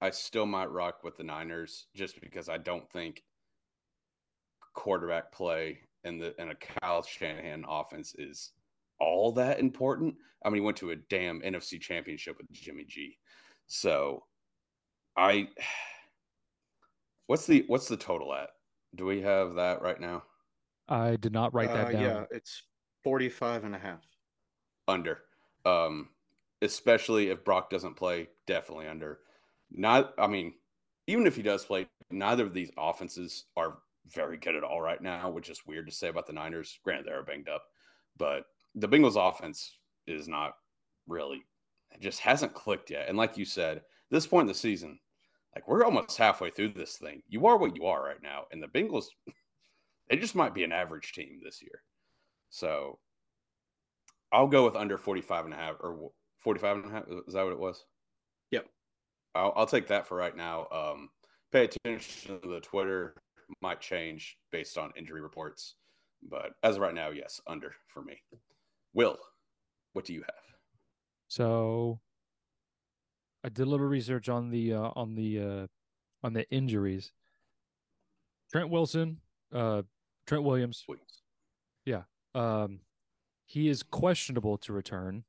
I 0.00 0.10
still 0.10 0.46
might 0.46 0.70
rock 0.70 1.02
with 1.02 1.16
the 1.16 1.24
Niners 1.24 1.88
just 1.96 2.20
because 2.20 2.48
I 2.48 2.58
don't 2.58 2.88
think 2.92 3.24
quarterback 4.74 5.32
play 5.32 5.80
in 6.04 6.18
the 6.18 6.40
in 6.40 6.50
a 6.50 6.54
Kyle 6.54 7.02
Shanahan 7.02 7.64
offense 7.68 8.14
is 8.16 8.52
all 9.00 9.32
that 9.32 9.58
important. 9.58 10.14
I 10.44 10.50
mean, 10.50 10.62
he 10.62 10.64
went 10.66 10.76
to 10.78 10.90
a 10.90 10.96
damn 10.96 11.40
NFC 11.40 11.80
championship 11.80 12.36
with 12.38 12.52
Jimmy 12.52 12.84
G. 12.84 13.18
So 13.66 14.24
I 15.16 15.48
what's 17.26 17.46
the 17.46 17.64
what's 17.66 17.88
the 17.88 17.96
total 17.96 18.34
at? 18.34 18.50
Do 18.94 19.04
we 19.06 19.22
have 19.22 19.54
that 19.54 19.82
right 19.82 20.00
now? 20.00 20.22
I 20.88 21.16
did 21.16 21.32
not 21.32 21.54
write 21.54 21.72
that 21.72 21.88
Uh, 21.88 21.92
down. 21.92 22.02
Yeah, 22.02 22.24
it's 22.30 22.62
45 23.02 23.64
and 23.64 23.74
a 23.74 23.78
half. 23.78 24.04
Under. 24.88 25.22
Um 25.64 26.10
especially 26.62 27.28
if 27.28 27.44
Brock 27.44 27.68
doesn't 27.68 27.94
play, 27.94 28.28
definitely 28.46 28.86
under. 28.88 29.20
Not 29.70 30.14
I 30.18 30.26
mean, 30.26 30.54
even 31.06 31.26
if 31.26 31.36
he 31.36 31.42
does 31.42 31.64
play, 31.64 31.86
neither 32.10 32.44
of 32.44 32.54
these 32.54 32.70
offenses 32.78 33.44
are 33.56 33.78
very 34.06 34.36
good 34.36 34.54
at 34.54 34.64
all 34.64 34.80
right 34.80 35.00
now, 35.00 35.30
which 35.30 35.48
is 35.48 35.66
weird 35.66 35.86
to 35.86 35.92
say 35.92 36.08
about 36.08 36.26
the 36.26 36.32
Niners. 36.32 36.78
Granted, 36.84 37.06
they're 37.06 37.22
banged 37.22 37.48
up, 37.48 37.64
but 38.16 38.44
the 38.74 38.88
Bengals 38.88 39.16
offense 39.16 39.78
is 40.06 40.28
not 40.28 40.56
really 41.06 41.38
it 41.38 41.42
just 42.00 42.20
hasn't 42.20 42.54
clicked 42.54 42.90
yet. 42.90 43.08
And 43.08 43.16
like 43.16 43.36
you 43.36 43.44
said, 43.44 43.82
this 44.10 44.26
point 44.26 44.44
in 44.44 44.48
the 44.48 44.54
season, 44.54 44.98
like 45.54 45.68
we're 45.68 45.84
almost 45.84 46.16
halfway 46.16 46.50
through 46.50 46.70
this 46.70 46.96
thing. 46.96 47.22
You 47.28 47.46
are 47.46 47.56
what 47.56 47.76
you 47.76 47.86
are 47.86 48.02
right 48.02 48.22
now. 48.22 48.44
And 48.52 48.62
the 48.62 48.66
Bengals, 48.66 49.06
they 50.10 50.16
just 50.16 50.34
might 50.34 50.54
be 50.54 50.64
an 50.64 50.72
average 50.72 51.12
team 51.12 51.40
this 51.42 51.62
year. 51.62 51.82
So 52.50 52.98
I'll 54.32 54.48
go 54.48 54.64
with 54.64 54.76
under 54.76 54.98
45 54.98 55.44
and 55.46 55.54
a 55.54 55.56
half 55.56 55.76
or 55.80 56.10
45 56.40 56.76
and 56.76 56.86
a 56.86 56.90
half. 56.90 57.04
Is 57.26 57.34
that 57.34 57.44
what 57.44 57.52
it 57.52 57.58
was? 57.58 57.84
Yep. 58.50 58.66
I'll, 59.34 59.52
I'll 59.56 59.66
take 59.66 59.88
that 59.88 60.06
for 60.06 60.16
right 60.16 60.36
now. 60.36 60.66
Um, 60.72 61.10
pay 61.52 61.64
attention 61.64 62.40
to 62.42 62.48
the 62.48 62.60
Twitter. 62.60 63.14
Might 63.60 63.80
change 63.80 64.36
based 64.50 64.78
on 64.78 64.92
injury 64.96 65.20
reports, 65.20 65.74
but 66.30 66.52
as 66.62 66.76
of 66.76 66.82
right 66.82 66.94
now, 66.94 67.10
yes, 67.10 67.40
under 67.46 67.74
for 67.88 68.02
me. 68.02 68.22
Will, 68.94 69.18
what 69.92 70.06
do 70.06 70.14
you 70.14 70.20
have? 70.20 70.43
So 71.34 71.98
I 73.42 73.48
did 73.48 73.66
a 73.66 73.68
little 73.68 73.88
research 73.88 74.28
on 74.28 74.50
the 74.50 74.74
uh, 74.74 74.90
on 74.94 75.16
the 75.16 75.40
uh, 75.40 75.66
on 76.22 76.32
the 76.32 76.48
injuries. 76.48 77.10
Trent 78.52 78.70
Wilson, 78.70 79.18
uh, 79.52 79.82
Trent 80.28 80.44
Williams, 80.44 80.84
Williams. 80.88 81.22
um, 82.36 82.78
he 83.46 83.68
is 83.68 83.82
questionable 83.82 84.58
to 84.58 84.72
return, 84.72 85.24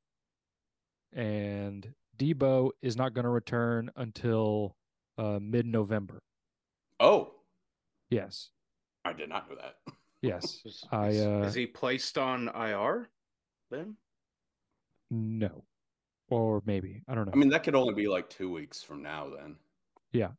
and 1.12 1.92
Deebo 2.16 2.70
is 2.82 2.96
not 2.96 3.12
going 3.12 3.24
to 3.24 3.30
return 3.30 3.90
until 3.96 4.76
uh, 5.18 5.40
mid 5.42 5.66
November. 5.66 6.22
Oh, 7.00 7.32
Yes, 8.10 8.50
I 9.04 9.12
did 9.12 9.28
not 9.28 9.50
know 9.50 9.56
that. 9.56 9.78
yes. 10.22 10.60
Is, 10.64 10.84
I, 10.92 11.08
uh, 11.18 11.42
is 11.42 11.54
he 11.54 11.66
placed 11.66 12.16
on 12.16 12.48
IR 12.54 13.08
then? 13.72 13.96
No, 15.10 15.64
or 16.28 16.62
maybe 16.66 17.02
I 17.08 17.14
don't 17.14 17.26
know. 17.26 17.32
I 17.34 17.36
mean, 17.36 17.48
that 17.50 17.62
could 17.62 17.74
only 17.74 17.94
be 17.94 18.08
like 18.08 18.28
two 18.28 18.50
weeks 18.52 18.82
from 18.82 19.02
now. 19.02 19.28
Then, 19.36 19.56
Yeah, 20.12 20.30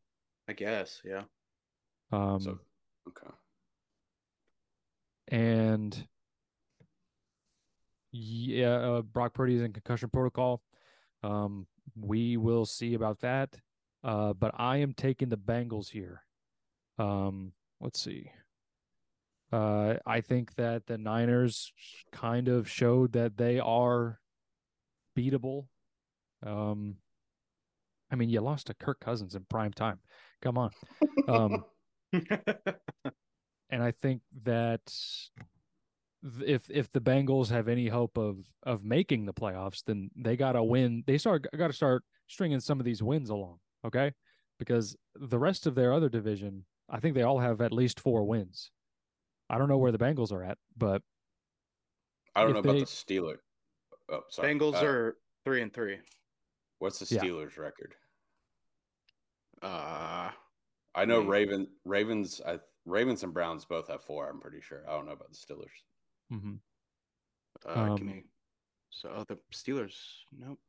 I 0.47 0.53
guess, 0.53 1.01
yeah. 1.05 1.23
um, 2.11 2.39
so 2.41 2.59
okay. 3.07 3.33
and 5.29 6.07
yeah, 8.11 8.75
uh, 8.75 9.01
Brock 9.01 9.33
Purdy 9.33 9.55
is 9.55 9.61
in 9.61 9.73
concussion 9.73 10.09
protocol. 10.09 10.61
Um, 11.23 11.67
we 11.95 12.37
will 12.37 12.65
see 12.65 12.93
about 12.93 13.19
that. 13.19 13.55
Uh, 14.03 14.33
but 14.33 14.51
I 14.57 14.77
am 14.77 14.93
taking 14.93 15.29
the 15.29 15.37
Bengals 15.37 15.89
here. 15.89 16.23
Um, 16.97 17.51
let's 17.81 17.99
see. 18.01 18.31
Uh, 19.51 19.95
I 20.05 20.21
think 20.21 20.55
that 20.55 20.87
the 20.87 20.97
Niners 20.97 21.71
kind 22.11 22.47
of 22.47 22.69
showed 22.69 23.13
that 23.13 23.37
they 23.37 23.59
are 23.59 24.19
beatable. 25.17 25.67
Um, 26.45 26.97
I 28.11 28.15
mean, 28.15 28.29
you 28.29 28.41
lost 28.41 28.67
to 28.67 28.73
Kirk 28.73 28.99
Cousins 28.99 29.35
in 29.35 29.45
prime 29.49 29.73
time. 29.73 29.99
Come 30.41 30.57
on. 30.57 30.71
Um, 31.27 31.65
and 32.13 33.83
I 33.83 33.91
think 33.91 34.21
that 34.43 34.81
if 36.45 36.69
if 36.69 36.91
the 36.91 37.01
Bengals 37.01 37.49
have 37.49 37.67
any 37.67 37.87
hope 37.87 38.17
of 38.17 38.37
of 38.63 38.83
making 38.83 39.25
the 39.25 39.33
playoffs, 39.33 39.83
then 39.85 40.09
they 40.15 40.37
got 40.37 40.53
to 40.53 40.63
win. 40.63 41.03
They 41.05 41.17
start 41.17 41.45
got 41.57 41.67
to 41.67 41.73
start 41.73 42.03
stringing 42.27 42.59
some 42.59 42.79
of 42.79 42.85
these 42.85 43.03
wins 43.03 43.29
along, 43.29 43.57
okay? 43.85 44.13
Because 44.59 44.95
the 45.15 45.39
rest 45.39 45.67
of 45.67 45.75
their 45.75 45.93
other 45.93 46.09
division, 46.09 46.65
I 46.89 46.99
think 46.99 47.15
they 47.15 47.23
all 47.23 47.39
have 47.39 47.61
at 47.61 47.71
least 47.71 47.99
four 47.99 48.23
wins. 48.25 48.71
I 49.49 49.57
don't 49.57 49.69
know 49.69 49.77
where 49.77 49.91
the 49.91 49.99
Bengals 49.99 50.31
are 50.31 50.43
at, 50.43 50.57
but 50.77 51.01
I 52.35 52.41
don't 52.41 52.49
If 52.57 52.63
know 52.65 52.71
about 52.71 52.79
the 52.79 52.85
Steelers. 52.85 53.37
Oh, 54.09 54.21
sorry. 54.29 54.53
Bengals 54.53 54.75
Uh, 54.75 54.85
are 54.85 55.17
three 55.45 55.61
and 55.61 55.73
three. 55.73 55.97
What's 56.79 56.99
the 56.99 57.15
Yeah. 57.15 57.21
Steelers 57.23 57.57
record? 57.57 57.95
Uh 59.61 60.31
I 60.95 61.05
know 61.05 61.21
Hmm. 61.21 61.29
Raven, 61.29 61.67
Ravens, 61.85 62.41
I, 62.45 62.59
Ravens 62.85 63.23
and 63.23 63.33
Browns 63.33 63.65
both 63.65 63.87
have 63.87 64.01
four. 64.03 64.29
I'm 64.29 64.39
pretty 64.39 64.61
sure. 64.61 64.83
I 64.87 64.93
don't 64.93 65.05
know 65.05 65.11
about 65.11 65.29
the 65.29 65.35
Steelers. 65.37 65.71
mhm. 66.31 66.59
uh 67.65 67.69
Um, 67.69 67.95
give 67.95 68.05
me 68.05 68.23
so 68.89 69.09
oh, 69.15 69.23
the 69.23 69.37
Steelers. 69.53 69.95
Nope. 70.31 70.59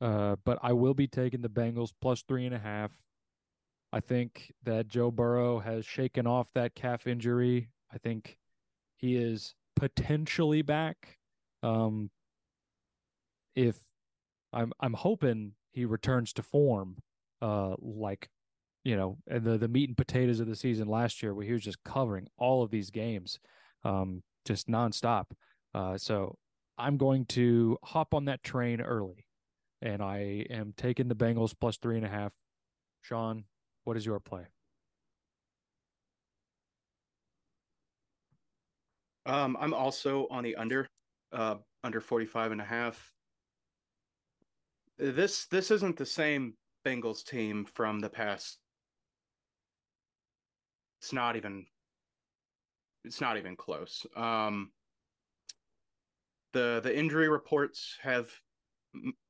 Uh, 0.00 0.36
but 0.44 0.58
I 0.62 0.72
will 0.72 0.94
be 0.94 1.08
taking 1.08 1.40
the 1.42 1.48
Bengals 1.50 1.92
plus 2.00 2.22
three 2.22 2.46
and 2.46 2.54
a 2.54 2.58
half. 2.58 2.92
I 3.92 4.00
think 4.00 4.52
that 4.62 4.86
Joe 4.88 5.10
Burrow 5.10 5.58
has 5.58 5.84
shaken 5.84 6.26
off 6.26 6.52
that 6.54 6.74
calf 6.74 7.06
injury. 7.06 7.70
I 7.92 7.98
think 7.98 8.38
he 8.96 9.16
is 9.16 9.54
potentially 9.76 10.62
back. 10.62 11.18
Um, 11.62 12.10
if 13.56 13.87
I'm, 14.52 14.72
I'm 14.80 14.94
hoping 14.94 15.52
he 15.72 15.84
returns 15.84 16.32
to 16.34 16.42
form, 16.42 16.96
uh, 17.42 17.74
like, 17.78 18.28
you 18.84 18.96
know, 18.96 19.18
and 19.26 19.44
the 19.44 19.58
the 19.58 19.68
meat 19.68 19.88
and 19.88 19.96
potatoes 19.96 20.40
of 20.40 20.46
the 20.46 20.56
season 20.56 20.88
last 20.88 21.22
year, 21.22 21.34
where 21.34 21.44
he 21.44 21.52
was 21.52 21.62
just 21.62 21.82
covering 21.84 22.28
all 22.38 22.62
of 22.62 22.70
these 22.70 22.90
games, 22.90 23.38
um, 23.84 24.22
just 24.44 24.68
nonstop. 24.68 25.26
Uh, 25.74 25.98
so 25.98 26.36
I'm 26.78 26.96
going 26.96 27.26
to 27.26 27.76
hop 27.82 28.14
on 28.14 28.26
that 28.26 28.42
train 28.42 28.80
early 28.80 29.26
and 29.82 30.02
I 30.02 30.46
am 30.50 30.74
taking 30.76 31.08
the 31.08 31.14
Bengals 31.14 31.54
plus 31.58 31.76
three 31.76 31.96
and 31.96 32.06
a 32.06 32.08
half. 32.08 32.32
Sean, 33.02 33.44
what 33.84 33.96
is 33.96 34.04
your 34.04 34.20
play? 34.20 34.46
Um, 39.26 39.56
I'm 39.60 39.74
also 39.74 40.26
on 40.30 40.42
the 40.42 40.56
under, 40.56 40.88
uh, 41.32 41.56
under 41.84 42.00
45 42.00 42.52
and 42.52 42.60
a 42.60 42.64
half. 42.64 43.12
This 44.98 45.46
this 45.46 45.70
isn't 45.70 45.96
the 45.96 46.06
same 46.06 46.54
Bengals 46.84 47.24
team 47.24 47.66
from 47.74 48.00
the 48.00 48.10
past. 48.10 48.58
It's 51.00 51.12
not 51.12 51.36
even. 51.36 51.66
It's 53.04 53.20
not 53.20 53.36
even 53.36 53.56
close. 53.56 54.04
Um, 54.16 54.72
the 56.52 56.80
the 56.82 56.96
injury 56.96 57.28
reports 57.28 57.96
have 58.02 58.28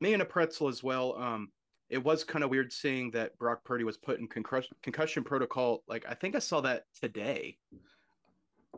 me 0.00 0.12
and 0.14 0.22
a 0.22 0.24
pretzel 0.24 0.68
as 0.68 0.82
well. 0.82 1.16
Um, 1.18 1.52
it 1.90 2.02
was 2.02 2.24
kind 2.24 2.44
of 2.44 2.50
weird 2.50 2.72
seeing 2.72 3.10
that 3.12 3.38
Brock 3.38 3.64
Purdy 3.64 3.84
was 3.84 3.96
put 3.96 4.18
in 4.18 4.28
concussion 4.28 4.76
concussion 4.82 5.24
protocol. 5.24 5.82
Like 5.86 6.06
I 6.08 6.14
think 6.14 6.34
I 6.34 6.38
saw 6.38 6.60
that 6.62 6.84
today, 7.00 7.58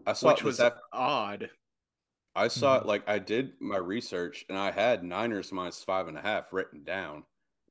I 0.07 0.13
saw 0.13 0.29
which 0.29 0.41
it 0.41 0.45
was 0.45 0.59
this 0.59 0.67
af- 0.67 0.81
odd. 0.93 1.51
I 2.35 2.49
saw 2.49 2.79
Mhm. 2.79 2.83
it 2.83 2.87
like 2.87 3.09
I 3.09 3.19
did 3.19 3.61
my 3.61 3.77
research 3.79 4.45
and 4.49 4.57
I 4.57 4.71
had 4.71 5.03
Niners 5.05 5.53
minus 5.53 5.83
five 5.83 6.09
and 6.09 6.17
a 6.17 6.23
half 6.23 6.53
written 6.53 6.85
down. 6.85 7.25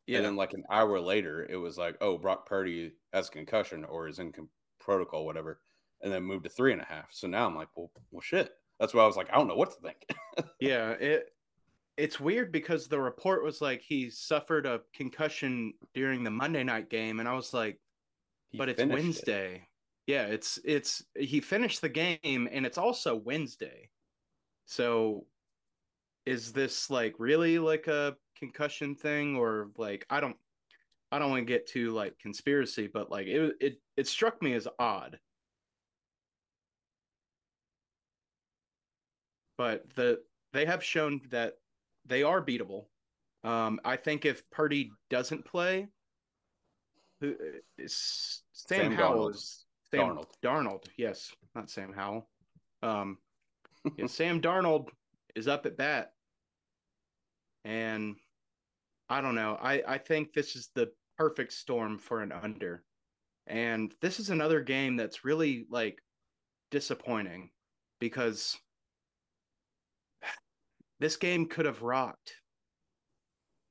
Yeah. 0.06 0.17
And 0.17 0.26
then 0.26 0.36
like 0.36 0.54
an 0.54 0.63
hour 0.69 1.00
later, 1.00 1.45
it 1.50 1.56
was 1.56 1.78
like, 1.78 1.95
oh, 2.02 2.17
Brock 2.17 2.45
Purdy 2.48 2.93
has 3.13 3.30
concussion 3.30 3.86
or 3.86 4.08
is 4.08 4.19
in 4.19 4.32
con- 4.32 4.50
protocol, 4.80 5.26
whatever, 5.26 5.62
and 6.02 6.12
then 6.12 6.24
moved 6.24 6.43
to 6.45 6.50
three 6.50 6.74
and 6.74 6.82
a 6.82 6.86
half. 6.86 7.13
So 7.13 7.28
now 7.28 7.45
I'm 7.45 7.56
like, 7.56 7.69
well, 7.76 7.91
well, 8.12 8.22
shit. 8.22 8.54
That's 8.80 8.93
why 8.93 9.04
I 9.04 9.08
was 9.08 9.17
like, 9.17 9.30
I 9.30 9.36
don't 9.36 9.48
know 9.48 9.56
what 9.56 9.72
to 9.72 9.82
think. 9.82 10.06
Yeah, 10.60 10.91
it 10.91 11.34
it's 11.98 12.19
weird 12.19 12.52
because 12.54 12.88
the 12.88 13.00
report 13.00 13.43
was 13.43 13.60
like 13.62 13.82
he 13.82 14.10
suffered 14.10 14.65
a 14.65 14.82
concussion 14.93 15.74
during 15.93 16.24
the 16.24 16.32
Monday 16.32 16.63
night 16.63 16.89
game, 16.89 17.19
and 17.19 17.28
I 17.28 17.34
was 17.34 17.54
like, 17.54 17.78
He 18.52 18.58
but 18.58 18.69
it's 18.69 18.80
finished 18.80 18.98
it. 18.98 19.04
Wednesday. 19.04 19.67
Yeah, 20.08 20.26
it's 20.28 20.60
it's 20.63 21.04
he 21.17 21.39
finished 21.41 21.82
the 21.82 21.89
game, 21.89 22.48
and 22.52 22.65
it's 22.65 22.78
also 22.78 23.15
Wednesday. 23.15 23.89
So, 24.70 25.26
is 26.28 26.54
this 26.54 26.92
like 26.92 27.16
really 27.18 27.58
like 27.58 27.88
a 27.88 28.16
concussion 28.38 28.94
thing, 28.94 29.36
or 29.36 29.72
like 29.78 30.06
I 30.12 30.20
don't 30.20 30.38
I 31.12 31.18
don't 31.18 31.32
want 31.32 31.42
to 31.42 31.52
get 31.52 31.66
too 31.66 31.90
like 31.90 32.20
conspiracy, 32.20 32.88
but 32.88 33.10
like 33.10 33.26
it 33.26 33.56
it 33.60 33.82
it 33.98 34.08
struck 34.08 34.40
me 34.44 34.54
as 34.54 34.68
odd. 34.78 35.18
But 39.58 39.90
the 39.96 40.20
they 40.54 40.66
have 40.66 40.84
shown 40.84 41.22
that 41.32 41.56
they 42.06 42.22
are 42.22 42.46
beatable. 42.46 42.86
Um, 43.44 43.80
I 43.84 43.96
think 43.96 44.24
if 44.24 44.48
Purdy 44.52 44.92
doesn't 45.10 45.46
play, 45.46 45.88
who 47.22 47.36
is 47.80 48.44
Sam, 48.54 48.82
Sam 48.82 48.92
Howell 48.92 49.30
Darnold. 49.30 49.32
is 49.32 49.66
Sam 49.90 50.00
Darnold. 50.02 50.26
Darnold. 50.44 50.84
Yes, 50.96 51.32
not 51.56 51.72
Sam 51.72 51.92
Howell. 51.92 52.30
Um, 52.84 53.18
yeah, 53.98 54.08
Sam 54.08 54.42
Darnold 54.42 54.88
is 55.36 55.48
up 55.48 55.65
at 55.65 55.78
bat, 55.78 56.12
and 57.63 58.15
I 59.10 59.22
don't 59.22 59.36
know. 59.36 59.58
I 59.60 59.84
I 59.88 59.98
think 59.98 60.34
this 60.34 60.56
is 60.56 60.70
the 60.76 60.89
perfect 61.18 61.54
storm 61.54 61.98
for 61.98 62.22
an 62.22 62.32
under, 62.32 62.84
and 63.48 63.94
this 64.02 64.20
is 64.20 64.30
another 64.30 64.62
game 64.62 64.96
that's 64.96 65.26
really 65.26 65.65
like 65.70 66.00
disappointing 66.72 67.50
because 68.00 68.58
this 71.00 71.18
game 71.18 71.48
could 71.48 71.65
have 71.65 71.82
rocked 71.82 72.34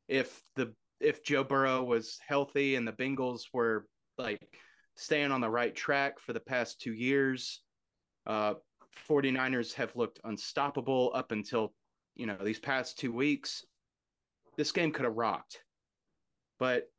if 0.08 0.42
the 0.56 0.74
if 1.00 1.22
Joe 1.22 1.44
Burrow 1.44 1.84
was 1.84 2.18
healthy 2.26 2.74
and 2.74 2.86
the 2.86 2.92
Bengals 2.92 3.42
were 3.52 3.86
like 4.16 4.40
staying 4.96 5.30
on 5.30 5.40
the 5.40 5.50
right 5.50 5.74
track 5.74 6.18
for 6.18 6.32
the 6.32 6.40
past 6.40 6.80
2 6.80 6.92
years. 6.92 7.62
Uh 8.26 8.54
49ers 9.08 9.74
have 9.74 9.94
looked 9.96 10.20
unstoppable 10.24 11.10
up 11.14 11.32
until, 11.32 11.74
you 12.14 12.26
know, 12.26 12.36
these 12.42 12.58
past 12.58 12.98
2 12.98 13.12
weeks. 13.12 13.64
This 14.56 14.72
game 14.72 14.92
could 14.92 15.04
have 15.04 15.16
rocked. 15.16 15.62
But 16.58 16.90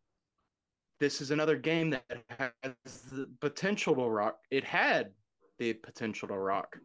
this 1.00 1.22
is 1.22 1.32
another 1.32 1.56
game 1.58 1.92
that 1.92 2.04
has 2.40 3.02
the 3.12 3.30
potential 3.40 3.96
to 3.96 4.02
rock. 4.02 4.40
It 4.52 4.64
had 4.64 5.12
the 5.58 5.74
potential 5.74 6.28
to 6.28 6.38
rock. 6.38 6.78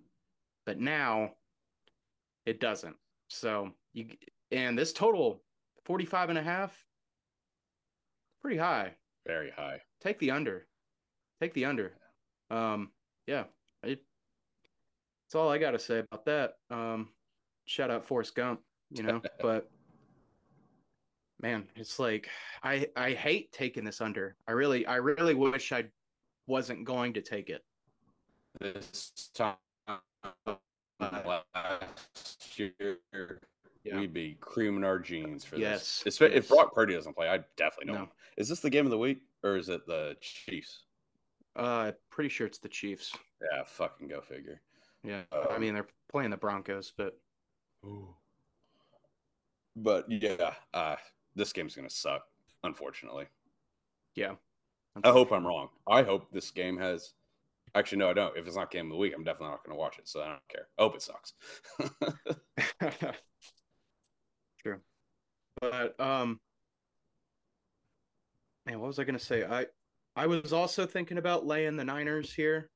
But 0.67 0.81
now 0.81 1.33
it 2.47 2.61
doesn't. 2.61 2.97
So 3.29 3.73
you 3.93 4.09
and 4.51 4.79
this 4.79 4.93
total 4.93 5.43
45 5.85 6.31
and 6.31 6.39
a 6.39 6.43
half 6.43 6.73
pretty 8.43 8.59
high 8.59 8.95
Very 9.27 9.51
high. 9.51 9.81
Take 10.03 10.19
the 10.19 10.31
under. 10.31 10.67
Take 11.41 11.55
the 11.55 11.65
under. 11.65 11.95
Um, 12.51 12.91
yeah, 13.27 13.45
it, 13.83 14.03
that's 15.25 15.35
all 15.35 15.49
I 15.51 15.59
got 15.59 15.73
to 15.73 15.79
say 15.79 16.01
about 16.01 16.25
that. 16.27 16.53
Um, 16.71 17.09
shout 17.67 17.91
out 17.91 18.05
Forrest 18.05 18.35
Gump, 18.35 18.61
you 18.91 19.03
know, 19.03 19.21
but 19.41 19.71
man, 21.41 21.65
it's 21.77 21.99
like 21.99 22.29
I 22.63 22.89
I 22.97 23.13
hate 23.13 23.53
taking 23.53 23.85
this 23.85 24.01
under. 24.01 24.37
I 24.47 24.53
really 24.53 24.87
I 24.87 24.97
really 24.97 25.35
wish 25.35 25.73
I 25.73 25.85
wasn't 26.47 26.85
going 26.85 27.15
to 27.15 27.23
take 27.23 27.51
it. 27.51 27.63
This 28.61 29.13
time 29.35 29.57
last 31.01 32.59
year, 32.59 32.99
Yeah. 33.83 33.99
we'd 33.99 34.13
be 34.15 34.37
creaming 34.41 34.85
our 34.85 34.99
jeans 34.99 35.45
for 35.45 35.57
Yes, 35.57 36.03
this. 36.05 36.21
Yes. 36.21 36.31
If 36.33 36.49
Brock 36.49 36.75
Purdy 36.75 36.95
doesn't 36.95 37.15
play, 37.15 37.29
I 37.29 37.41
definitely 37.57 37.93
know. 37.95 38.01
No. 38.01 38.09
Is 38.37 38.49
this 38.49 38.61
the 38.61 38.71
game 38.71 38.85
of 38.87 38.91
the 38.91 38.99
week 38.99 39.23
or 39.43 39.57
is 39.57 39.69
it 39.69 39.87
the 39.87 40.17
Chiefs? 40.21 40.85
Uh, 41.57 41.93
pretty 42.11 42.29
sure 42.29 42.47
it's 42.47 42.59
the 42.59 42.69
Chiefs. 42.69 43.13
Yeah, 43.43 43.63
fucking 43.65 44.09
go 44.09 44.21
figure. 44.21 44.61
Yeah, 45.05 45.23
I 45.33 45.37
Um, 45.55 45.61
mean 45.61 45.75
they're 45.75 45.89
playing 46.11 46.31
the 46.31 46.37
Broncos, 46.37 46.93
but 46.97 47.19
But 49.77 50.11
yeah, 50.11 50.55
uh, 50.73 50.97
this 51.35 51.53
game's 51.53 51.77
gonna 51.77 51.91
suck. 51.91 52.27
Unfortunately, 52.63 53.27
yeah. 54.15 54.37
I 55.03 55.11
hope 55.11 55.33
I'm 55.33 55.47
wrong. 55.47 55.69
I 55.87 56.03
hope 56.03 56.31
this 56.33 56.51
game 56.51 56.79
has. 56.79 57.13
Actually, 57.75 57.99
no, 57.99 58.11
I 58.11 58.13
don't. 58.15 58.37
If 58.37 58.47
it's 58.47 58.57
not 58.57 58.71
game 58.71 58.87
of 58.87 58.93
the 58.93 58.97
week, 58.99 59.13
I'm 59.15 59.25
definitely 59.25 59.49
not 59.49 59.65
gonna 59.65 59.77
watch 59.79 59.99
it. 59.99 60.09
So 60.09 60.23
I 60.23 60.27
don't 60.29 60.49
care. 60.49 60.69
I 60.79 60.83
hope 60.83 60.95
it 60.95 61.03
sucks. 61.03 61.35
True. 64.63 64.81
But 65.61 65.99
um 66.01 66.41
man, 68.67 68.81
what 68.81 68.87
was 68.87 68.99
I 68.99 69.05
gonna 69.05 69.19
say? 69.19 69.45
I 69.45 69.67
I 70.17 70.27
was 70.27 70.53
also 70.53 70.87
thinking 70.87 71.19
about 71.19 71.47
laying 71.47 71.77
the 71.77 71.85
Niners 71.85 72.33
here. 72.33 72.71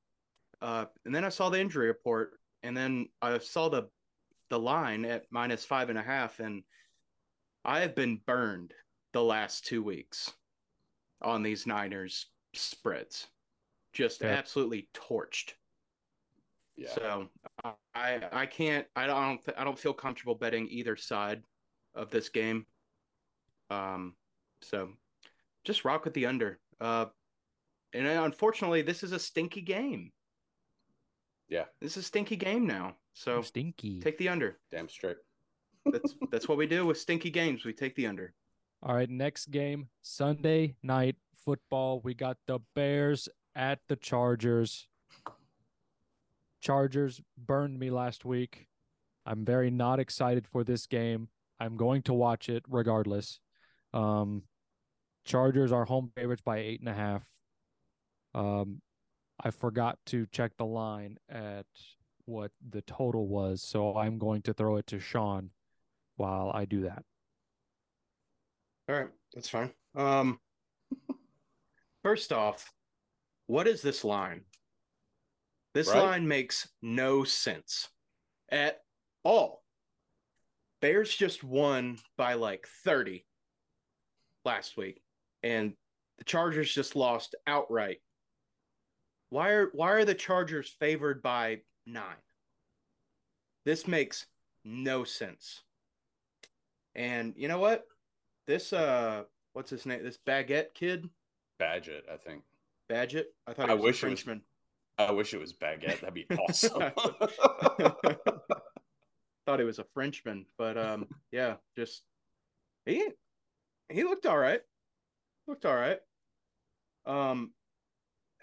Uh 0.60 0.86
and 1.04 1.14
then 1.14 1.24
I 1.24 1.28
saw 1.28 1.48
the 1.50 1.60
injury 1.60 1.86
report 1.86 2.38
and 2.62 2.76
then 2.76 3.08
I 3.22 3.38
saw 3.38 3.68
the 3.68 3.88
the 4.50 4.58
line 4.58 5.04
at 5.04 5.26
minus 5.30 5.64
five 5.64 5.90
and 5.90 5.98
a 5.98 6.02
half 6.02 6.40
and 6.40 6.62
I 7.64 7.80
have 7.80 7.94
been 7.94 8.20
burned 8.26 8.72
the 9.12 9.22
last 9.22 9.66
two 9.66 9.82
weeks 9.82 10.32
on 11.20 11.42
these 11.42 11.66
Niners 11.66 12.26
spreads. 12.54 13.26
Just 13.92 14.20
Yeah. 14.20 14.28
absolutely 14.28 14.88
torched. 14.94 15.54
yeah, 16.76 16.90
So 16.94 17.28
I 17.94 18.28
I 18.32 18.46
can't 18.46 18.86
I 18.96 19.06
don't 19.06 19.40
I 19.56 19.64
don't 19.64 19.78
feel 19.78 19.92
comfortable 19.94 20.34
betting 20.34 20.68
either 20.68 20.96
side 20.96 21.42
of 21.94 22.10
this 22.10 22.28
game. 22.28 22.66
Um, 23.70 24.16
so 24.62 24.92
just 25.64 25.84
rock 25.84 26.04
with 26.04 26.14
the 26.14 26.26
under. 26.26 26.60
Uh, 26.80 27.06
and 27.92 28.06
unfortunately, 28.06 28.82
this 28.82 29.02
is 29.02 29.12
a 29.12 29.18
stinky 29.18 29.60
game. 29.60 30.12
Yeah. 31.48 31.64
this 31.80 31.92
is 31.96 32.04
a 32.04 32.06
stinky 32.06 32.37
game 32.37 32.66
now. 32.66 32.96
So 33.14 33.42
Stinky. 33.42 34.00
take 34.00 34.18
the 34.18 34.28
under. 34.28 34.58
damn 34.70 34.88
straight. 34.88 35.16
That's 35.87 36.14
that's 36.30 36.48
what 36.48 36.58
we 36.58 36.66
do 36.66 36.84
with 36.87 36.98
stinky 36.98 37.30
games. 37.30 37.64
We 37.64 37.72
take 37.72 37.94
the 37.96 38.06
under. 38.06 38.34
All 38.82 38.94
right, 38.94 39.08
next 39.11 39.50
game, 39.50 39.88
Sunday 40.02 40.76
night 40.82 41.16
football. 41.44 42.00
We 42.04 42.14
got 42.14 42.37
the 42.46 42.61
Bears 42.74 43.28
at 43.56 43.80
the 43.88 43.96
Chargers. 43.96 44.87
Chargers 46.61 47.20
burned 47.37 47.78
me 47.78 47.90
last 47.90 48.24
week. 48.24 48.66
I'm 49.24 49.44
very 49.44 49.70
not 49.70 50.00
excited 50.00 50.46
for 50.46 50.64
this 50.64 50.87
game. 50.87 51.28
I'm 51.61 51.76
going 51.76 52.02
to 52.02 52.14
watch 52.14 52.48
it 52.48 52.64
regardless. 52.68 53.40
Um, 53.92 54.42
Chargers 55.24 55.72
are 55.72 55.84
home 55.84 56.11
favorites 56.16 56.42
by 56.44 56.58
eight 56.58 56.80
and 56.80 56.88
a 56.88 56.94
half. 56.94 57.24
Um, 58.34 58.80
I 59.40 59.51
forgot 59.51 59.98
to 60.07 60.27
check 60.27 60.57
the 60.57 60.66
line 60.66 61.18
at 61.29 61.66
what 62.24 62.51
the 62.68 62.83
total 62.83 63.29
was, 63.29 63.62
so 63.62 63.96
I'm 63.96 64.18
going 64.18 64.42
to 64.42 64.53
throw 64.55 64.77
it 64.77 64.87
to 64.88 64.98
Sean 64.98 65.51
while 66.16 66.51
I 66.53 66.64
do 66.64 66.83
that. 66.83 67.05
All 68.88 68.96
right, 68.96 69.09
that's 69.35 69.48
fine. 69.48 69.70
Um, 69.94 70.40
first 72.03 72.33
off, 72.33 72.72
what 73.46 73.68
is 73.68 73.81
this 73.83 74.05
line? 74.05 74.44
This 75.74 75.88
Right. 75.88 76.01
line 76.01 76.29
makes 76.29 76.68
no 76.83 77.24
sense 77.24 77.88
at 78.51 78.81
all. 79.22 79.62
Bears 80.81 81.14
just 81.14 81.44
won 81.44 81.98
by 82.16 82.35
like 82.35 82.66
30 82.85 83.24
last 84.44 84.77
week, 84.77 85.03
and 85.42 85.74
the 86.18 86.24
Chargers 86.24 86.72
just 86.72 86.96
lost 86.96 87.35
outright. 87.46 88.01
Why 89.30 89.50
are 89.50 89.66
why 89.72 89.90
are 89.92 90.04
the 90.04 90.14
Chargers 90.14 90.68
favored 90.80 91.22
by 91.22 91.60
nine? 91.86 92.16
This 93.64 93.86
makes 93.86 94.26
no 94.64 95.04
sense. 95.04 95.62
And 96.94 97.34
you 97.36 97.48
know 97.48 97.58
what? 97.58 97.84
This 98.46 98.72
uh 98.72 99.24
what's 99.52 99.70
his 99.70 99.84
name? 99.86 100.02
This 100.02 100.18
baguette 100.26 100.72
kid? 100.74 101.08
Badget, 101.60 102.02
I 102.12 102.16
think. 102.16 102.42
Badgett? 102.90 103.26
I 103.46 103.52
thought 103.52 103.68
I 103.68 103.74
he 103.74 103.78
was 103.78 103.84
wish 103.84 104.02
a 104.02 104.06
it 104.06 104.10
was- 104.10 104.20
Frenchman. 104.22 104.42
I 105.00 105.12
wish 105.12 105.32
it 105.34 105.38
was 105.38 105.52
baguette. 105.52 106.00
That'd 106.00 106.14
be 106.14 106.26
awesome. 106.48 106.82
thought 109.46 109.58
he 109.58 109.64
was 109.64 109.78
a 109.78 109.84
Frenchman, 109.94 110.44
but 110.58 110.76
um, 110.76 111.06
yeah, 111.32 111.54
just 111.76 112.02
he 112.86 113.06
he 113.90 114.04
looked 114.04 114.26
all 114.26 114.38
right. 114.38 114.60
Looked 115.46 115.64
all 115.66 115.74
right. 115.76 115.98
Um, 117.06 117.52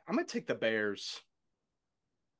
I'm 0.08 0.15
gonna 0.15 0.28
take 0.28 0.48
the 0.48 0.56
Bears. 0.56 1.22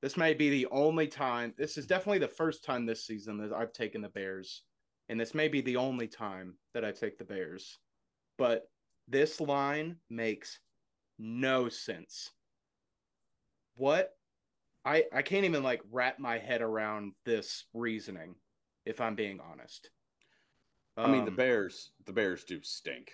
This 0.01 0.17
may 0.17 0.34
be 0.34 0.49
the 0.49 0.67
only 0.67 1.08
time. 1.08 1.54
This 1.58 1.78
is 1.78 1.88
definitely 1.88 2.19
the 2.19 2.28
first 2.28 2.63
time 2.63 2.86
this 2.86 3.06
season 3.06 3.38
that 3.38 3.54
I've 3.54 3.73
taken 3.73 4.01
the 4.01 4.10
Bears, 4.10 4.63
and 5.10 5.19
this 5.19 5.34
may 5.34 5.47
be 5.47 5.62
the 5.62 5.78
only 5.78 6.08
time 6.08 6.58
that 6.73 6.86
I 6.86 6.91
take 6.91 7.17
the 7.17 7.25
Bears. 7.25 7.80
But 8.38 8.69
this 9.08 9.39
line 9.39 9.97
makes 10.10 10.60
no 11.17 11.69
sense. 11.69 12.32
What? 13.75 14.12
I 14.84 15.06
I 15.12 15.23
can't 15.23 15.45
even 15.45 15.63
like 15.63 15.82
wrap 15.91 16.19
my 16.19 16.38
head 16.38 16.62
around 16.62 17.13
this 17.25 17.65
reasoning, 17.73 18.36
if 18.86 19.01
I'm 19.01 19.15
being 19.15 19.39
honest. 19.39 19.89
I 20.97 21.08
mean, 21.08 21.25
the 21.25 21.32
Um, 21.32 21.36
Bears, 21.36 21.91
the 22.06 22.13
Bears 22.13 22.43
do 22.43 22.62
stink. 22.62 23.12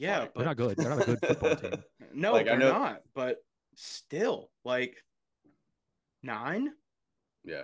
Yeah, 0.00 0.20
Like, 0.20 0.34
They're 0.34 0.44
but 0.44 0.44
not 0.46 0.56
good. 0.56 0.76
They're 0.76 0.90
not 0.90 1.02
a 1.02 1.04
good 1.04 1.20
football 1.20 1.56
team. 1.56 1.84
no, 2.14 2.32
Like, 2.32 2.42
I 2.48 2.50
they're 2.50 2.58
know- 2.58 2.72
not. 2.72 3.02
But 3.14 3.36
still, 3.76 4.50
like 4.64 4.96
nine 6.22 6.72
Yeah, 7.44 7.62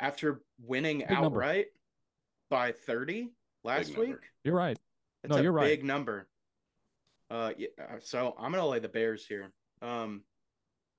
after 0.00 0.42
winning 0.60 0.98
Big 0.98 1.10
number. 1.10 1.26
outright 1.42 1.66
by 2.50 2.72
thirty 2.72 3.30
last 3.64 3.88
number. 3.88 4.06
week. 4.06 4.16
You're 4.44 4.54
right. 4.54 4.78
That's 5.22 5.32
No, 5.34 5.38
a 5.40 5.42
you're 5.42 5.52
right. 5.52 5.64
big 5.66 5.84
number. 5.84 6.28
Uh, 7.30 7.52
yeah. 7.56 7.68
So 8.00 8.34
I'm 8.38 8.52
gonna 8.52 8.66
lay 8.66 8.78
the 8.78 8.88
Bears 8.88 9.26
here. 9.26 9.50
Um, 9.82 10.22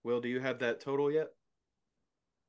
Will, 0.04 0.20
do 0.22 0.28
you 0.30 0.40
have 0.40 0.60
that 0.60 0.80
total 0.80 1.12
yet? 1.12 1.28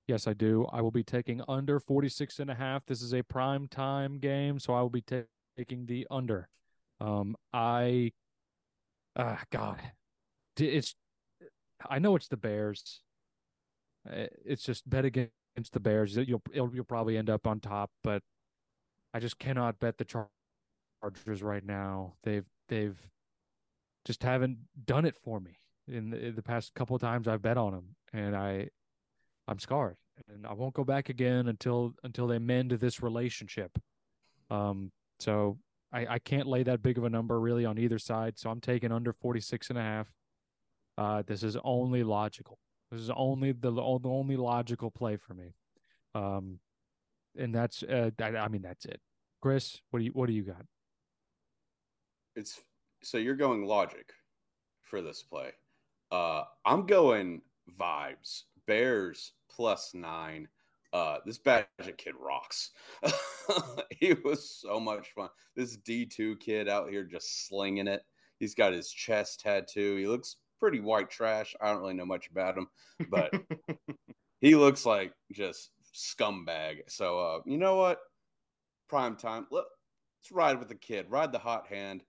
Yes, 0.06 0.26
I 0.26 0.32
do. 0.32 0.66
I 0.72 0.80
will 0.80 0.90
be 0.90 1.02
taking 1.02 1.42
under 1.48 1.78
46 1.80 2.38
and 2.38 2.50
a 2.50 2.54
half. 2.54 2.86
This 2.86 3.02
is 3.02 3.12
a 3.14 3.22
prime 3.22 3.68
time 3.68 4.18
game, 4.18 4.58
so 4.58 4.72
I 4.74 4.80
will 4.80 4.88
be 4.90 5.02
ta- 5.02 5.22
taking 5.56 5.84
the 5.86 6.06
under. 6.10 6.48
Um, 7.00 7.36
I, 7.52 8.12
ah, 9.16 9.42
God, 9.50 9.80
it's, 10.58 10.94
I 11.88 11.98
know 11.98 12.16
it's 12.16 12.28
the 12.28 12.36
Bears. 12.36 13.02
Uh, 14.08 14.26
It's 14.44 14.64
just 14.64 14.88
bet 14.88 15.04
against 15.04 15.72
the 15.72 15.80
Bears. 15.80 16.16
You'll, 16.16 16.42
you'll, 16.52 16.84
probably 16.84 17.16
end 17.16 17.30
up 17.30 17.46
on 17.46 17.60
top, 17.60 17.90
but 18.02 18.22
I 19.14 19.20
just 19.20 19.38
cannot 19.38 19.78
bet 19.78 19.98
the 19.98 20.04
Chargers 20.04 21.42
right 21.42 21.64
now. 21.64 22.14
They've, 22.24 22.46
they've 22.68 22.98
just 24.04 24.22
haven't 24.22 24.58
done 24.84 25.04
it 25.04 25.16
for 25.16 25.38
me 25.40 25.58
in 25.86 26.10
the, 26.10 26.26
in 26.26 26.34
the 26.34 26.42
past 26.42 26.74
couple 26.74 26.98
times 26.98 27.28
I've 27.28 27.42
bet 27.42 27.56
on 27.56 27.72
them, 27.72 27.96
and 28.12 28.36
I, 28.36 28.68
I'm 29.46 29.58
scarred, 29.58 29.96
and 30.28 30.46
I 30.46 30.52
won't 30.52 30.74
go 30.74 30.84
back 30.84 31.08
again 31.08 31.48
until 31.48 31.94
until 32.04 32.26
they 32.26 32.38
mend 32.38 32.70
this 32.72 33.02
relationship. 33.02 33.78
Um, 34.50 34.92
so 35.18 35.58
I, 35.92 36.06
I 36.06 36.18
can't 36.18 36.46
lay 36.46 36.62
that 36.64 36.82
big 36.82 36.98
of 36.98 37.04
a 37.04 37.10
number 37.10 37.40
really 37.40 37.64
on 37.64 37.78
either 37.78 37.98
side. 37.98 38.38
So 38.38 38.50
I'm 38.50 38.60
taking 38.60 38.92
under 38.92 39.12
46 39.12 39.70
and 39.70 39.78
a 39.78 39.82
half. 39.82 40.06
Uh, 40.96 41.22
this 41.26 41.42
is 41.42 41.56
only 41.64 42.02
logical. 42.02 42.58
This 42.90 43.00
is 43.00 43.10
only 43.10 43.52
the, 43.52 43.70
the 43.70 44.08
only 44.08 44.36
logical 44.36 44.90
play 44.90 45.16
for 45.16 45.34
me. 45.34 45.54
Um, 46.14 46.58
and 47.36 47.54
that's 47.54 47.82
uh, 47.82 48.10
I, 48.20 48.36
I 48.36 48.48
mean 48.48 48.62
that's 48.62 48.84
it. 48.84 49.00
Chris, 49.40 49.80
what 49.90 50.00
do 50.00 50.04
you 50.06 50.10
what 50.12 50.26
do 50.26 50.32
you 50.32 50.42
got? 50.42 50.64
it's 52.38 52.60
so 53.02 53.18
you're 53.18 53.34
going 53.34 53.64
logic 53.64 54.12
for 54.82 55.02
this 55.02 55.22
play. 55.22 55.50
Uh, 56.10 56.44
I'm 56.64 56.86
going 56.86 57.42
vibes. 57.78 58.44
Bears 58.66 59.32
plus 59.50 59.92
nine, 59.94 60.46
Uh, 60.92 61.18
this 61.26 61.38
Bagent 61.38 61.98
kid 61.98 62.14
rocks. 62.18 62.70
he 63.90 64.14
was 64.24 64.48
so 64.48 64.80
much 64.80 65.12
fun. 65.14 65.28
This 65.54 65.76
D2 65.76 66.40
kid 66.40 66.68
out 66.68 66.88
here 66.88 67.04
just 67.04 67.46
slinging 67.46 67.88
it. 67.88 68.02
He's 68.38 68.54
got 68.54 68.72
his 68.72 68.90
chest 68.90 69.40
tattoo. 69.40 69.96
He 69.96 70.06
looks 70.06 70.36
pretty 70.58 70.80
white 70.80 71.10
trash. 71.10 71.54
I 71.60 71.70
don't 71.70 71.80
really 71.80 71.94
know 71.94 72.06
much 72.06 72.28
about 72.30 72.56
him, 72.56 72.68
but 73.10 73.32
he 74.40 74.54
looks 74.54 74.86
like 74.86 75.12
just 75.32 75.70
scumbag. 75.94 76.78
So, 76.88 77.18
uh, 77.18 77.40
you 77.44 77.58
know 77.58 77.76
what? 77.76 77.98
Prime 78.88 79.16
time. 79.16 79.46
Let's 79.50 79.68
ride 80.32 80.58
with 80.58 80.68
the 80.68 80.74
kid. 80.74 81.06
Ride 81.10 81.32
the 81.32 81.38
hot 81.38 81.66
hand. 81.66 82.02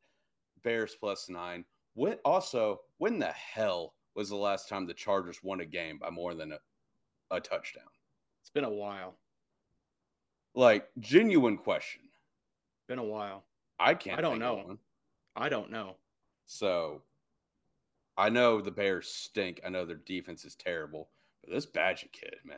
Bears 0.64 0.96
plus 1.00 1.30
nine. 1.30 1.66
When 1.96 2.18
also, 2.24 2.82
when 2.98 3.20
the 3.20 3.32
hell 3.32 3.94
was 4.16 4.30
the 4.30 4.36
last 4.36 4.70
time 4.70 4.86
the 4.86 4.94
Chargers 4.94 5.44
won 5.44 5.62
a 5.62 5.66
game 5.66 5.98
by 5.98 6.10
more 6.10 6.34
than 6.34 6.52
a, 6.52 6.60
a 7.32 7.40
touchdown? 7.40 7.84
It's 8.50 8.54
been 8.56 8.64
a 8.64 8.76
while. 8.76 9.14
Like 10.56 10.88
genuine 11.00 11.56
question. 11.56 12.02
Been 12.88 12.97
a 12.97 13.04
while. 13.04 13.45
I 13.80 13.93
can't. 13.93 14.18
I 14.18 14.22
don't 14.22 14.39
know. 14.39 14.80
I 15.36 15.50
don't 15.50 15.70
know. 15.70 15.97
So, 16.47 17.04
I 18.18 18.30
know 18.30 18.60
the 18.60 18.72
Bears 18.72 19.08
stink. 19.08 19.62
I 19.64 19.70
know 19.70 19.86
their 19.86 19.97
defense 19.97 20.45
is 20.45 20.56
terrible, 20.56 21.12
but 21.43 21.54
this 21.54 21.68
Bagent 21.68 22.12
kid, 22.12 22.38
man, 22.43 22.58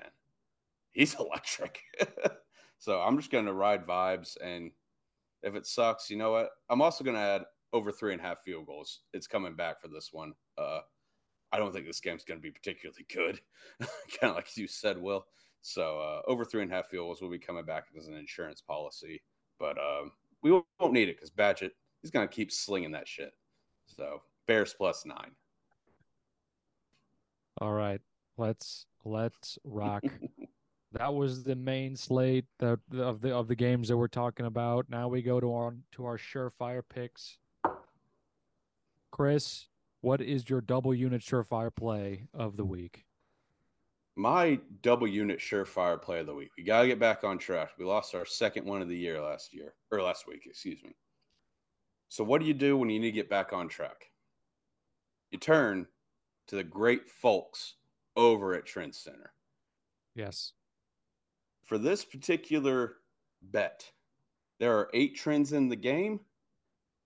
he's 0.93 1.13
electric. 1.19 1.81
so 2.79 3.01
I'm 3.01 3.17
just 3.17 3.29
going 3.29 3.45
to 3.45 3.53
ride 3.53 3.85
vibes, 3.85 4.37
and 4.41 4.71
if 5.43 5.55
it 5.55 5.67
sucks, 5.67 6.09
you 6.09 6.15
know 6.15 6.31
what? 6.31 6.51
I'm 6.69 6.81
also 6.81 7.03
going 7.03 7.17
to 7.17 7.21
add 7.21 7.43
over 7.73 7.91
three 7.91 8.13
and 8.13 8.21
a 8.21 8.23
half 8.23 8.43
field 8.45 8.65
goals. 8.65 9.01
It's 9.13 9.27
coming 9.27 9.57
back 9.57 9.81
for 9.81 9.89
this 9.89 10.11
one. 10.13 10.31
Uh, 10.57 10.79
I 11.51 11.57
don't 11.57 11.73
think 11.73 11.85
this 11.85 11.99
game's 11.99 12.23
going 12.23 12.39
to 12.39 12.41
be 12.41 12.51
particularly 12.51 13.05
good, 13.13 13.41
kind 13.81 14.29
of 14.29 14.35
like 14.35 14.55
you 14.55 14.67
said, 14.67 14.97
Will. 14.97 15.25
So 15.61 15.99
uh, 15.99 16.21
over 16.29 16.43
three 16.43 16.63
and 16.63 16.71
a 16.71 16.75
half 16.75 16.87
field 16.87 17.05
goals 17.05 17.21
will 17.21 17.29
be 17.29 17.39
coming 17.39 17.65
back 17.65 17.85
as 17.97 18.07
an 18.07 18.15
insurance 18.15 18.61
policy, 18.61 19.21
but 19.59 19.77
um, 19.77 20.11
we 20.41 20.51
won't 20.51 20.93
need 20.93 21.07
it 21.07 21.17
because 21.17 21.29
Bagent 21.29 21.71
he's 22.01 22.11
going 22.11 22.27
to 22.27 22.33
keep 22.33 22.51
slinging 22.51 22.91
that 22.91 23.07
shit. 23.07 23.33
So 23.85 24.21
Bears 24.47 24.73
plus 24.73 25.05
nine. 25.05 25.31
All 27.59 27.73
right, 27.73 28.01
let's 28.37 28.85
let's 29.05 29.59
rock. 29.63 30.03
that 30.93 31.13
was 31.13 31.43
the 31.43 31.55
main 31.55 31.95
slate 31.95 32.45
that 32.59 32.79
of 32.97 33.21
the 33.21 33.35
of 33.35 33.47
the 33.47 33.55
games 33.55 33.87
that 33.89 33.97
we're 33.97 34.07
talking 34.07 34.45
about. 34.45 34.87
Now 34.89 35.07
we 35.07 35.21
go 35.21 35.39
to 35.39 35.53
our 35.53 35.75
to 35.93 36.05
our 36.05 36.17
surefire 36.17 36.81
picks. 36.87 37.37
Chris, 39.11 39.67
what 39.99 40.21
is 40.21 40.49
your 40.49 40.61
double 40.61 40.93
unit 40.93 41.21
surefire 41.21 41.73
play 41.73 42.27
of 42.33 42.57
the 42.57 42.65
week? 42.65 43.05
My 44.21 44.59
double 44.83 45.07
unit 45.07 45.39
surefire 45.39 45.99
play 45.99 46.19
of 46.19 46.27
the 46.27 46.35
week. 46.35 46.51
We 46.55 46.63
got 46.63 46.83
to 46.83 46.87
get 46.87 46.99
back 46.99 47.23
on 47.23 47.39
track. 47.39 47.71
We 47.79 47.85
lost 47.85 48.13
our 48.13 48.23
second 48.23 48.67
one 48.67 48.79
of 48.79 48.87
the 48.87 48.95
year 48.95 49.19
last 49.19 49.51
year, 49.51 49.73
or 49.91 49.99
last 49.99 50.27
week, 50.27 50.43
excuse 50.45 50.83
me. 50.83 50.91
So, 52.07 52.23
what 52.23 52.39
do 52.39 52.45
you 52.45 52.53
do 52.53 52.77
when 52.77 52.91
you 52.91 52.99
need 52.99 53.07
to 53.07 53.15
get 53.15 53.31
back 53.31 53.51
on 53.51 53.67
track? 53.67 54.11
You 55.31 55.39
turn 55.39 55.87
to 56.49 56.55
the 56.55 56.63
great 56.63 57.09
folks 57.09 57.77
over 58.15 58.53
at 58.53 58.67
Trend 58.67 58.93
Center. 58.93 59.33
Yes. 60.13 60.53
For 61.63 61.79
this 61.79 62.05
particular 62.05 62.97
bet, 63.41 63.89
there 64.59 64.77
are 64.77 64.91
eight 64.93 65.15
trends 65.15 65.51
in 65.51 65.67
the 65.67 65.75
game. 65.75 66.19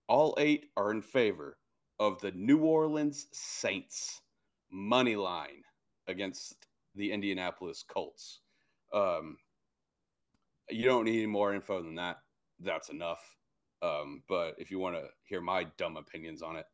All 0.06 0.34
eight 0.36 0.66
are 0.76 0.90
in 0.90 1.00
favor 1.00 1.56
of 1.98 2.20
the 2.20 2.32
New 2.32 2.58
Orleans 2.58 3.28
Saints 3.32 4.20
money 4.70 5.16
line 5.16 5.62
against 6.08 6.65
the 6.96 7.12
Indianapolis 7.12 7.84
Colts. 7.86 8.40
Um, 8.92 9.36
you 10.70 10.84
don't 10.84 11.04
need 11.04 11.18
any 11.18 11.26
more 11.26 11.54
info 11.54 11.82
than 11.82 11.96
that. 11.96 12.18
That's 12.60 12.88
enough. 12.88 13.20
Um, 13.82 14.22
but 14.28 14.54
if 14.58 14.70
you 14.70 14.78
want 14.78 14.96
to 14.96 15.04
hear 15.24 15.40
my 15.40 15.64
dumb 15.76 15.96
opinions 15.96 16.42
on 16.42 16.56
it, 16.56 16.66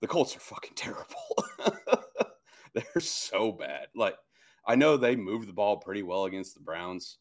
the 0.00 0.06
Colts 0.06 0.36
are 0.36 0.40
fucking 0.40 0.74
terrible. 0.74 1.04
They're 2.74 3.00
so 3.00 3.52
bad. 3.52 3.86
Like 3.94 4.16
I 4.66 4.74
know 4.74 4.96
they 4.96 5.16
moved 5.16 5.48
the 5.48 5.54
ball 5.54 5.78
pretty 5.78 6.02
well 6.02 6.24
against 6.24 6.54
the 6.54 6.60
Browns 6.60 7.18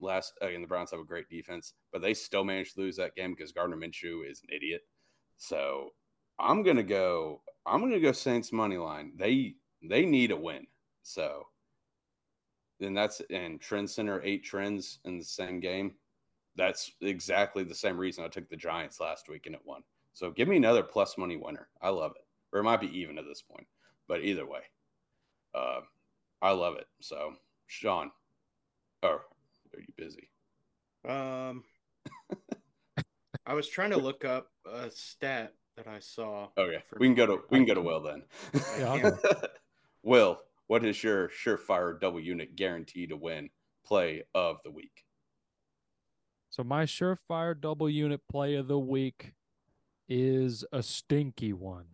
last. 0.00 0.34
Again, 0.40 0.60
the 0.60 0.68
Browns 0.68 0.90
have 0.90 1.00
a 1.00 1.04
great 1.04 1.28
defense, 1.28 1.72
but 1.92 2.02
they 2.02 2.14
still 2.14 2.44
managed 2.44 2.74
to 2.74 2.80
lose 2.80 2.96
that 2.96 3.16
game 3.16 3.32
because 3.32 3.52
Gardner 3.52 3.76
Minshew 3.76 4.30
is 4.30 4.42
an 4.42 4.54
idiot. 4.54 4.82
So 5.38 5.90
I'm 6.38 6.62
gonna 6.62 6.82
go. 6.82 7.42
I'm 7.66 7.80
gonna 7.80 8.00
go 8.00 8.12
Saints 8.12 8.52
money 8.52 8.76
line. 8.76 9.12
They 9.16 9.54
they 9.82 10.04
need 10.04 10.30
a 10.30 10.36
win. 10.36 10.66
So 11.02 11.46
then 12.80 12.94
that's 12.94 13.20
and 13.30 13.60
Trend 13.60 13.90
Center 13.90 14.22
eight 14.24 14.44
trends 14.44 15.00
in 15.04 15.18
the 15.18 15.24
same 15.24 15.60
game. 15.60 15.94
That's 16.56 16.90
exactly 17.00 17.64
the 17.64 17.74
same 17.74 17.98
reason 17.98 18.24
I 18.24 18.28
took 18.28 18.48
the 18.48 18.56
Giants 18.56 19.00
last 19.00 19.28
week 19.28 19.46
and 19.46 19.54
it 19.54 19.60
won. 19.64 19.82
So 20.12 20.30
give 20.30 20.48
me 20.48 20.56
another 20.56 20.82
plus 20.82 21.16
money 21.16 21.36
winner. 21.36 21.68
I 21.80 21.90
love 21.90 22.12
it. 22.16 22.26
Or 22.52 22.60
it 22.60 22.64
might 22.64 22.80
be 22.80 22.98
even 22.98 23.18
at 23.18 23.24
this 23.26 23.42
point, 23.42 23.66
but 24.08 24.22
either 24.22 24.46
way, 24.46 24.62
uh, 25.54 25.80
I 26.40 26.52
love 26.52 26.76
it. 26.76 26.86
So 27.00 27.34
Sean, 27.66 28.10
oh, 29.02 29.20
are 29.74 29.80
you 29.80 29.92
busy? 29.96 30.30
Um, 31.06 31.64
I 33.46 33.54
was 33.54 33.68
trying 33.68 33.90
to 33.90 33.98
look 33.98 34.24
up 34.24 34.50
a 34.66 34.90
stat 34.90 35.54
that 35.76 35.86
I 35.86 36.00
saw. 36.00 36.48
Okay, 36.58 36.82
we 36.98 37.06
can 37.06 37.14
go 37.14 37.26
to 37.26 37.38
we 37.50 37.58
can 37.58 37.66
go 37.66 37.74
to 37.74 37.80
Will 37.80 38.00
then. 38.00 38.22
Yeah. 38.78 39.10
Will, 40.02 40.38
what 40.68 40.84
is 40.84 41.02
your 41.02 41.28
surefire 41.28 41.98
double 41.98 42.20
unit 42.20 42.54
guarantee 42.54 43.06
to 43.06 43.16
win 43.16 43.48
play 43.84 44.22
of 44.34 44.58
the 44.64 44.70
week? 44.70 45.04
So 46.50 46.62
my 46.62 46.84
surefire 46.84 47.58
double 47.58 47.90
unit 47.90 48.20
play 48.30 48.54
of 48.54 48.68
the 48.68 48.78
week 48.78 49.32
is 50.08 50.64
a 50.72 50.82
stinky 50.82 51.52
one. 51.52 51.86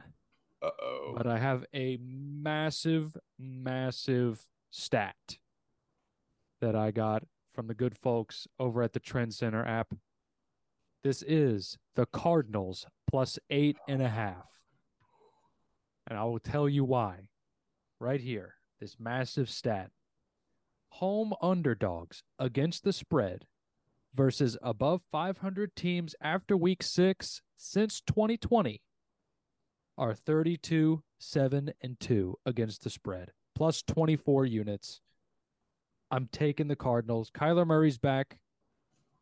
Uh 0.62 0.70
oh. 0.82 1.14
But 1.16 1.26
I 1.26 1.38
have 1.38 1.64
a 1.74 1.98
massive, 2.00 3.16
massive 3.38 4.46
stat 4.70 5.38
that 6.60 6.74
I 6.74 6.90
got 6.90 7.24
from 7.54 7.68
the 7.68 7.74
good 7.74 7.96
folks 7.96 8.48
over 8.58 8.82
at 8.82 8.92
the 8.92 9.00
Trend 9.00 9.34
Center 9.34 9.64
app. 9.64 9.94
This 11.04 11.22
is 11.22 11.78
the 11.94 12.06
Cardinals 12.06 12.86
plus 13.08 13.38
eight 13.50 13.76
and 13.86 14.02
a 14.02 14.08
half. 14.08 14.48
And 16.08 16.18
I 16.18 16.24
will 16.24 16.40
tell 16.40 16.68
you 16.68 16.84
why 16.84 17.28
right 18.00 18.20
here. 18.20 18.54
This 18.84 19.00
massive 19.00 19.48
stat. 19.48 19.92
Home 21.00 21.32
underdogs 21.40 22.22
against 22.38 22.84
the 22.84 22.92
spread 22.92 23.46
versus 24.14 24.58
above 24.60 25.00
500 25.10 25.74
teams 25.74 26.14
after 26.20 26.54
week 26.54 26.82
six 26.82 27.40
since 27.56 28.02
2020 28.02 28.82
are 29.96 30.14
32, 30.14 31.02
7, 31.18 31.72
and 31.80 31.98
2 31.98 32.38
against 32.44 32.84
the 32.84 32.90
spread, 32.90 33.32
plus 33.54 33.82
24 33.84 34.44
units. 34.44 35.00
I'm 36.10 36.28
taking 36.30 36.68
the 36.68 36.76
Cardinals. 36.76 37.30
Kyler 37.30 37.66
Murray's 37.66 37.96
back. 37.96 38.36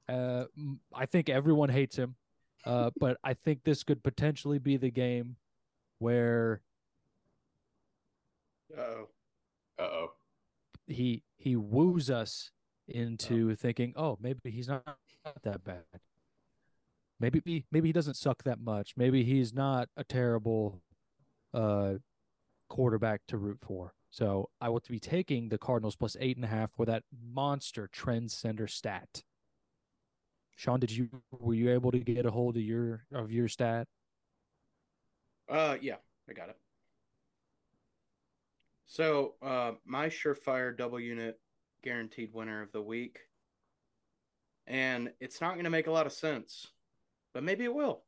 Uh, 0.09 0.47
I 0.93 1.07
think 1.07 1.29
everyone 1.29 1.69
hates 1.69 1.95
him, 1.95 2.17
uh, 2.67 2.91
but 2.99 3.17
I 3.23 3.35
think 3.35 3.63
this 3.63 3.85
could 3.85 4.03
potentially 4.03 4.59
be 4.59 4.77
the 4.77 4.91
game 4.91 5.37
where. 6.01 6.63
oh. 8.77 9.07
Uh 9.79 9.83
oh. 9.83 10.13
He 10.87 11.23
he 11.37 11.57
woos 11.57 12.11
us 12.11 12.51
into 12.89 13.51
oh. 13.53 13.55
thinking, 13.55 13.95
oh, 13.97 14.19
maybe 14.21 14.51
he's 14.51 14.69
not 14.69 14.83
that 15.43 15.65
bad. 15.65 15.85
Maybe 17.21 17.65
maybe 17.71 17.89
he 17.89 17.93
doesn't 17.93 18.17
suck 18.17 18.43
that 18.45 18.61
much. 18.61 18.95
Maybe 18.97 19.23
he's 19.23 19.55
not 19.55 19.89
a 19.97 20.05
terrible 20.05 20.83
uh, 21.55 21.95
quarterback 22.69 23.21
to 23.29 23.37
root 23.37 23.59
for. 23.61 23.95
So 24.11 24.51
I 24.61 24.69
will 24.69 24.83
be 24.89 24.99
taking 24.99 25.49
the 25.49 25.59
Cardinals 25.59 25.97
plus 25.97 26.17
eight 26.21 26.37
and 26.37 26.45
a 26.45 26.49
half 26.49 26.71
for 26.73 26.85
that 26.87 27.05
monster 27.33 27.89
trend 27.91 28.31
center 28.31 28.67
stat. 28.67 29.23
Sean, 30.57 30.81
did 30.81 30.91
you 30.91 31.09
were 31.31 31.55
you 31.55 31.71
able 31.71 31.93
to 31.93 31.99
get 31.99 32.27
a 32.27 32.31
hold 32.31 32.57
of 32.57 32.63
your 32.63 33.05
of 33.13 33.31
your 33.31 33.49
stat? 33.49 33.87
Uh 35.49 35.77
yeah, 35.81 35.97
I 36.29 36.33
got 36.33 36.51
it. 36.51 36.57
So 38.93 39.37
uh 39.41 39.73
my 39.87 40.11
surefire 40.11 40.77
double 40.77 41.01
unit 41.01 41.41
guaranteed 41.83 42.35
winner 42.35 42.61
of 42.61 42.73
the 42.73 42.83
week. 42.83 43.21
And 44.67 45.11
it's 45.19 45.41
not 45.41 45.55
going 45.55 45.65
to 45.65 45.71
make 45.71 45.87
a 45.87 45.91
lot 45.91 46.05
of 46.05 46.13
sense, 46.13 46.67
but 47.33 47.43
maybe 47.43 47.65
it 47.65 47.75
will. 47.75 48.03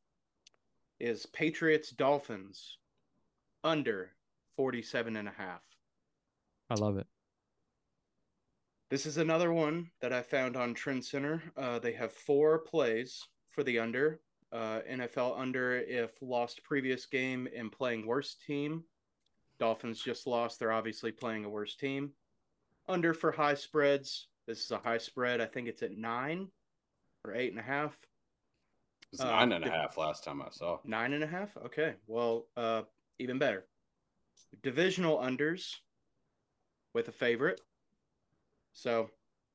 Is 1.01 1.25
Patriots 1.25 1.89
Dolphins 1.89 2.77
under 3.65 4.11
47 4.59 5.17
and 5.17 5.27
a 5.27 5.33
half. 5.33 5.63
I 6.69 6.75
love 6.75 6.99
it. 6.99 7.07
This 8.91 9.07
is 9.07 9.17
another 9.17 9.55
one 9.55 9.91
that 10.03 10.13
I 10.13 10.21
found 10.21 10.55
on 10.55 10.75
Trend 10.75 11.03
Center. 11.03 11.43
Uh, 11.57 11.79
they 11.79 11.93
have 11.93 12.13
four 12.13 12.59
plays 12.59 13.23
for 13.49 13.65
the 13.65 13.79
under. 13.79 14.21
Uh, 14.53 14.81
NFL 14.89 15.41
under 15.41 15.79
if 15.79 16.11
lost 16.21 16.63
previous 16.63 17.07
game 17.07 17.49
and 17.57 17.73
playing 17.73 18.07
worst 18.07 18.43
team. 18.47 18.85
Dolphins 19.59 20.01
just 20.03 20.27
lost. 20.27 20.59
They're 20.59 20.73
obviously 20.73 21.13
playing 21.13 21.45
a 21.45 21.49
worse 21.49 21.77
team 21.77 22.13
under 22.89 23.15
for 23.15 23.33
high 23.33 23.55
spreads 23.55 24.29
This 24.47 24.63
is 24.65 24.71
a 24.73 24.79
high 24.79 24.99
spread. 24.99 25.41
I 25.41 25.47
think 25.47 25.69
it's 25.69 25.83
at 25.83 25.97
nine 25.97 26.49
or 27.25 27.35
eight 27.35 27.51
and 27.51 27.59
a 27.59 27.63
half. 27.63 27.97
It 29.05 29.13
was 29.13 29.21
Uh, 29.23 29.31
nine 29.31 29.53
and 29.53 29.65
a 29.65 29.69
the- 29.69 29.75
half 29.75 29.97
last 29.97 30.23
time 30.25 30.43
I 30.43 30.51
saw. 30.51 30.81
Nine 30.85 31.15
and 31.15 31.25
a 31.25 31.27
half. 31.27 31.57
Okay. 31.57 31.97
Well, 32.07 32.47
uh, 32.57 32.83
even 33.19 33.39
better. 33.39 33.67
Divisional 34.63 35.17
unders 35.19 35.77
with 36.93 37.09
a 37.09 37.13
favorite. 37.13 37.61
So, 38.73 39.11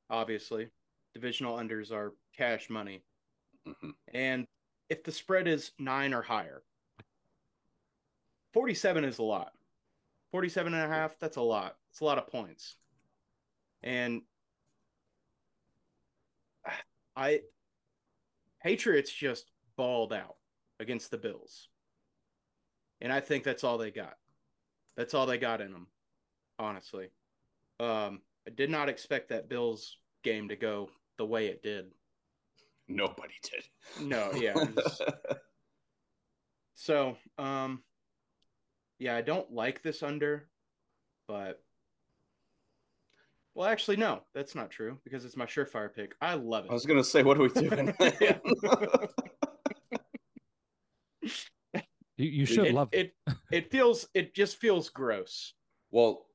obviously, 0.08 0.70
divisional 1.14 1.56
unders 1.56 1.92
are 1.92 2.14
cash 2.36 2.68
money. 2.68 3.04
hmm 3.64 3.90
And 4.08 4.48
if 4.88 5.04
the 5.04 5.12
spread 5.12 5.46
is 5.46 5.70
nine 5.78 6.12
or 6.14 6.22
higher, 6.22 6.64
47 8.54 9.04
is 9.04 9.18
a 9.18 9.22
lot. 9.22 9.54
47 10.30 10.74
and 10.74 10.82
a 10.82 10.94
half, 10.94 11.18
that's 11.18 11.36
a 11.36 11.42
lot. 11.42 11.76
It's 11.90 12.00
a 12.00 12.04
lot 12.04 12.18
of 12.18 12.28
points. 12.28 12.76
And 13.82 14.22
I, 17.16 17.40
Patriots 18.62 19.12
just 19.12 19.50
balled 19.76 20.12
out 20.12 20.36
against 20.78 21.10
the 21.10 21.18
Bills. 21.18 21.68
And 23.00 23.12
I 23.12 23.20
think 23.20 23.44
that's 23.44 23.64
all 23.64 23.78
they 23.78 23.90
got. 23.90 24.14
That's 24.96 25.14
all 25.14 25.26
they 25.26 25.38
got 25.38 25.60
in 25.60 25.72
them, 25.72 25.86
honestly. 26.58 27.08
Um, 27.78 28.20
I 28.46 28.50
did 28.50 28.70
not 28.70 28.88
expect 28.88 29.30
that 29.30 29.48
Bills 29.48 29.96
game 30.22 30.48
to 30.48 30.56
go 30.56 30.90
the 31.16 31.26
way 31.26 31.46
it 31.46 31.62
did. 31.62 31.86
Nobody 32.88 33.34
did. 33.42 34.06
No, 34.06 34.32
yeah. 34.34 34.54
So, 36.80 37.18
um, 37.36 37.82
yeah, 39.00 39.16
I 39.16 39.22
don't 39.22 39.50
like 39.52 39.82
this 39.82 40.02
under, 40.04 40.46
but 41.26 41.60
well, 43.54 43.66
actually, 43.68 43.96
no, 43.96 44.20
that's 44.34 44.54
not 44.54 44.70
true 44.70 44.98
because 45.02 45.24
it's 45.24 45.36
my 45.36 45.46
surefire 45.46 45.92
pick. 45.92 46.14
I 46.20 46.34
love 46.34 46.66
it. 46.66 46.70
I 46.70 46.74
was 46.74 46.86
gonna 46.86 47.02
say, 47.02 47.22
what 47.24 47.36
are 47.38 47.42
we 47.42 47.48
doing? 47.68 47.92
You, 52.16 52.28
you 52.28 52.44
should 52.44 52.66
it, 52.66 52.74
love 52.74 52.90
it. 52.92 53.14
it. 53.26 53.34
It 53.50 53.70
feels. 53.70 54.06
It 54.12 54.34
just 54.34 54.58
feels 54.58 54.90
gross. 54.90 55.54
well, 55.90 56.26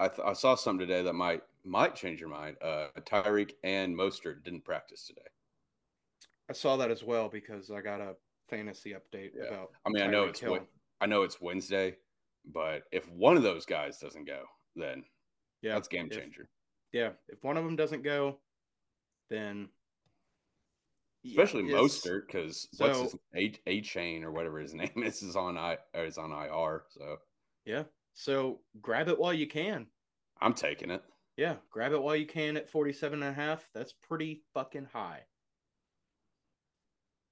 I 0.00 0.08
th- 0.08 0.26
I 0.26 0.32
saw 0.32 0.54
something 0.54 0.86
today 0.88 1.02
that 1.02 1.12
might 1.12 1.42
might 1.66 1.94
change 1.94 2.18
your 2.18 2.30
mind. 2.30 2.56
Uh, 2.62 2.86
Tyreek 3.00 3.50
and 3.62 3.94
Mostert 3.94 4.42
didn't 4.42 4.64
practice 4.64 5.06
today. 5.06 5.20
I 6.48 6.54
saw 6.54 6.78
that 6.78 6.90
as 6.90 7.02
well 7.04 7.28
because 7.28 7.70
I 7.70 7.82
got 7.82 8.00
a 8.00 8.14
fantasy 8.48 8.94
update 8.94 9.32
Yeah. 9.36 9.48
about. 9.48 9.68
I 9.84 9.90
mean, 9.90 10.02
I 10.02 10.06
know 10.06 10.24
it's 10.24 10.40
Hill. 10.40 10.52
Wed- 10.52 10.66
I 11.04 11.06
know 11.06 11.22
it's 11.22 11.38
Wednesday, 11.38 11.96
but 12.50 12.84
if 12.90 13.06
one 13.10 13.36
of 13.36 13.42
those 13.42 13.66
guys 13.66 13.98
doesn't 13.98 14.24
go, 14.26 14.44
then 14.74 15.04
yeah, 15.60 15.74
that's 15.74 15.86
game 15.86 16.08
if- 16.10 16.16
changer. 16.18 16.48
yeah, 16.92 17.10
if 17.28 17.44
one 17.44 17.58
of 17.58 17.64
them 17.64 17.76
doesn't 17.76 18.02
go, 18.02 18.38
then 19.28 19.68
yeah, 21.22 21.42
Especially 21.42 21.64
it's- 21.68 21.78
Mostert, 21.78 22.26
because 22.26 22.66
what's 22.78 22.98
his 23.00 23.16
A 23.36 23.50
Achane 23.66 24.22
or 24.22 24.32
whatever 24.32 24.58
his 24.60 24.72
name 24.82 25.02
is 25.02 25.22
is 25.22 25.36
on 25.36 25.58
I 25.58 25.76
or 25.92 26.06
is 26.06 26.16
on 26.16 26.32
IR. 26.32 26.84
So 26.88 27.18
Yeah, 27.66 27.82
so 28.14 28.60
grab 28.80 29.08
it 29.08 29.18
while 29.18 29.34
you 29.34 29.46
can. 29.46 29.86
I'm 30.40 30.54
taking 30.54 30.90
it. 30.90 31.02
Yeah, 31.36 31.56
grab 31.70 31.92
it 31.92 32.02
while 32.02 32.16
you 32.16 32.26
can 32.26 32.56
at 32.56 32.70
47 32.70 33.22
and 33.22 33.30
a 33.30 33.34
half. 33.34 33.68
That's 33.74 33.92
pretty 33.92 34.42
fucking 34.54 34.86
high. 34.90 35.20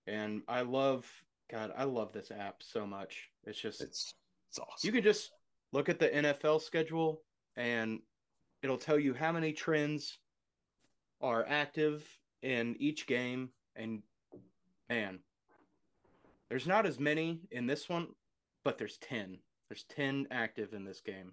And 0.06 0.42
I 0.46 0.60
love 0.60 1.10
God, 1.52 1.70
I 1.76 1.84
love 1.84 2.12
this 2.12 2.30
app 2.30 2.62
so 2.62 2.86
much. 2.86 3.28
It's 3.44 3.60
just 3.60 3.80
It's 3.82 4.14
it's 4.48 4.58
awesome. 4.58 4.86
you 4.86 4.92
can 4.92 5.02
just 5.02 5.30
look 5.72 5.88
at 5.88 5.98
the 5.98 6.08
NFL 6.08 6.60
schedule 6.62 7.22
and 7.56 8.00
it'll 8.62 8.78
tell 8.78 8.98
you 8.98 9.12
how 9.14 9.30
many 9.32 9.52
trends 9.52 10.18
are 11.20 11.44
active 11.46 12.06
in 12.42 12.74
each 12.80 13.06
game 13.06 13.50
and 13.76 14.02
man 14.90 15.20
there's 16.48 16.66
not 16.66 16.84
as 16.86 16.98
many 16.98 17.40
in 17.52 17.66
this 17.66 17.88
one 17.88 18.08
but 18.64 18.76
there's 18.76 18.98
10 18.98 19.38
there's 19.68 19.84
10 19.84 20.26
active 20.32 20.72
in 20.74 20.84
this 20.84 21.00
game 21.00 21.32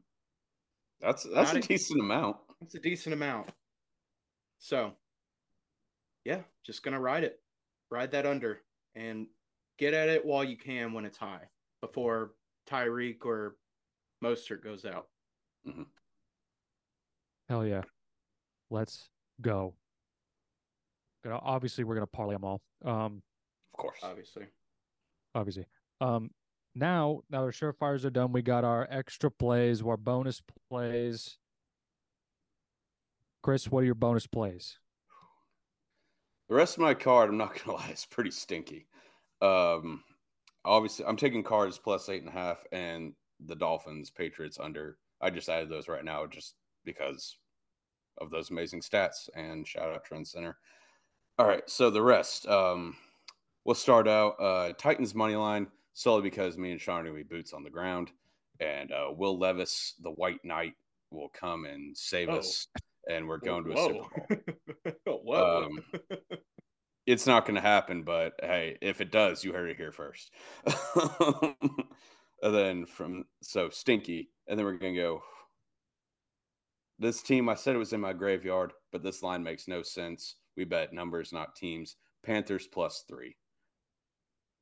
that's 1.01 1.24
that's 1.24 1.53
not 1.53 1.55
a 1.55 1.59
a- 1.65 1.67
decent 1.67 1.99
amount. 1.99 2.38
it's 2.61 2.76
a 2.76 2.80
decent 2.80 3.13
amount 3.13 3.49
so 4.59 4.91
yeah 6.24 6.41
just 6.63 6.84
gonna 6.84 6.99
ride 6.99 7.24
it 7.24 7.39
ride 7.89 8.11
that 8.11 8.26
under 8.28 8.59
and 8.95 9.26
get 9.80 9.93
at 9.93 10.09
it 10.09 10.23
while 10.23 10.43
you 10.43 10.57
can 10.57 10.93
when 10.93 11.05
it's 11.05 11.17
high 11.17 11.41
before 11.82 12.34
Tyreek 12.69 13.25
or 13.25 13.55
Mostert 14.23 14.61
goes 14.63 14.86
out 14.86 15.07
Hell 17.47 17.65
yeah. 17.65 17.82
Let's 18.69 19.09
go. 19.41 19.73
Gonna- 21.23 21.39
Obviously, 21.41 21.84
we're 21.84 21.95
gonna 21.95 22.05
parlay 22.07 22.36
them 22.36 22.43
all. 22.43 22.61
Um, 22.84 23.23
Of 23.73 23.77
course. 23.80 23.99
obviously 24.03 24.45
obviously. 25.36 25.65
Um, 26.01 26.32
now, 26.75 27.21
now 27.30 27.43
our 27.43 27.51
surefires 27.51 28.03
are 28.05 28.09
done. 28.09 28.32
We 28.32 28.41
got 28.41 28.63
our 28.63 28.88
extra 28.89 29.30
plays, 29.32 29.82
our 29.82 29.97
bonus 29.97 30.41
plays. 30.69 31.38
Chris, 33.41 33.69
what 33.69 33.82
are 33.82 33.86
your 33.86 33.95
bonus 33.95 34.27
plays? 34.27 34.77
The 36.49 36.55
rest 36.55 36.75
of 36.77 36.82
my 36.82 36.93
card, 36.93 37.30
I'm 37.30 37.38
not 37.38 37.53
gonna 37.63 37.77
lie, 37.80 37.89
it's 37.89 38.05
pretty 38.05 38.32
stinky. 38.32 38.88
Um, 39.41 40.03
obviously, 40.65 41.05
I'm 41.05 41.15
taking 41.17 41.43
cards 41.43 41.77
plus 41.77 42.09
eight 42.09 42.21
and 42.21 42.29
a 42.29 42.33
half, 42.33 42.63
and 42.71 43.13
the 43.45 43.55
Dolphins, 43.55 44.09
Patriots 44.09 44.57
under. 44.59 44.97
I 45.21 45.29
just 45.29 45.49
added 45.49 45.69
those 45.69 45.87
right 45.87 46.03
now 46.05 46.25
just 46.27 46.55
because 46.85 47.37
of 48.19 48.29
those 48.31 48.49
amazing 48.49 48.81
stats. 48.81 49.29
And 49.35 49.67
shout 49.67 49.89
out 49.93 50.03
Trend 50.03 50.27
Center. 50.27 50.57
All 51.37 51.47
right, 51.47 51.67
so 51.69 51.89
the 51.89 52.01
rest. 52.01 52.47
Um, 52.47 52.95
we'll 53.65 53.75
start 53.75 54.07
out 54.07 54.35
uh, 54.39 54.73
Titans 54.77 55.15
money 55.15 55.35
line 55.35 55.67
solely 55.93 56.21
because 56.21 56.57
me 56.57 56.71
and 56.71 56.79
Sean 56.81 57.01
are 57.01 57.03
gonna 57.03 57.15
be 57.15 57.23
boots 57.23 57.53
on 57.53 57.63
the 57.63 57.69
ground, 57.69 58.11
and 58.59 58.91
uh, 58.91 59.07
Will 59.15 59.37
Levis, 59.37 59.95
the 60.01 60.11
White 60.11 60.43
Knight, 60.43 60.73
will 61.11 61.29
come 61.29 61.65
and 61.65 61.97
save 61.97 62.29
Oh. 62.29 62.37
us, 62.39 62.67
and 63.09 63.27
we're 63.27 63.37
going 63.37 63.63
to 63.63 63.71
a 63.71 63.77
Super 63.77 64.93
Bowl. 65.05 65.21
Whoa. 65.23 65.63
Um, 65.65 65.79
it's 67.10 67.26
not 67.26 67.45
going 67.45 67.55
to 67.55 67.62
happen, 67.62 68.03
but 68.03 68.34
hey, 68.39 68.78
if 68.82 69.01
it 69.01 69.12
does, 69.12 69.43
you 69.43 69.51
heard 69.51 69.70
it 69.70 69.78
here 69.78 69.91
first. 69.91 70.32
and 72.43 72.53
then 72.53 72.86
from 72.86 73.26
so 73.41 73.70
stinky, 73.70 74.30
and 74.47 74.57
then 74.57 74.66
we're 74.66 74.74
going 74.74 74.93
to 74.93 75.01
go. 75.01 75.22
This 76.99 77.24
team, 77.24 77.49
I 77.49 77.55
said 77.55 77.76
it 77.76 77.80
was 77.80 77.93
in 77.93 78.01
my 78.01 78.14
graveyard, 78.14 78.74
but 78.91 79.01
this 79.01 79.24
line 79.24 79.41
makes 79.41 79.68
no 79.68 79.82
sense. 79.82 80.36
We 80.55 80.66
bet 80.66 80.93
numbers, 80.93 81.34
not 81.34 81.55
teams. 81.55 81.95
Panthers 82.24 82.68
plus 82.68 83.05
three. 83.07 83.36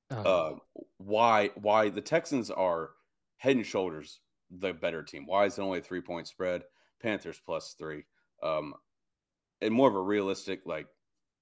Uh, 0.10 0.22
Uh, 0.22 0.56
why? 1.00 1.50
Why 1.56 1.89
the 1.89 2.02
Texans 2.02 2.50
are 2.50 2.91
head 3.38 3.58
and 3.58 3.66
shoulders 3.66 4.22
the 4.52 4.72
better 4.72 5.04
team? 5.04 5.26
Why 5.26 5.45
is 5.45 5.58
it 5.58 5.62
only 5.62 5.80
a 5.80 5.82
three 5.82 6.02
point 6.02 6.28
spread? 6.28 6.64
Panthers 7.02 7.41
plus 7.45 7.76
three. 7.78 8.06
Um, 8.41 8.74
and 9.62 9.74
more 9.74 9.89
of 9.89 9.95
a 9.95 10.02
realistic, 10.02 10.62
like 10.66 10.88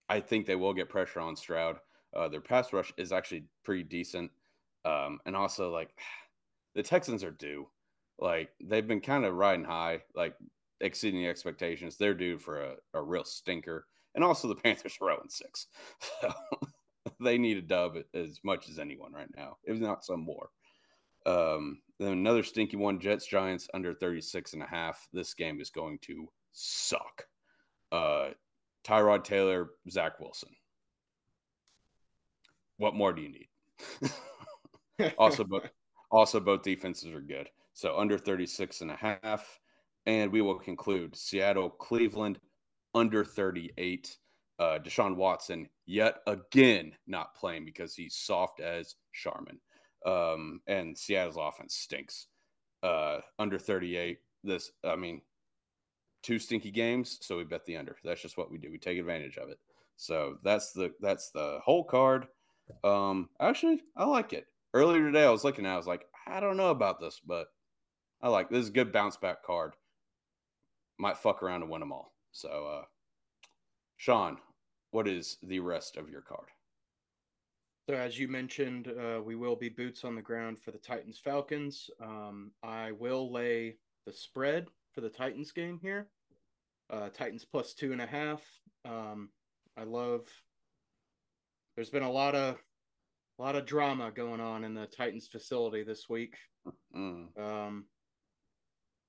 I 0.09 0.19
think 0.19 0.45
they 0.45 0.55
will 0.55 0.73
get 0.73 0.89
pressure 0.89 1.19
on 1.19 1.35
Stroud. 1.35 1.77
Uh, 2.15 2.27
their 2.27 2.41
pass 2.41 2.71
rush 2.71 2.93
is 2.97 3.11
actually 3.11 3.45
pretty 3.63 3.83
decent, 3.83 4.31
um, 4.85 5.19
and 5.25 5.35
also 5.35 5.71
like 5.71 5.89
the 6.75 6.83
Texans 6.83 7.23
are 7.23 7.31
due. 7.31 7.67
Like 8.19 8.49
they've 8.63 8.87
been 8.87 9.01
kind 9.01 9.25
of 9.25 9.35
riding 9.35 9.65
high, 9.65 10.01
like 10.15 10.35
exceeding 10.81 11.21
the 11.21 11.27
expectations. 11.27 11.97
They're 11.97 12.13
due 12.13 12.37
for 12.37 12.61
a, 12.61 12.75
a 12.93 13.01
real 13.01 13.23
stinker, 13.23 13.87
and 14.13 14.23
also 14.23 14.47
the 14.47 14.55
Panthers 14.63 14.97
are 15.01 15.09
0 15.09 15.23
6. 15.27 15.67
So 17.07 17.13
they 17.19 17.37
need 17.37 17.57
a 17.57 17.61
dub 17.61 17.97
as 18.13 18.39
much 18.43 18.67
as 18.67 18.79
anyone 18.79 19.13
right 19.13 19.29
now, 19.35 19.57
if 19.63 19.77
not 19.79 20.03
some 20.03 20.21
more. 20.21 20.49
Um, 21.25 21.81
then 21.99 22.11
another 22.11 22.43
stinky 22.43 22.77
one, 22.77 22.99
Jets 22.99 23.25
Giants 23.27 23.67
under 23.73 23.93
36 23.93 24.53
and 24.53 24.63
a 24.63 24.67
half. 24.67 25.07
This 25.13 25.33
game 25.33 25.61
is 25.61 25.69
going 25.69 25.99
to 25.99 26.27
suck. 26.51 27.27
Uh, 27.91 28.29
Tyrod 28.85 29.23
Taylor, 29.23 29.71
Zach 29.89 30.19
Wilson. 30.19 30.49
What 32.77 32.95
more 32.95 33.13
do 33.13 33.21
you 33.21 33.29
need? 33.29 34.11
also, 35.17 35.43
both 35.43 35.69
also 36.11 36.39
both 36.39 36.63
defenses 36.63 37.13
are 37.13 37.21
good. 37.21 37.49
So 37.73 37.97
under 37.97 38.17
36 38.17 38.81
and 38.81 38.91
a 38.91 38.95
half. 38.95 39.59
And 40.05 40.31
we 40.31 40.41
will 40.41 40.59
conclude 40.59 41.15
Seattle, 41.15 41.69
Cleveland 41.69 42.39
under 42.93 43.23
38. 43.23 44.17
Uh, 44.57 44.79
Deshaun 44.79 45.15
Watson 45.15 45.67
yet 45.85 46.19
again 46.27 46.93
not 47.07 47.35
playing 47.35 47.65
because 47.65 47.93
he's 47.95 48.15
soft 48.15 48.61
as 48.61 48.95
Charmin. 49.13 49.59
Um, 50.05 50.61
and 50.67 50.97
Seattle's 50.97 51.37
offense 51.37 51.75
stinks. 51.75 52.27
Uh, 52.83 53.17
under 53.39 53.57
38. 53.57 54.19
This, 54.43 54.71
I 54.83 54.95
mean, 54.95 55.21
two 56.25 56.39
stinky 56.39 56.71
games, 56.71 57.19
so 57.21 57.37
we 57.37 57.43
bet 57.43 57.65
the 57.65 57.77
under. 57.77 57.95
That's 58.03 58.21
just 58.21 58.37
what 58.37 58.51
we 58.51 58.57
do. 58.57 58.71
We 58.71 58.79
take 58.79 58.97
advantage 58.97 59.37
of 59.37 59.49
it. 59.49 59.59
So 59.95 60.37
that's 60.43 60.71
the 60.71 60.91
that's 60.99 61.29
the 61.29 61.59
whole 61.63 61.83
card. 61.83 62.27
Um, 62.83 63.29
actually, 63.39 63.83
I 63.95 64.05
like 64.05 64.33
it. 64.33 64.47
Earlier 64.73 65.03
today, 65.03 65.23
I 65.23 65.29
was 65.29 65.43
looking 65.43 65.65
at. 65.65 65.73
I 65.73 65.77
was 65.77 65.87
like, 65.87 66.05
I 66.27 66.39
don't 66.39 66.57
know 66.57 66.71
about 66.71 66.99
this, 66.99 67.21
but 67.25 67.47
I 68.21 68.29
like 68.29 68.49
this 68.49 68.63
is 68.63 68.69
a 68.69 68.73
good 68.73 68.91
bounce 68.91 69.17
back 69.17 69.43
card. 69.43 69.73
Might 70.97 71.17
fuck 71.17 71.43
around 71.43 71.61
and 71.61 71.69
win 71.69 71.81
them 71.81 71.91
all. 71.91 72.13
So, 72.31 72.49
uh, 72.49 72.85
Sean, 73.97 74.37
what 74.91 75.07
is 75.07 75.37
the 75.43 75.59
rest 75.59 75.95
of 75.95 76.09
your 76.09 76.21
card? 76.21 76.47
So, 77.87 77.95
as 77.95 78.17
you 78.17 78.27
mentioned, 78.27 78.87
uh, 78.87 79.21
we 79.21 79.35
will 79.35 79.55
be 79.55 79.69
boots 79.69 80.03
on 80.03 80.15
the 80.15 80.21
ground 80.21 80.57
for 80.59 80.71
the 80.71 80.79
Titans 80.79 81.19
Falcons. 81.23 81.89
Um, 82.01 82.51
I 82.63 82.93
will 82.93 83.31
lay 83.31 83.75
the 84.07 84.13
spread 84.13 84.67
for 84.91 85.01
the 85.01 85.09
Titans 85.09 85.51
game 85.51 85.79
here. 85.81 86.07
Uh, 86.89 87.09
Titans 87.09 87.45
plus 87.45 87.73
two 87.73 87.91
and 87.91 88.01
a 88.01 88.05
half. 88.05 88.41
Um, 88.85 89.29
I 89.77 89.83
love. 89.83 90.21
There's 91.75 91.89
been 91.89 92.03
a 92.03 92.11
lot 92.11 92.35
of, 92.35 92.55
a 93.37 93.41
lot 93.41 93.55
of 93.55 93.65
drama 93.65 94.11
going 94.11 94.39
on 94.39 94.63
in 94.63 94.73
the 94.73 94.85
Titans 94.85 95.27
facility 95.27 95.83
this 95.83 96.07
week. 96.07 96.35
Mm. 96.95 97.37
Um, 97.37 97.85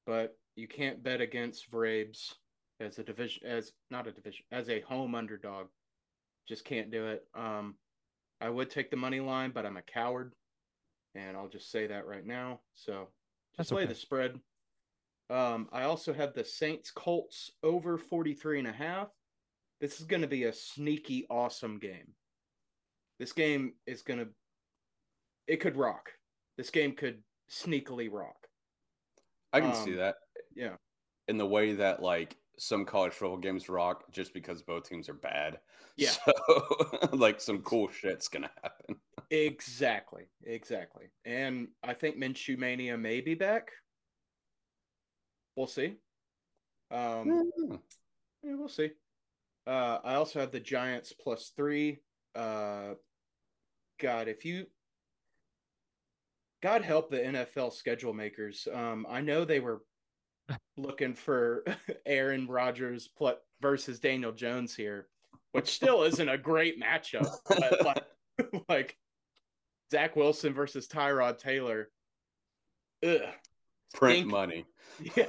but 0.07 0.37
you 0.57 0.67
can't 0.67 1.03
bet 1.03 1.21
against 1.21 1.71
Vrabes 1.71 2.33
as 2.81 2.99
a 2.99 3.05
division, 3.05 3.47
as 3.47 3.73
not 3.91 4.07
a 4.07 4.13
division, 4.13 4.45
as 4.51 4.69
a 4.69 4.81
home 4.81 5.15
underdog. 5.15 5.67
Just 6.49 6.65
can't 6.65 6.91
do 6.91 7.07
it. 7.09 7.25
Um, 7.35 7.77
I 8.41 8.49
would 8.49 8.71
take 8.71 8.91
the 8.91 8.97
money 8.97 9.21
line, 9.21 9.53
but 9.55 9.67
I'm 9.67 9.77
a 9.77 9.83
coward, 9.83 10.33
and 11.15 11.37
I'll 11.37 11.49
just 11.49 11.71
say 11.71 11.87
that 11.87 12.07
right 12.07 12.25
now. 12.25 12.61
So 12.75 13.09
just 13.57 13.57
That's 13.57 13.71
play 13.71 13.83
okay. 13.83 13.93
the 13.93 13.99
spread. 13.99 14.41
Um, 15.29 15.69
I 15.73 15.83
also 15.83 16.13
have 16.13 16.35
the 16.35 16.45
Saints 16.45 16.91
Colts 16.91 17.51
over 17.63 17.99
43 17.99 18.61
and 18.61 18.69
a 18.69 18.73
half. 18.73 19.09
This 19.81 20.01
is 20.01 20.07
going 20.07 20.23
to 20.23 20.29
be 20.29 20.45
a 20.45 20.53
sneaky 20.53 21.27
awesome 21.29 21.79
game. 21.79 22.15
This 23.19 23.33
game 23.33 23.75
is 23.87 24.03
going 24.03 24.21
to 24.21 24.29
it 25.47 25.57
could 25.61 25.77
rock. 25.77 26.11
This 26.57 26.71
game 26.71 26.93
could 26.93 27.23
sneakily 27.51 28.09
rock. 28.11 28.49
I 29.53 29.61
can 29.61 29.75
see 29.75 29.93
Um, 29.93 29.99
that 29.99 30.17
Yeah. 30.55 30.77
in 31.29 31.39
the 31.39 31.47
way 31.47 31.75
that 31.75 32.03
like 32.03 32.37
some 32.59 32.85
college 32.85 33.13
football 33.13 33.37
games 33.37 33.69
rock 33.69 34.11
just 34.11 34.33
because 34.33 34.63
both 34.63 34.89
teams 34.89 35.09
are 35.09 35.15
bad. 35.15 35.61
Yeah. 35.99 36.11
So, 36.11 37.09
like 37.15 37.41
some 37.41 37.63
cool 37.63 37.91
shit's 37.91 38.29
gonna 38.29 38.51
happen. 38.63 38.97
Exactly. 39.31 40.29
Exactly. 40.45 41.07
And 41.25 41.69
I 41.83 41.95
think 41.95 42.17
Minshew 42.17 42.57
Mania 42.59 42.97
may 42.97 43.21
be 43.21 43.35
back. 43.35 43.73
We'll 45.57 45.67
see. 45.67 45.97
Um 46.91 47.51
Mm. 47.59 47.81
yeah, 48.43 48.55
we'll 48.55 48.69
see. 48.69 48.91
Uh 49.67 49.99
I 50.05 50.15
also 50.15 50.39
have 50.41 50.53
the 50.53 50.61
Giants 50.61 51.13
plus 51.13 51.53
three. 51.57 51.99
Uh 52.35 52.95
God, 53.99 54.29
if 54.29 54.45
you 54.45 54.67
God 56.63 56.83
help 56.83 57.11
the 57.11 57.19
NFL 57.19 57.73
schedule 57.73 58.13
makers. 58.13 58.69
Um 58.73 59.07
I 59.09 59.21
know 59.21 59.45
they 59.45 59.61
were 59.61 59.83
looking 60.77 61.15
for 61.15 61.65
Aaron 62.07 62.47
Rodgers 62.47 63.09
pl- 63.09 63.39
versus 63.61 63.99
Daniel 63.99 64.33
Jones 64.33 64.75
here, 64.77 65.09
which 65.53 65.69
still 65.69 66.03
isn't 66.05 66.29
a 66.29 66.39
great 66.39 66.81
matchup. 66.81 67.29
But 67.49 67.85
like, 67.85 68.05
like 68.69 68.97
Zach 69.91 70.15
Wilson 70.17 70.53
versus 70.55 70.87
Tyrod 70.87 71.39
Taylor. 71.39 71.91
Ugh. 73.05 73.21
Print 73.95 74.19
Stink. 74.19 74.31
money. 74.31 74.67
Yeah. 75.17 75.27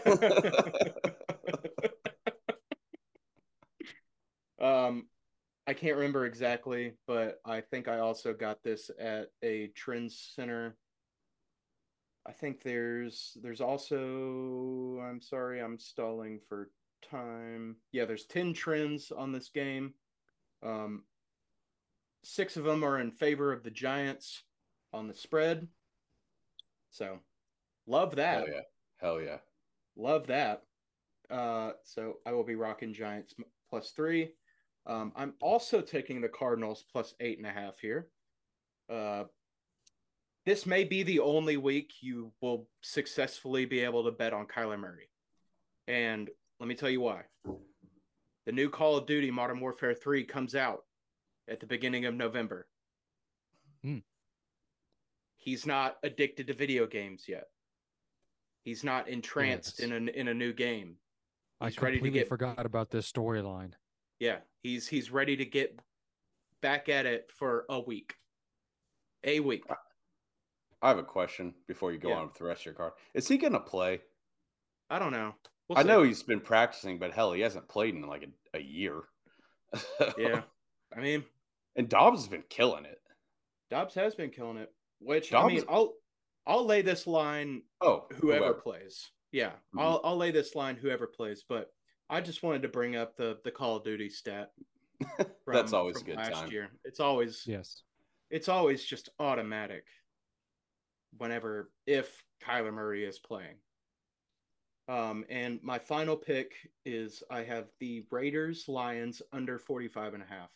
um, 4.62 5.08
I 5.66 5.74
can't 5.74 5.98
remember 5.98 6.26
exactly, 6.26 6.94
but 7.08 7.40
I 7.46 7.62
think 7.62 7.88
I 7.88 8.00
also 8.00 8.34
got 8.34 8.64
this 8.64 8.90
at 9.00 9.28
a 9.44 9.68
trend 9.76 10.12
center. 10.12 10.78
I 12.26 12.32
think 12.34 12.62
there's 12.62 13.38
there's 13.42 13.62
also 13.62 15.02
I'm 15.02 15.22
sorry, 15.22 15.62
I'm 15.62 15.80
stalling 15.80 16.40
for 16.48 16.70
time. 17.10 17.78
Yeah, 17.92 18.06
there's 18.06 18.26
10 18.26 18.54
trends 18.54 19.12
on 19.12 19.32
this 19.32 19.50
game. 19.50 19.94
Um 20.64 21.04
six 22.24 22.58
of 22.58 22.64
them 22.66 22.84
are 22.84 23.00
in 23.00 23.12
favor 23.12 23.54
of 23.54 23.64
the 23.64 23.72
Giants 23.72 24.44
on 24.94 25.08
the 25.08 25.14
spread. 25.14 25.68
So, 26.90 27.20
love 27.88 28.16
that. 28.18 28.40
Hell 28.40 28.48
yeah. 28.48 28.62
Hell 28.98 29.22
yeah. 29.22 29.38
Love 29.96 30.28
that. 30.28 30.62
Uh, 31.30 31.72
so 31.84 32.18
I 32.26 32.32
will 32.32 32.44
be 32.44 32.56
rocking 32.56 32.94
Giants 32.94 33.34
plus 33.70 33.92
three. 33.92 34.32
Um, 34.86 35.12
I'm 35.16 35.34
also 35.42 35.82
taking 35.82 36.22
the 36.22 36.30
Cardinals 36.30 36.86
plus 36.92 37.14
eight 37.20 37.38
and 37.38 37.48
a 37.48 37.52
half 37.52 37.80
here. 37.80 38.08
Uh, 38.90 39.26
this 40.46 40.66
may 40.66 40.86
be 40.86 41.04
the 41.04 41.20
only 41.20 41.58
week 41.58 41.92
you 42.00 42.32
will 42.42 42.70
successfully 42.82 43.66
be 43.66 43.82
able 43.82 44.06
to 44.06 44.12
bet 44.12 44.32
on 44.32 44.46
Kyler 44.46 44.80
Murray. 44.80 45.10
And 45.90 46.30
let 46.60 46.70
me 46.70 46.76
tell 46.76 46.90
you 46.90 47.02
why. 47.02 47.24
The 48.46 48.54
new 48.54 48.70
Call 48.70 48.96
of 48.96 49.08
Duty 49.08 49.30
Modern 49.30 49.60
Warfare 49.60 49.94
3 49.94 50.24
comes 50.24 50.56
out 50.56 50.84
at 51.50 51.60
the 51.60 51.66
beginning 51.66 52.06
of 52.06 52.16
November. 52.16 52.66
Hmm. 53.84 53.98
He's 55.36 55.66
not 55.66 55.98
addicted 56.02 56.48
to 56.48 56.54
video 56.54 56.88
games 56.88 57.26
yet. 57.28 57.48
He's 58.68 58.84
not 58.84 59.08
entranced 59.08 59.80
Yes. 59.80 59.88
in 59.90 59.94
a 60.10 60.12
in 60.12 60.28
a 60.28 60.34
new 60.34 60.52
game. 60.52 60.98
I 61.62 61.70
He's 61.70 61.82
ready 61.82 61.96
to 61.96 62.00
completely 62.00 62.20
get 62.20 62.28
forgot 62.28 62.66
about 62.66 62.90
this 62.92 63.10
storyline. 63.10 63.72
yeah, 64.20 64.40
he's 64.62 64.90
he's 64.90 65.10
ready 65.10 65.38
to 65.38 65.46
get 65.46 65.80
back 66.62 66.90
at 66.90 67.06
it 67.06 67.32
for 67.34 67.64
a 67.70 67.80
week. 67.80 68.16
A 69.24 69.40
week. 69.40 69.64
I 70.82 70.90
have 70.90 70.98
a 70.98 71.04
question 71.04 71.54
before 71.66 71.94
you 71.94 71.98
go 71.98 72.10
Yeah. 72.10 72.16
on 72.18 72.26
with 72.28 72.36
the 72.36 72.44
rest 72.44 72.64
of 72.64 72.66
your 72.66 72.74
card. 72.74 72.92
Is 73.14 73.26
he 73.30 73.38
gonna 73.38 73.62
play? 73.62 74.02
I 74.90 75.00
don't 75.00 75.14
know. 75.14 75.34
We'll 75.70 75.78
I 75.78 75.84
see. 75.84 75.88
know 75.88 76.04
he's 76.04 76.24
been 76.24 76.42
practicing, 76.42 77.00
but 77.00 77.14
hell, 77.14 77.32
he 77.32 77.40
hasn't 77.40 77.70
played 77.70 77.96
in 77.96 78.02
like 78.02 78.24
a, 78.54 78.58
a 78.58 78.62
year. 78.62 79.00
Yeah. 80.18 80.42
I 80.94 81.00
mean, 81.00 81.24
And 81.78 81.88
Dobbs 81.88 82.20
has 82.20 82.28
been 82.28 82.44
killing 82.50 82.84
it. 82.84 83.00
Dobbs 83.72 83.94
has 83.96 84.14
been 84.14 84.30
killing 84.30 84.58
it. 84.58 84.74
Which 85.00 85.30
Dobbs- 85.32 85.54
I 85.54 85.56
mean, 85.56 85.64
I'll 85.70 85.94
I'll 86.48 86.66
lay 86.66 86.82
this 86.82 87.06
line 87.06 87.62
Oh, 87.82 88.08
whoever 88.22 88.54
plays. 88.54 89.12
Yeah, 89.32 89.52
Mhm. 89.76 89.82
I'll 89.82 90.02
I'll 90.04 90.18
lay 90.18 90.32
this 90.32 90.56
line 90.56 90.76
whoever 90.78 91.06
plays. 91.06 91.44
But 91.48 91.72
I 92.10 92.22
just 92.22 92.42
wanted 92.42 92.62
to 92.64 92.70
bring 92.70 92.96
up 92.96 93.16
the 93.18 93.40
the 93.44 93.52
Call 93.52 93.76
of 93.76 93.84
Duty 93.84 94.10
stat. 94.10 94.54
That's 95.46 95.72
from- 95.72 95.74
always 95.76 96.02
a 96.02 96.06
good 96.06 96.16
last 96.16 96.32
time. 96.34 96.52
Year. 96.52 96.70
It's 96.86 97.00
always 97.00 97.44
Yes. 97.46 97.84
it's 98.32 98.48
always 98.50 98.84
just 98.84 99.10
automatic. 99.20 99.86
Whenever 101.18 101.72
if 101.86 102.24
Kyler 102.42 102.74
Murray 102.74 103.04
is 103.06 103.20
playing. 103.20 103.58
Um, 104.88 105.26
and 105.30 105.62
my 105.64 105.80
final 105.80 106.16
pick 106.16 106.54
is 106.86 107.22
I 107.30 107.44
have 107.44 107.68
the 107.80 108.06
Raiders 108.10 108.70
Lions 108.70 109.22
under 109.34 109.60
45 109.60 110.14
and 110.14 110.24
a 110.24 110.26
half. 110.26 110.50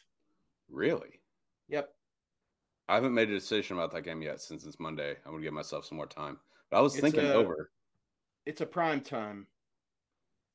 Really? 0.69 1.19
Yep. 1.67 1.93
I 2.91 2.95
haven't 2.95 3.13
made 3.13 3.29
a 3.29 3.33
decision 3.33 3.77
about 3.77 3.91
that 3.93 4.01
game 4.01 4.21
yet 4.21 4.41
since 4.41 4.65
it's 4.65 4.77
Monday. 4.77 5.15
I'm 5.25 5.31
gonna 5.31 5.43
give 5.43 5.53
myself 5.53 5.85
some 5.85 5.95
more 5.95 6.07
time. 6.07 6.37
But 6.69 6.77
I 6.77 6.81
was 6.81 6.93
It's, 6.93 7.01
thinking 7.01 7.23
uh, 7.23 7.35
over. 7.35 7.71
It's 8.45 8.59
a 8.59 8.65
prime 8.65 8.99
time. 8.99 9.47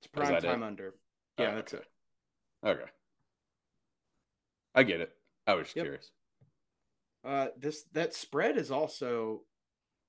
It's 0.01 0.09
Oh, 0.15 0.21
prime 0.21 0.33
that 0.35 0.45
it? 0.45 0.47
time 0.47 0.63
under. 0.63 0.93
Oh, 1.39 1.43
Yeah, 1.43 1.55
that's 1.55 1.73
okay. 1.73 1.83
it. 1.83 2.69
Okay. 2.69 2.91
I 4.75 4.83
get 4.83 5.01
it. 5.01 5.17
I 5.47 5.55
was 5.55 5.69
just 5.69 5.77
Yep. 5.77 5.85
curious. 5.87 6.11
Uh, 7.25 7.49
this 7.59 7.85
that 7.95 8.13
spread 8.13 8.59
is 8.59 8.71
also. 8.71 9.41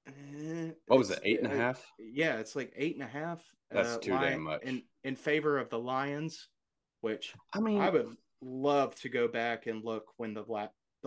eh, 0.07 0.71
What 0.88 0.99
was 0.99 1.11
it? 1.11 1.21
Eight 1.23 1.39
and 1.41 1.53
a 1.53 1.55
uh. 1.55 1.75
Yeah, 1.97 2.39
it's 2.39 2.57
like 2.57 2.73
eight 2.75 2.95
and 2.95 3.03
a 3.03 3.07
half. 3.07 3.41
That's 3.71 3.95
uh, 3.95 3.99
too 3.99 4.11
damn 4.19 4.43
much. 4.43 4.63
in 4.63 4.84
in 5.05 5.15
favor 5.15 5.59
of 5.59 5.69
the 5.69 5.80
Lions, 5.80 6.49
which 6.99 7.34
I 7.53 7.61
mean, 7.61 7.80
I 7.80 7.89
would 7.89 8.17
love 8.41 8.95
to 8.95 9.07
go 9.07 9.30
back 9.30 9.67
and 9.67 9.82
look 9.82 10.11
when 10.17 10.34
the 10.34 10.43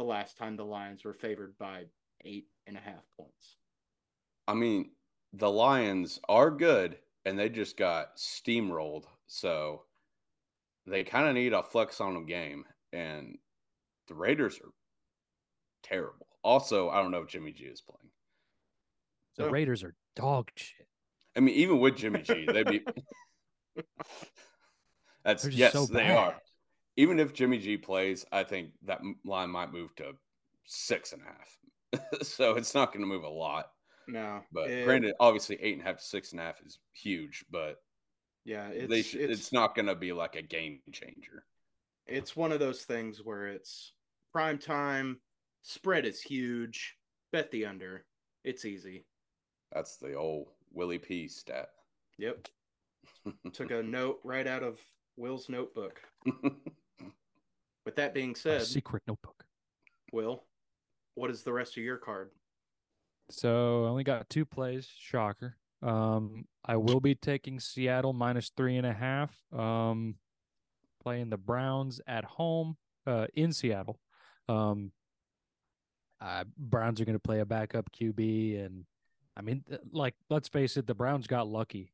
the 0.01 0.05
last 0.07 0.39
time 0.39 0.57
the 0.57 0.65
Lions 0.65 1.05
were 1.05 1.13
favored 1.13 1.59
by 1.59 1.85
eight 2.25 2.47
and 2.67 2.75
a 2.75 2.81
half 2.81 3.05
points. 3.19 3.57
I 4.49 4.55
mean, 4.55 4.93
the 5.35 5.51
Lions 5.51 6.19
are 6.27 6.51
good, 6.51 6.97
and 7.27 7.39
they 7.39 7.51
just 7.51 7.77
got 7.77 8.17
steamrolled. 8.17 9.05
So 9.27 9.83
they 10.87 11.05
kind 11.05 11.29
of 11.29 11.35
need 11.35 11.53
a 11.53 11.63
flex 11.63 12.01
on 12.01 12.15
them 12.15 12.25
game, 12.25 12.65
and 12.95 13.37
the 14.09 14.15
Raiders 14.15 14.59
are 14.65 14.73
terrible. 15.83 16.27
Also, 16.43 16.89
I 16.89 17.03
don't 17.03 17.11
know 17.11 17.21
if 17.21 17.29
Jimmy 17.29 17.53
G 17.53 17.65
is 17.65 17.83
playing. 17.83 18.11
The 19.37 19.45
So- 19.45 19.51
Raiders 19.51 19.85
are 19.85 19.95
dog 20.17 20.51
shit. 20.55 20.89
I 21.37 21.41
mean, 21.41 21.55
even 21.57 21.79
with 21.79 21.97
Jimmy 21.97 22.23
G, 22.23 22.47
they'd 22.47 22.67
be. 22.67 22.81
That's 25.25 25.43
They're 25.43 25.53
yes, 25.53 25.73
so 25.75 25.85
they 25.85 26.11
are. 26.11 26.41
Even 27.01 27.19
if 27.19 27.33
Jimmy 27.33 27.59
G 27.59 27.79
plays, 27.79 28.27
I 28.31 28.43
think 28.45 28.73
that 28.85 29.01
line 29.25 29.49
might 29.49 29.73
move 29.73 29.95
to 29.97 30.13
six 30.67 31.13
and 31.15 31.23
a 31.23 31.25
half. 31.25 32.13
so 32.23 32.57
it's 32.57 32.75
not 32.75 32.93
going 32.93 33.01
to 33.01 33.07
move 33.07 33.25
a 33.25 33.29
lot. 33.29 33.71
No, 34.07 34.43
But 34.53 34.71
it- 34.71 34.85
granted, 34.85 35.15
obviously, 35.19 35.57
eight 35.63 35.73
and 35.75 35.83
a 35.83 35.85
half 35.87 35.97
to 35.97 36.05
six 36.05 36.33
and 36.33 36.41
a 36.41 36.45
half 36.45 36.61
is 36.67 36.79
huge, 36.93 37.45
but 37.51 37.77
yeah, 38.45 38.69
it's 38.69 39.07
sh- 39.09 39.15
it's, 39.15 39.41
it's 39.41 39.53
not 39.53 39.75
going 39.75 39.87
to 39.87 39.95
be 39.95 40.13
like 40.13 40.37
a 40.37 40.43
game 40.43 40.81
changer. 40.93 41.45
it's 42.07 42.37
one 42.37 42.53
of 42.53 42.61
those 42.61 42.83
things 42.83 43.23
where 43.25 43.47
it's 43.47 43.93
prime 44.33 44.59
time, 44.59 45.21
spread 45.63 46.05
is 46.05 46.21
huge, 46.21 46.97
bet 47.33 47.51
the 47.51 47.65
under, 47.67 48.05
it's 48.45 48.65
easy. 48.67 49.07
That's 49.73 49.97
the 49.97 50.15
old 50.15 50.49
Willie 50.73 50.99
P 50.99 51.29
stat. 51.29 51.69
Yep. 52.19 52.49
Took 53.55 53.71
a 53.71 53.83
note 53.83 54.19
right 54.25 54.47
out 54.47 54.63
of 54.63 54.79
Will's 55.17 55.49
notebook. 55.49 56.01
With 57.85 57.97
that 57.97 58.15
being 58.15 58.35
said, 58.35 58.63
secret 58.63 59.03
notebook. 59.07 59.45
Will, 60.13 60.45
what 61.15 61.31
is 61.31 61.43
the 61.43 61.53
rest 61.53 61.77
of 61.77 61.83
your 61.83 61.97
card? 61.97 62.31
So 63.31 63.85
I 63.85 63.89
only 63.89 64.05
got 64.05 64.29
two 64.29 64.45
plays. 64.45 64.89
Shocker. 64.99 65.57
Um, 65.83 66.45
I 66.65 66.77
will 66.77 67.01
be 67.01 67.15
taking 67.15 67.59
Seattle 67.59 68.13
minus 68.13 68.51
three 68.57 68.77
and 68.77 68.87
a 68.87 68.93
half. 68.93 69.35
Um, 69.57 70.17
playing 71.03 71.31
the 71.31 71.39
Browns 71.39 72.01
at 72.07 72.25
home. 72.25 72.77
Uh, 73.07 73.27
in 73.35 73.53
Seattle. 73.53 73.99
Um, 74.49 74.93
uh, 76.21 76.45
Browns 76.59 77.01
are 77.01 77.07
going 77.07 77.17
to 77.17 77.19
play 77.19 77.41
a 77.41 77.47
backup 77.47 77.91
QB, 77.93 78.65
and 78.65 78.85
I 79.37 79.41
mean, 79.41 79.65
like, 79.91 80.15
let's 80.29 80.49
face 80.49 80.77
it, 80.77 80.87
the 80.87 80.95
Browns 80.95 81.27
got 81.27 81.49
lucky 81.49 81.93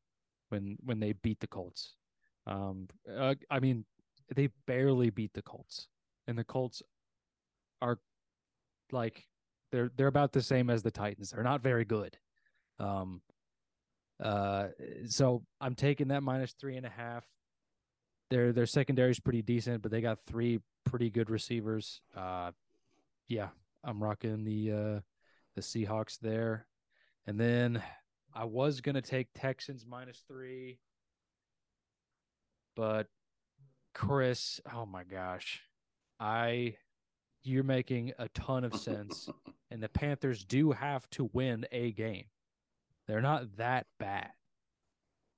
when 0.49 0.77
when 0.83 0.99
they 0.99 1.13
beat 1.13 1.39
the 1.39 1.47
Colts. 1.47 1.95
Um, 2.45 2.87
uh, 3.11 3.35
I 3.49 3.59
mean, 3.59 3.85
they 4.35 4.49
barely 4.65 5.09
beat 5.09 5.33
the 5.33 5.41
Colts, 5.41 5.87
and 6.27 6.37
the 6.37 6.43
Colts 6.43 6.81
are 7.81 7.99
like 8.91 9.27
they're 9.71 9.91
they're 9.95 10.07
about 10.07 10.33
the 10.33 10.41
same 10.41 10.69
as 10.69 10.83
the 10.83 10.91
Titans. 10.91 11.31
They're 11.31 11.43
not 11.43 11.61
very 11.61 11.85
good. 11.85 12.17
Um, 12.79 13.21
uh, 14.23 14.67
so 15.07 15.43
I'm 15.61 15.75
taking 15.75 16.09
that 16.09 16.23
minus 16.23 16.53
three 16.53 16.77
and 16.77 16.85
a 16.85 16.89
half. 16.89 17.25
Their 18.29 18.51
their 18.51 18.65
secondary 18.65 19.11
is 19.11 19.19
pretty 19.19 19.41
decent, 19.41 19.81
but 19.81 19.91
they 19.91 20.01
got 20.01 20.19
three 20.27 20.59
pretty 20.83 21.09
good 21.09 21.29
receivers. 21.29 22.01
Uh, 22.15 22.51
yeah, 23.27 23.49
I'm 23.83 24.03
rocking 24.03 24.43
the 24.43 24.71
uh 24.71 24.99
the 25.55 25.61
Seahawks 25.61 26.19
there, 26.19 26.67
and 27.25 27.39
then 27.39 27.81
I 28.33 28.45
was 28.45 28.81
gonna 28.81 29.01
take 29.01 29.27
Texans 29.33 29.85
minus 29.87 30.23
three, 30.27 30.79
but 32.75 33.07
Chris, 33.97 34.61
oh 34.71 34.85
my 34.85 35.03
gosh, 35.03 35.63
I 36.19 36.75
you're 37.43 37.63
making 37.63 38.13
a 38.19 38.29
ton 38.29 38.63
of 38.63 38.75
sense, 38.75 39.27
and 39.71 39.81
the 39.81 39.89
Panthers 39.89 40.45
do 40.45 40.71
have 40.71 41.09
to 41.11 41.29
win 41.33 41.65
a 41.71 41.91
game. 41.93 42.25
They're 43.07 43.21
not 43.23 43.57
that 43.57 43.87
bad. 43.99 44.29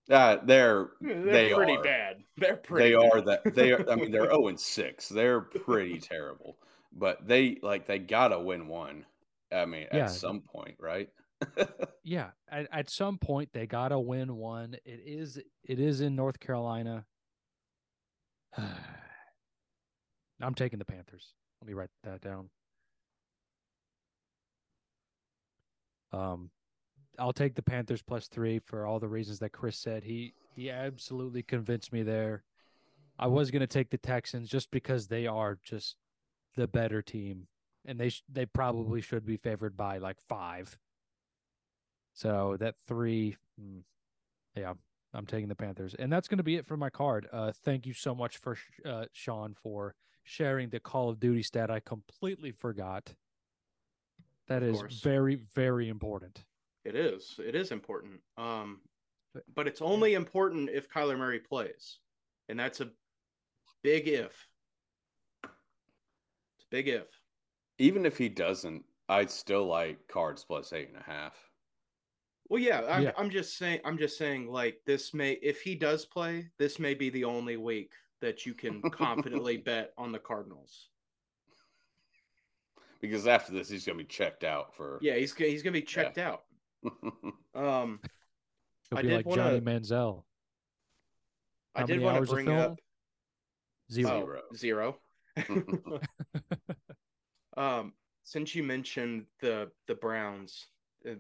Uh, 0.10 0.38
they're 0.44 0.90
They're 1.00 1.24
they 1.24 1.54
pretty 1.54 1.78
are. 1.78 1.84
bad. 1.84 2.24
They're 2.36 2.58
pretty 2.58 2.90
They 2.90 2.96
bad. 2.98 3.12
are 3.14 3.22
that 3.22 3.56
they 3.56 3.72
are. 3.72 3.90
I 3.90 3.96
mean, 3.96 4.12
they're 4.12 4.24
zero 4.30 4.48
and 4.50 4.60
six. 4.60 5.08
They're 5.08 5.40
pretty 5.40 5.98
terrible. 6.00 6.58
But 6.92 7.26
they 7.28 7.60
like 7.62 7.86
they 7.86 7.98
gotta 8.00 8.40
win 8.40 8.68
one. 8.68 9.06
I 9.54 9.66
mean, 9.66 9.88
Yeah. 9.94 10.06
at 10.06 10.12
some 10.12 10.42
point, 10.42 10.76
right? 10.80 11.10
Yeah, 12.04 12.32
at, 12.50 12.68
at 12.74 12.90
some 12.90 13.18
point 13.20 13.50
they 13.54 13.68
gotta 13.68 14.00
win 14.00 14.36
one. 14.36 14.74
It 14.84 15.02
is 15.06 15.38
it 15.64 15.80
is 15.80 16.02
in 16.02 16.16
North 16.16 16.40
Carolina. 16.42 17.06
I'm 20.42 20.56
taking 20.56 20.80
the 20.80 20.86
Panthers. 20.86 21.34
Let 21.62 21.68
me 21.68 21.74
write 21.74 21.90
that 22.04 22.22
down. 22.22 22.50
Um, 26.12 26.50
I'll 27.18 27.34
take 27.34 27.56
the 27.56 27.62
Panthers 27.62 28.02
plus 28.02 28.28
three 28.28 28.60
for 28.60 28.86
all 28.86 29.00
the 29.00 29.08
reasons 29.08 29.40
that 29.40 29.52
Chris 29.52 29.78
said. 29.78 30.04
He 30.04 30.34
he 30.56 30.70
absolutely 30.70 31.44
convinced 31.44 31.92
me 31.92 32.04
there. 32.04 32.44
I 33.18 33.28
was 33.28 33.52
gonna 33.52 33.68
take 33.68 33.90
the 33.90 33.98
Texans 33.98 34.50
just 34.50 34.72
because 34.72 35.08
they 35.08 35.28
are 35.28 35.60
just 35.62 35.98
the 36.56 36.68
better 36.68 37.02
team, 37.02 37.48
and 37.86 38.00
they 38.00 38.10
sh- 38.10 38.24
they 38.30 38.46
probably 38.46 39.02
should 39.02 39.26
be 39.26 39.38
favored 39.38 39.76
by 39.76 39.98
like 39.98 40.18
five. 40.28 40.78
So 42.14 42.58
that 42.60 42.76
three, 42.88 43.38
hmm, 43.60 43.80
yeah, 44.56 44.74
I'm 45.14 45.26
taking 45.26 45.48
the 45.50 45.56
Panthers, 45.56 45.96
and 45.96 46.12
that's 46.12 46.28
going 46.28 46.38
to 46.38 46.44
be 46.44 46.56
it 46.58 46.68
for 46.68 46.78
my 46.78 46.90
card. 46.90 47.28
Uh, 47.32 47.52
thank 47.64 47.86
you 47.86 47.94
so 47.94 48.14
much 48.14 48.38
for 48.38 48.56
sh- 48.56 48.62
uh, 48.86 49.06
Sean 49.14 49.56
for 49.56 49.96
sharing 50.24 50.70
the 50.70 50.80
Call 50.80 51.10
of 51.10 51.20
Duty 51.20 51.42
stat. 51.42 51.72
I 51.72 51.80
completely 51.80 52.52
forgot. 52.52 53.14
That 54.48 54.62
Of 54.64 54.70
is 54.70 54.78
course. 54.78 55.00
very 55.02 55.36
very 55.36 55.90
important. 55.90 56.44
It 56.86 56.96
is. 56.96 57.40
It 57.44 57.56
is 57.56 57.72
important. 57.72 58.22
Um, 58.38 58.82
But- 59.34 59.44
but 59.54 59.68
it's 59.68 59.82
only 59.82 60.14
important 60.16 60.70
if 60.70 60.90
Kyler 60.90 61.18
Murray 61.18 61.40
plays, 61.40 62.00
and 62.48 62.60
that's 62.60 62.80
a 62.82 62.92
big 63.84 64.08
if. 64.08 64.48
It's 65.44 66.64
a 66.66 66.70
big 66.70 66.88
if. 66.88 67.08
Even 67.78 68.06
if 68.06 68.18
he 68.18 68.28
doesn't, 68.30 68.86
I'd 69.08 69.30
still 69.32 69.66
like 69.66 70.08
cards 70.08 70.46
plus 70.46 70.74
eight 70.74 70.88
and 70.90 70.98
a 70.98 71.04
half. 71.04 71.49
Well, 72.50 72.60
yeah, 72.62 72.82
I'm, 72.90 73.04
Yeah. 73.04 73.12
I'm 73.18 73.30
just 73.30 73.58
saying. 73.58 73.80
I'm 73.86 73.98
just 73.98 74.18
saying. 74.18 74.48
Like 74.52 74.82
this 74.86 75.14
may, 75.14 75.34
if 75.34 75.62
he 75.62 75.76
does 75.76 76.06
play, 76.06 76.50
this 76.58 76.80
may 76.80 76.94
be 76.96 77.10
the 77.10 77.24
only 77.26 77.58
week 77.58 77.94
that 78.22 78.46
you 78.46 78.54
can 78.54 78.82
confidently 78.82 79.58
bet 79.66 79.94
on 79.98 80.12
the 80.12 80.20
Cardinals. 80.20 80.90
Because 83.02 83.28
after 83.28 83.54
this, 83.54 83.70
he's 83.70 83.86
gonna 83.86 83.98
be 84.00 84.04
checked 84.04 84.44
out 84.44 84.76
for. 84.76 84.98
Yeah, 85.02 85.16
he's 85.16 85.34
he's 85.36 85.64
gonna 85.64 85.74
be 85.74 85.82
checked 85.82 86.18
out. 86.18 86.44
Um, 87.56 88.00
He'll 88.90 89.00
I 89.00 89.02
be 89.02 89.08
did 89.10 89.16
like 89.18 89.26
wanna- 89.26 89.44
Johnny 89.44 89.62
Manziel. 89.62 90.24
I 91.76 91.84
did 91.84 92.00
want 92.02 92.24
to 92.26 92.32
bring 92.32 92.48
up 92.50 92.80
Zero. 93.92 94.40
oh, 94.40 94.56
zero. 94.56 94.98
um, 97.58 97.94
since 98.24 98.54
you 98.56 98.64
mentioned 98.64 99.26
the 99.42 99.72
the 99.88 99.96
Browns 99.96 100.68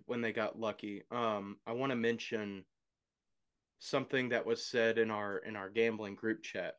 when 0.05 0.21
they 0.21 0.31
got 0.31 0.59
lucky, 0.59 1.03
um, 1.11 1.57
I 1.65 1.71
want 1.73 1.91
to 1.91 1.95
mention 1.95 2.63
something 3.79 4.29
that 4.29 4.45
was 4.45 4.65
said 4.65 4.97
in 4.97 5.09
our 5.09 5.37
in 5.39 5.55
our 5.55 5.69
gambling 5.69 6.15
group 6.15 6.43
chat 6.43 6.75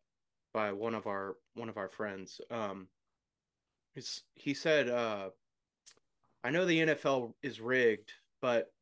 by 0.52 0.72
one 0.72 0.94
of 0.94 1.06
our 1.06 1.36
one 1.54 1.68
of 1.68 1.76
our 1.76 1.88
friends. 1.88 2.40
Um, 2.50 2.88
he 4.34 4.54
said, 4.54 4.88
uh, 4.88 5.30
"I 6.44 6.50
know 6.50 6.64
the 6.64 6.80
NFL 6.80 7.34
is 7.42 7.60
rigged, 7.60 8.12
but 8.40 8.72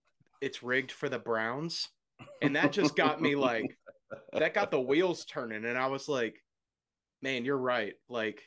it's 0.40 0.62
rigged 0.62 0.92
for 0.92 1.08
the 1.08 1.18
Browns," 1.18 1.88
and 2.42 2.54
that 2.56 2.72
just 2.72 2.96
got 2.96 3.20
me 3.20 3.36
like 3.36 3.76
that 4.32 4.54
got 4.54 4.70
the 4.70 4.80
wheels 4.80 5.24
turning, 5.24 5.64
and 5.64 5.78
I 5.78 5.86
was 5.86 6.08
like, 6.08 6.42
"Man, 7.22 7.44
you're 7.44 7.56
right." 7.58 7.94
Like 8.08 8.42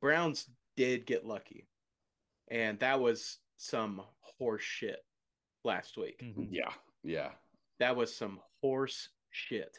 Browns 0.00 0.48
did 0.76 1.06
get 1.06 1.26
lucky, 1.26 1.66
and 2.48 2.78
that 2.80 3.00
was 3.00 3.38
some 3.56 4.02
horse 4.38 4.62
shit 4.62 5.04
last 5.64 5.96
week. 5.96 6.20
Mhm. 6.22 6.48
yeah, 6.50 6.72
yeah. 7.02 7.30
That 7.80 7.96
was 7.96 8.14
some 8.14 8.40
horse 8.60 9.08
shit. 9.30 9.78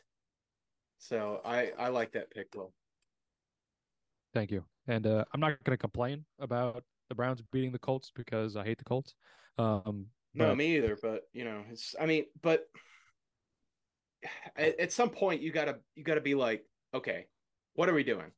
So 0.98 1.42
I 1.46 1.72
I 1.78 1.88
like 1.90 2.12
that 2.14 2.32
pick, 2.32 2.48
Will. 2.56 2.74
Thank 4.34 4.52
you. 4.52 4.64
And 4.88 5.06
uh, 5.08 5.26
I'm 5.34 5.40
not 5.40 5.64
going 5.64 5.74
to 5.76 5.82
complain 5.82 6.26
about 6.40 6.84
the 7.10 7.16
Browns 7.16 7.42
beating 7.52 7.72
the 7.72 7.80
Colts 7.80 8.12
because 8.16 8.56
I 8.56 8.64
hate 8.64 8.78
the 8.78 8.84
Colts. 8.84 9.16
Um, 9.58 10.08
No, 10.34 10.50
but- 10.50 10.58
me 10.58 10.78
either. 10.78 10.98
But 11.02 11.24
you 11.34 11.46
know, 11.46 11.64
it's. 11.72 11.96
I 12.00 12.06
mean, 12.06 12.26
but 12.42 12.66
at, 14.56 14.80
at 14.80 14.92
some 14.92 15.10
point 15.10 15.42
you 15.42 15.52
gotta 15.52 15.80
you 15.96 16.04
gotta 16.04 16.22
be 16.22 16.36
like, 16.36 16.64
okay, 16.94 17.28
what 17.74 17.90
are 17.90 17.94
we 17.94 18.04
doing? 18.04 18.32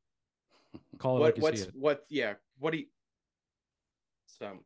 call 0.99 1.17
it 1.17 1.19
What 1.19 1.25
like 1.25 1.37
you 1.37 1.43
what's 1.43 1.61
see 1.63 1.67
it. 1.67 1.75
what? 1.75 2.05
Yeah, 2.09 2.33
what 2.59 2.71
do 2.71 2.77
you? 2.79 2.85
So 4.27 4.63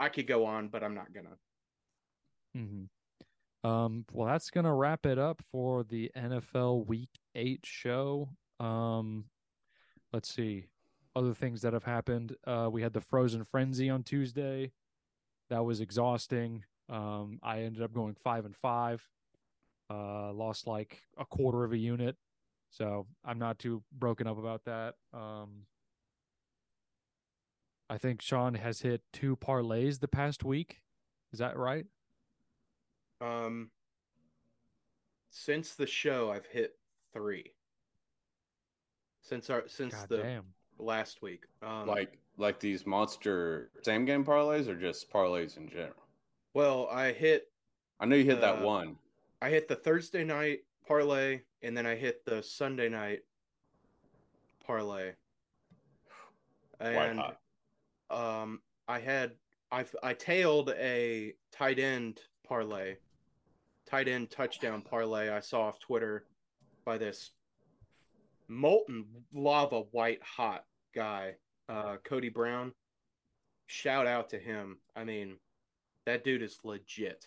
I 0.00 0.08
could 0.08 0.26
go 0.26 0.44
on, 0.44 0.68
but 0.68 0.82
I'm 0.82 0.94
not 0.94 1.12
gonna. 1.12 1.36
Mm-hmm. 2.56 3.68
Um, 3.68 4.04
well, 4.12 4.28
that's 4.28 4.50
gonna 4.50 4.74
wrap 4.74 5.06
it 5.06 5.18
up 5.18 5.42
for 5.50 5.84
the 5.84 6.10
NFL 6.16 6.86
Week 6.86 7.10
Eight 7.34 7.64
show. 7.64 8.28
Um, 8.60 9.24
let's 10.12 10.32
see, 10.32 10.66
other 11.16 11.34
things 11.34 11.62
that 11.62 11.72
have 11.72 11.84
happened. 11.84 12.36
Uh, 12.46 12.68
we 12.70 12.82
had 12.82 12.92
the 12.92 13.00
Frozen 13.00 13.44
Frenzy 13.44 13.90
on 13.90 14.02
Tuesday. 14.02 14.72
That 15.50 15.64
was 15.64 15.80
exhausting. 15.80 16.64
Um, 16.88 17.40
I 17.42 17.62
ended 17.62 17.82
up 17.82 17.92
going 17.92 18.14
five 18.14 18.44
and 18.44 18.56
five. 18.56 19.02
Uh, 19.90 20.32
lost 20.32 20.66
like 20.66 21.02
a 21.16 21.24
quarter 21.24 21.64
of 21.64 21.72
a 21.72 21.78
unit, 21.78 22.16
so 22.70 23.06
I'm 23.24 23.38
not 23.38 23.58
too 23.58 23.82
broken 23.90 24.26
up 24.26 24.38
about 24.38 24.64
that. 24.66 24.94
Um, 25.14 25.62
I 27.90 27.98
think 27.98 28.20
Sean 28.20 28.54
has 28.54 28.80
hit 28.80 29.02
two 29.12 29.36
parlays 29.36 30.00
the 30.00 30.08
past 30.08 30.44
week. 30.44 30.82
Is 31.32 31.38
that 31.38 31.56
right? 31.56 31.86
Um, 33.20 33.70
since 35.30 35.74
the 35.74 35.86
show, 35.86 36.30
I've 36.30 36.46
hit 36.46 36.76
three. 37.12 37.52
Since 39.22 39.50
our 39.50 39.64
since 39.66 39.94
God 39.94 40.08
the 40.08 40.18
damn. 40.18 40.44
last 40.78 41.22
week, 41.22 41.44
um, 41.62 41.86
like 41.86 42.18
like 42.36 42.60
these 42.60 42.86
monster 42.86 43.70
same 43.82 44.04
game 44.04 44.24
parlays 44.24 44.68
or 44.68 44.74
just 44.74 45.10
parlays 45.10 45.56
in 45.56 45.68
general. 45.68 46.02
well, 46.54 46.88
I 46.90 47.12
hit 47.12 47.50
I 48.00 48.06
know 48.06 48.16
you 48.16 48.24
hit 48.24 48.40
that 48.40 48.60
Uh, 48.60 48.64
one. 48.64 48.96
I 49.42 49.50
hit 49.50 49.68
the 49.68 49.76
Thursday 49.76 50.24
night 50.24 50.60
parlay, 50.86 51.40
and 51.62 51.76
then 51.76 51.84
I 51.84 51.94
hit 51.94 52.24
the 52.24 52.42
Sunday 52.42 52.88
night 52.88 53.20
parlay. 54.64 55.12
White 56.78 56.94
And 56.94 57.18
hot. 57.18 57.40
Um, 58.10 58.60
I 58.86 58.98
had 58.98 59.32
I've 59.70 59.94
I 60.02 60.14
tailed 60.14 60.70
a 60.70 61.34
tight 61.52 61.78
end 61.78 62.20
parlay, 62.46 62.96
tight 63.88 64.08
end 64.08 64.30
touchdown 64.30 64.82
parlay 64.82 65.30
I 65.30 65.40
saw 65.40 65.62
off 65.62 65.78
Twitter 65.78 66.24
by 66.84 66.98
this 66.98 67.32
molten 68.48 69.04
lava 69.34 69.80
white 69.92 70.22
hot 70.22 70.64
guy, 70.94 71.34
uh, 71.68 71.96
Cody 72.04 72.30
Brown. 72.30 72.72
Shout 73.66 74.06
out 74.06 74.30
to 74.30 74.38
him. 74.38 74.78
I 74.96 75.04
mean, 75.04 75.36
that 76.06 76.24
dude 76.24 76.42
is 76.42 76.58
legit. 76.64 77.26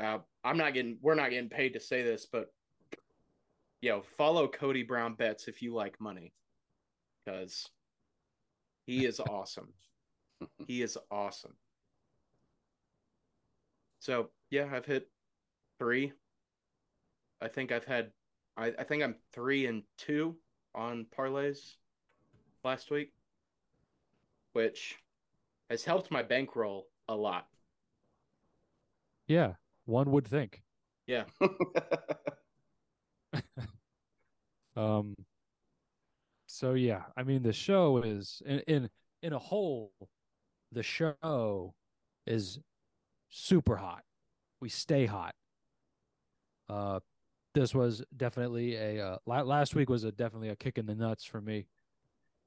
Uh, 0.00 0.18
I'm 0.44 0.56
not 0.56 0.74
getting, 0.74 0.98
we're 1.02 1.16
not 1.16 1.30
getting 1.30 1.48
paid 1.48 1.72
to 1.72 1.80
say 1.80 2.02
this, 2.04 2.28
but 2.30 2.52
yo, 3.80 4.02
follow 4.16 4.46
Cody 4.46 4.84
Brown 4.84 5.14
bets 5.14 5.48
if 5.48 5.60
you 5.60 5.74
like 5.74 6.00
money, 6.00 6.32
because 7.24 7.68
he 8.88 9.04
is 9.04 9.20
awesome. 9.20 9.68
he 10.66 10.80
is 10.80 10.96
awesome. 11.10 11.52
So 13.98 14.30
yeah, 14.48 14.66
I've 14.72 14.86
hit 14.86 15.10
three. 15.78 16.14
I 17.42 17.48
think 17.48 17.70
I've 17.70 17.84
had 17.84 18.12
I, 18.56 18.72
I 18.78 18.84
think 18.84 19.02
I'm 19.02 19.16
three 19.34 19.66
and 19.66 19.82
two 19.98 20.36
on 20.74 21.04
parlays 21.16 21.74
last 22.64 22.90
week, 22.90 23.12
which 24.54 24.96
has 25.68 25.84
helped 25.84 26.10
my 26.10 26.22
bankroll 26.22 26.86
a 27.08 27.14
lot. 27.14 27.46
Yeah, 29.26 29.52
one 29.84 30.10
would 30.12 30.26
think. 30.26 30.62
Yeah. 31.06 31.24
um. 34.76 35.14
So 36.58 36.74
yeah, 36.74 37.02
I 37.16 37.22
mean 37.22 37.44
the 37.44 37.52
show 37.52 38.02
is 38.04 38.42
in 38.44 38.58
in 38.66 38.90
in 39.22 39.32
a 39.32 39.38
whole, 39.38 39.92
the 40.72 40.82
show 40.82 41.72
is 42.26 42.58
super 43.28 43.76
hot. 43.76 44.02
We 44.60 44.68
stay 44.68 45.06
hot. 45.06 45.36
Uh, 46.68 46.98
this 47.54 47.76
was 47.76 48.02
definitely 48.16 48.74
a 48.74 49.06
uh, 49.06 49.18
last 49.24 49.76
week 49.76 49.88
was 49.88 50.02
a 50.02 50.10
definitely 50.10 50.48
a 50.48 50.56
kick 50.56 50.78
in 50.78 50.86
the 50.86 50.96
nuts 50.96 51.24
for 51.24 51.40
me. 51.40 51.68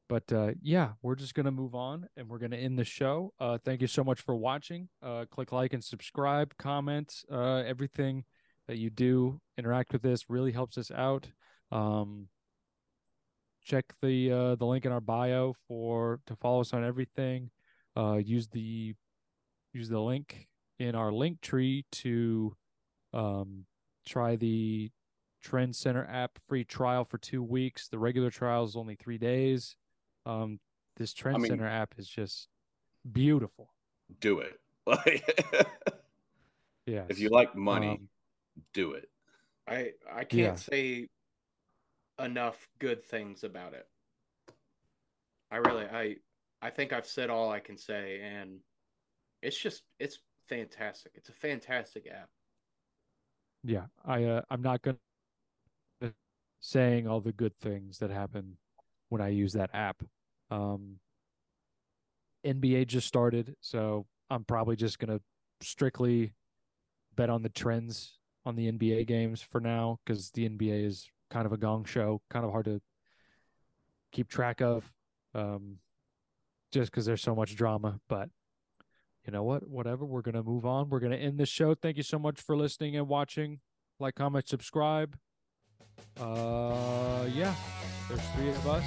But 0.09 0.30
uh, 0.34 0.51
yeah, 0.62 0.89
we're 1.01 1.16
just 1.16 1.34
gonna 1.34 1.49
move 1.49 1.74
on 1.74 2.05
and 2.18 2.28
we're 2.28 2.39
gonna 2.39 2.57
end 2.57 2.78
the 2.78 2.84
show. 2.84 3.32
Uh, 3.39 3.59
thank 3.64 3.80
you 3.80 3.88
so 3.88 4.03
much 4.03 4.20
for 4.20 4.36
watching. 4.36 4.89
Uh, 5.01 5.24
click 5.32 5.53
like 5.53 5.72
and 5.72 5.82
subscribe, 5.82 6.53
comment, 6.57 7.24
uh, 7.32 7.64
everything 7.66 8.26
that 8.68 8.76
you 8.76 8.89
do. 8.89 9.39
Interact 9.57 9.93
with 9.93 10.01
this 10.01 10.30
really 10.30 10.51
helps 10.51 10.78
us 10.78 10.91
out. 10.91 11.32
Um, 11.72 12.28
check 13.64 13.86
the 14.01 14.32
uh, 14.32 14.55
the 14.55 14.66
link 14.66 14.86
in 14.86 14.91
our 14.91 15.01
bio 15.01 15.55
for 15.68 16.20
to 16.28 16.36
follow 16.36 16.62
us 16.62 16.74
on 16.74 16.84
everything. 16.84 17.49
Uh, 17.95 18.16
use 18.16 18.47
the 18.47 18.95
use 19.74 19.89
the 19.89 19.99
link 19.99 20.47
in 20.80 20.95
our 20.95 21.12
link 21.12 21.41
tree 21.41 21.86
to 21.91 22.55
um, 23.14 23.66
try 24.05 24.36
the 24.36 24.91
Trend 25.41 25.76
Center 25.76 26.07
app 26.09 26.38
free 26.47 26.64
trial 26.64 27.05
for 27.05 27.18
two 27.18 27.43
weeks. 27.43 27.88
The 27.88 27.99
regular 27.99 28.30
trial 28.30 28.64
is 28.64 28.76
only 28.76 28.95
three 28.95 29.18
days. 29.18 29.76
Um, 30.26 30.59
this 30.97 31.14
Trend 31.14 31.38
I 31.38 31.39
mean, 31.39 31.49
Center 31.49 31.68
app 31.68 31.95
is 31.97 32.07
just 32.07 32.47
beautiful. 33.12 33.74
Do 34.20 34.39
it. 34.39 34.53
Like, 34.88 35.24
yeah. 36.88 37.03
If 37.07 37.20
you 37.20 37.30
like 37.30 37.55
money, 37.55 37.89
um, 37.89 38.09
do 38.74 38.93
it. 38.93 39.07
I 39.68 39.91
I 40.12 40.24
can't 40.24 40.32
yeah. 40.34 40.55
say 40.55 41.07
enough 42.22 42.68
good 42.80 43.04
things 43.04 43.44
about 43.44 43.74
it. 43.74 43.88
I 45.52 45.58
really 45.58 45.86
I 45.86 46.16
I 46.62 46.70
think 46.70 46.94
I've 46.94 47.08
said 47.08 47.30
all 47.30 47.52
I 47.52 47.60
can 47.60 47.78
say 47.78 48.22
and 48.24 48.60
it's 49.42 49.58
just 49.58 49.84
it's 50.00 50.20
fantastic. 50.48 51.12
It's 51.16 51.30
a 51.30 51.34
fantastic 51.34 52.08
app. 52.12 52.30
Yeah, 53.64 53.86
I 54.06 54.24
uh, 54.24 54.42
I'm 54.50 54.62
not 54.62 54.82
going 54.82 54.98
to 56.02 56.14
saying 56.60 57.08
all 57.08 57.22
the 57.22 57.32
good 57.32 57.58
things 57.60 58.00
that 58.00 58.10
happen 58.10 58.58
when 59.10 59.22
I 59.22 59.30
use 59.30 59.54
that 59.54 59.70
app. 59.74 60.04
Um, 60.50 60.98
NBA 62.46 62.88
just 62.88 63.08
started, 63.08 63.56
so 63.62 64.06
I'm 64.30 64.44
probably 64.44 64.76
just 64.76 65.00
going 65.00 65.18
to 65.18 65.22
strictly 65.62 66.34
bet 67.16 67.30
on 67.30 67.44
the 67.44 67.50
trends 67.50 68.18
on 68.46 68.56
the 68.56 68.72
NBA 68.72 69.06
games 69.06 69.42
for 69.42 69.62
now 69.62 70.00
because 70.04 70.32
the 70.32 70.50
NBA 70.50 70.86
is 70.86 71.08
kind 71.32 71.48
of 71.48 71.54
a 71.54 71.58
gong 71.58 71.86
show, 71.86 72.22
kind 72.30 72.46
of 72.46 72.52
hard 72.52 72.66
to 72.66 72.82
keep 74.12 74.28
track 74.28 74.62
of, 74.62 74.92
um, 75.34 75.78
just 76.72 76.92
because 76.92 77.06
there's 77.06 77.22
so 77.22 77.34
much 77.34 77.56
drama. 77.56 78.00
But 78.08 78.30
you 79.26 79.32
know 79.32 79.44
what? 79.44 79.68
Whatever. 79.68 80.06
We're 80.06 80.22
to 80.36 80.44
move 80.44 80.66
on. 80.66 80.90
We're 80.90 81.00
to 81.14 81.18
end 81.18 81.40
the 81.40 81.46
show. 81.46 81.74
Thank 81.74 81.98
you 81.98 82.04
so 82.04 82.20
much 82.20 82.40
for 82.40 82.56
listening 82.56 82.96
and 82.96 83.08
watching. 83.08 83.60
Like, 84.00 84.16
comment, 84.16 84.48
subscribe. 84.48 85.18
Uh, 86.20 87.28
yeah, 87.32 87.54
there's 88.08 88.22
three 88.36 88.50
of 88.50 88.68
us. 88.68 88.84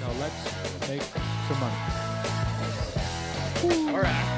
Now 0.00 0.12
let's 0.20 0.88
make 0.88 1.02
some 1.02 1.60
money. 1.60 1.76
All 3.92 4.00
right. 4.02 4.37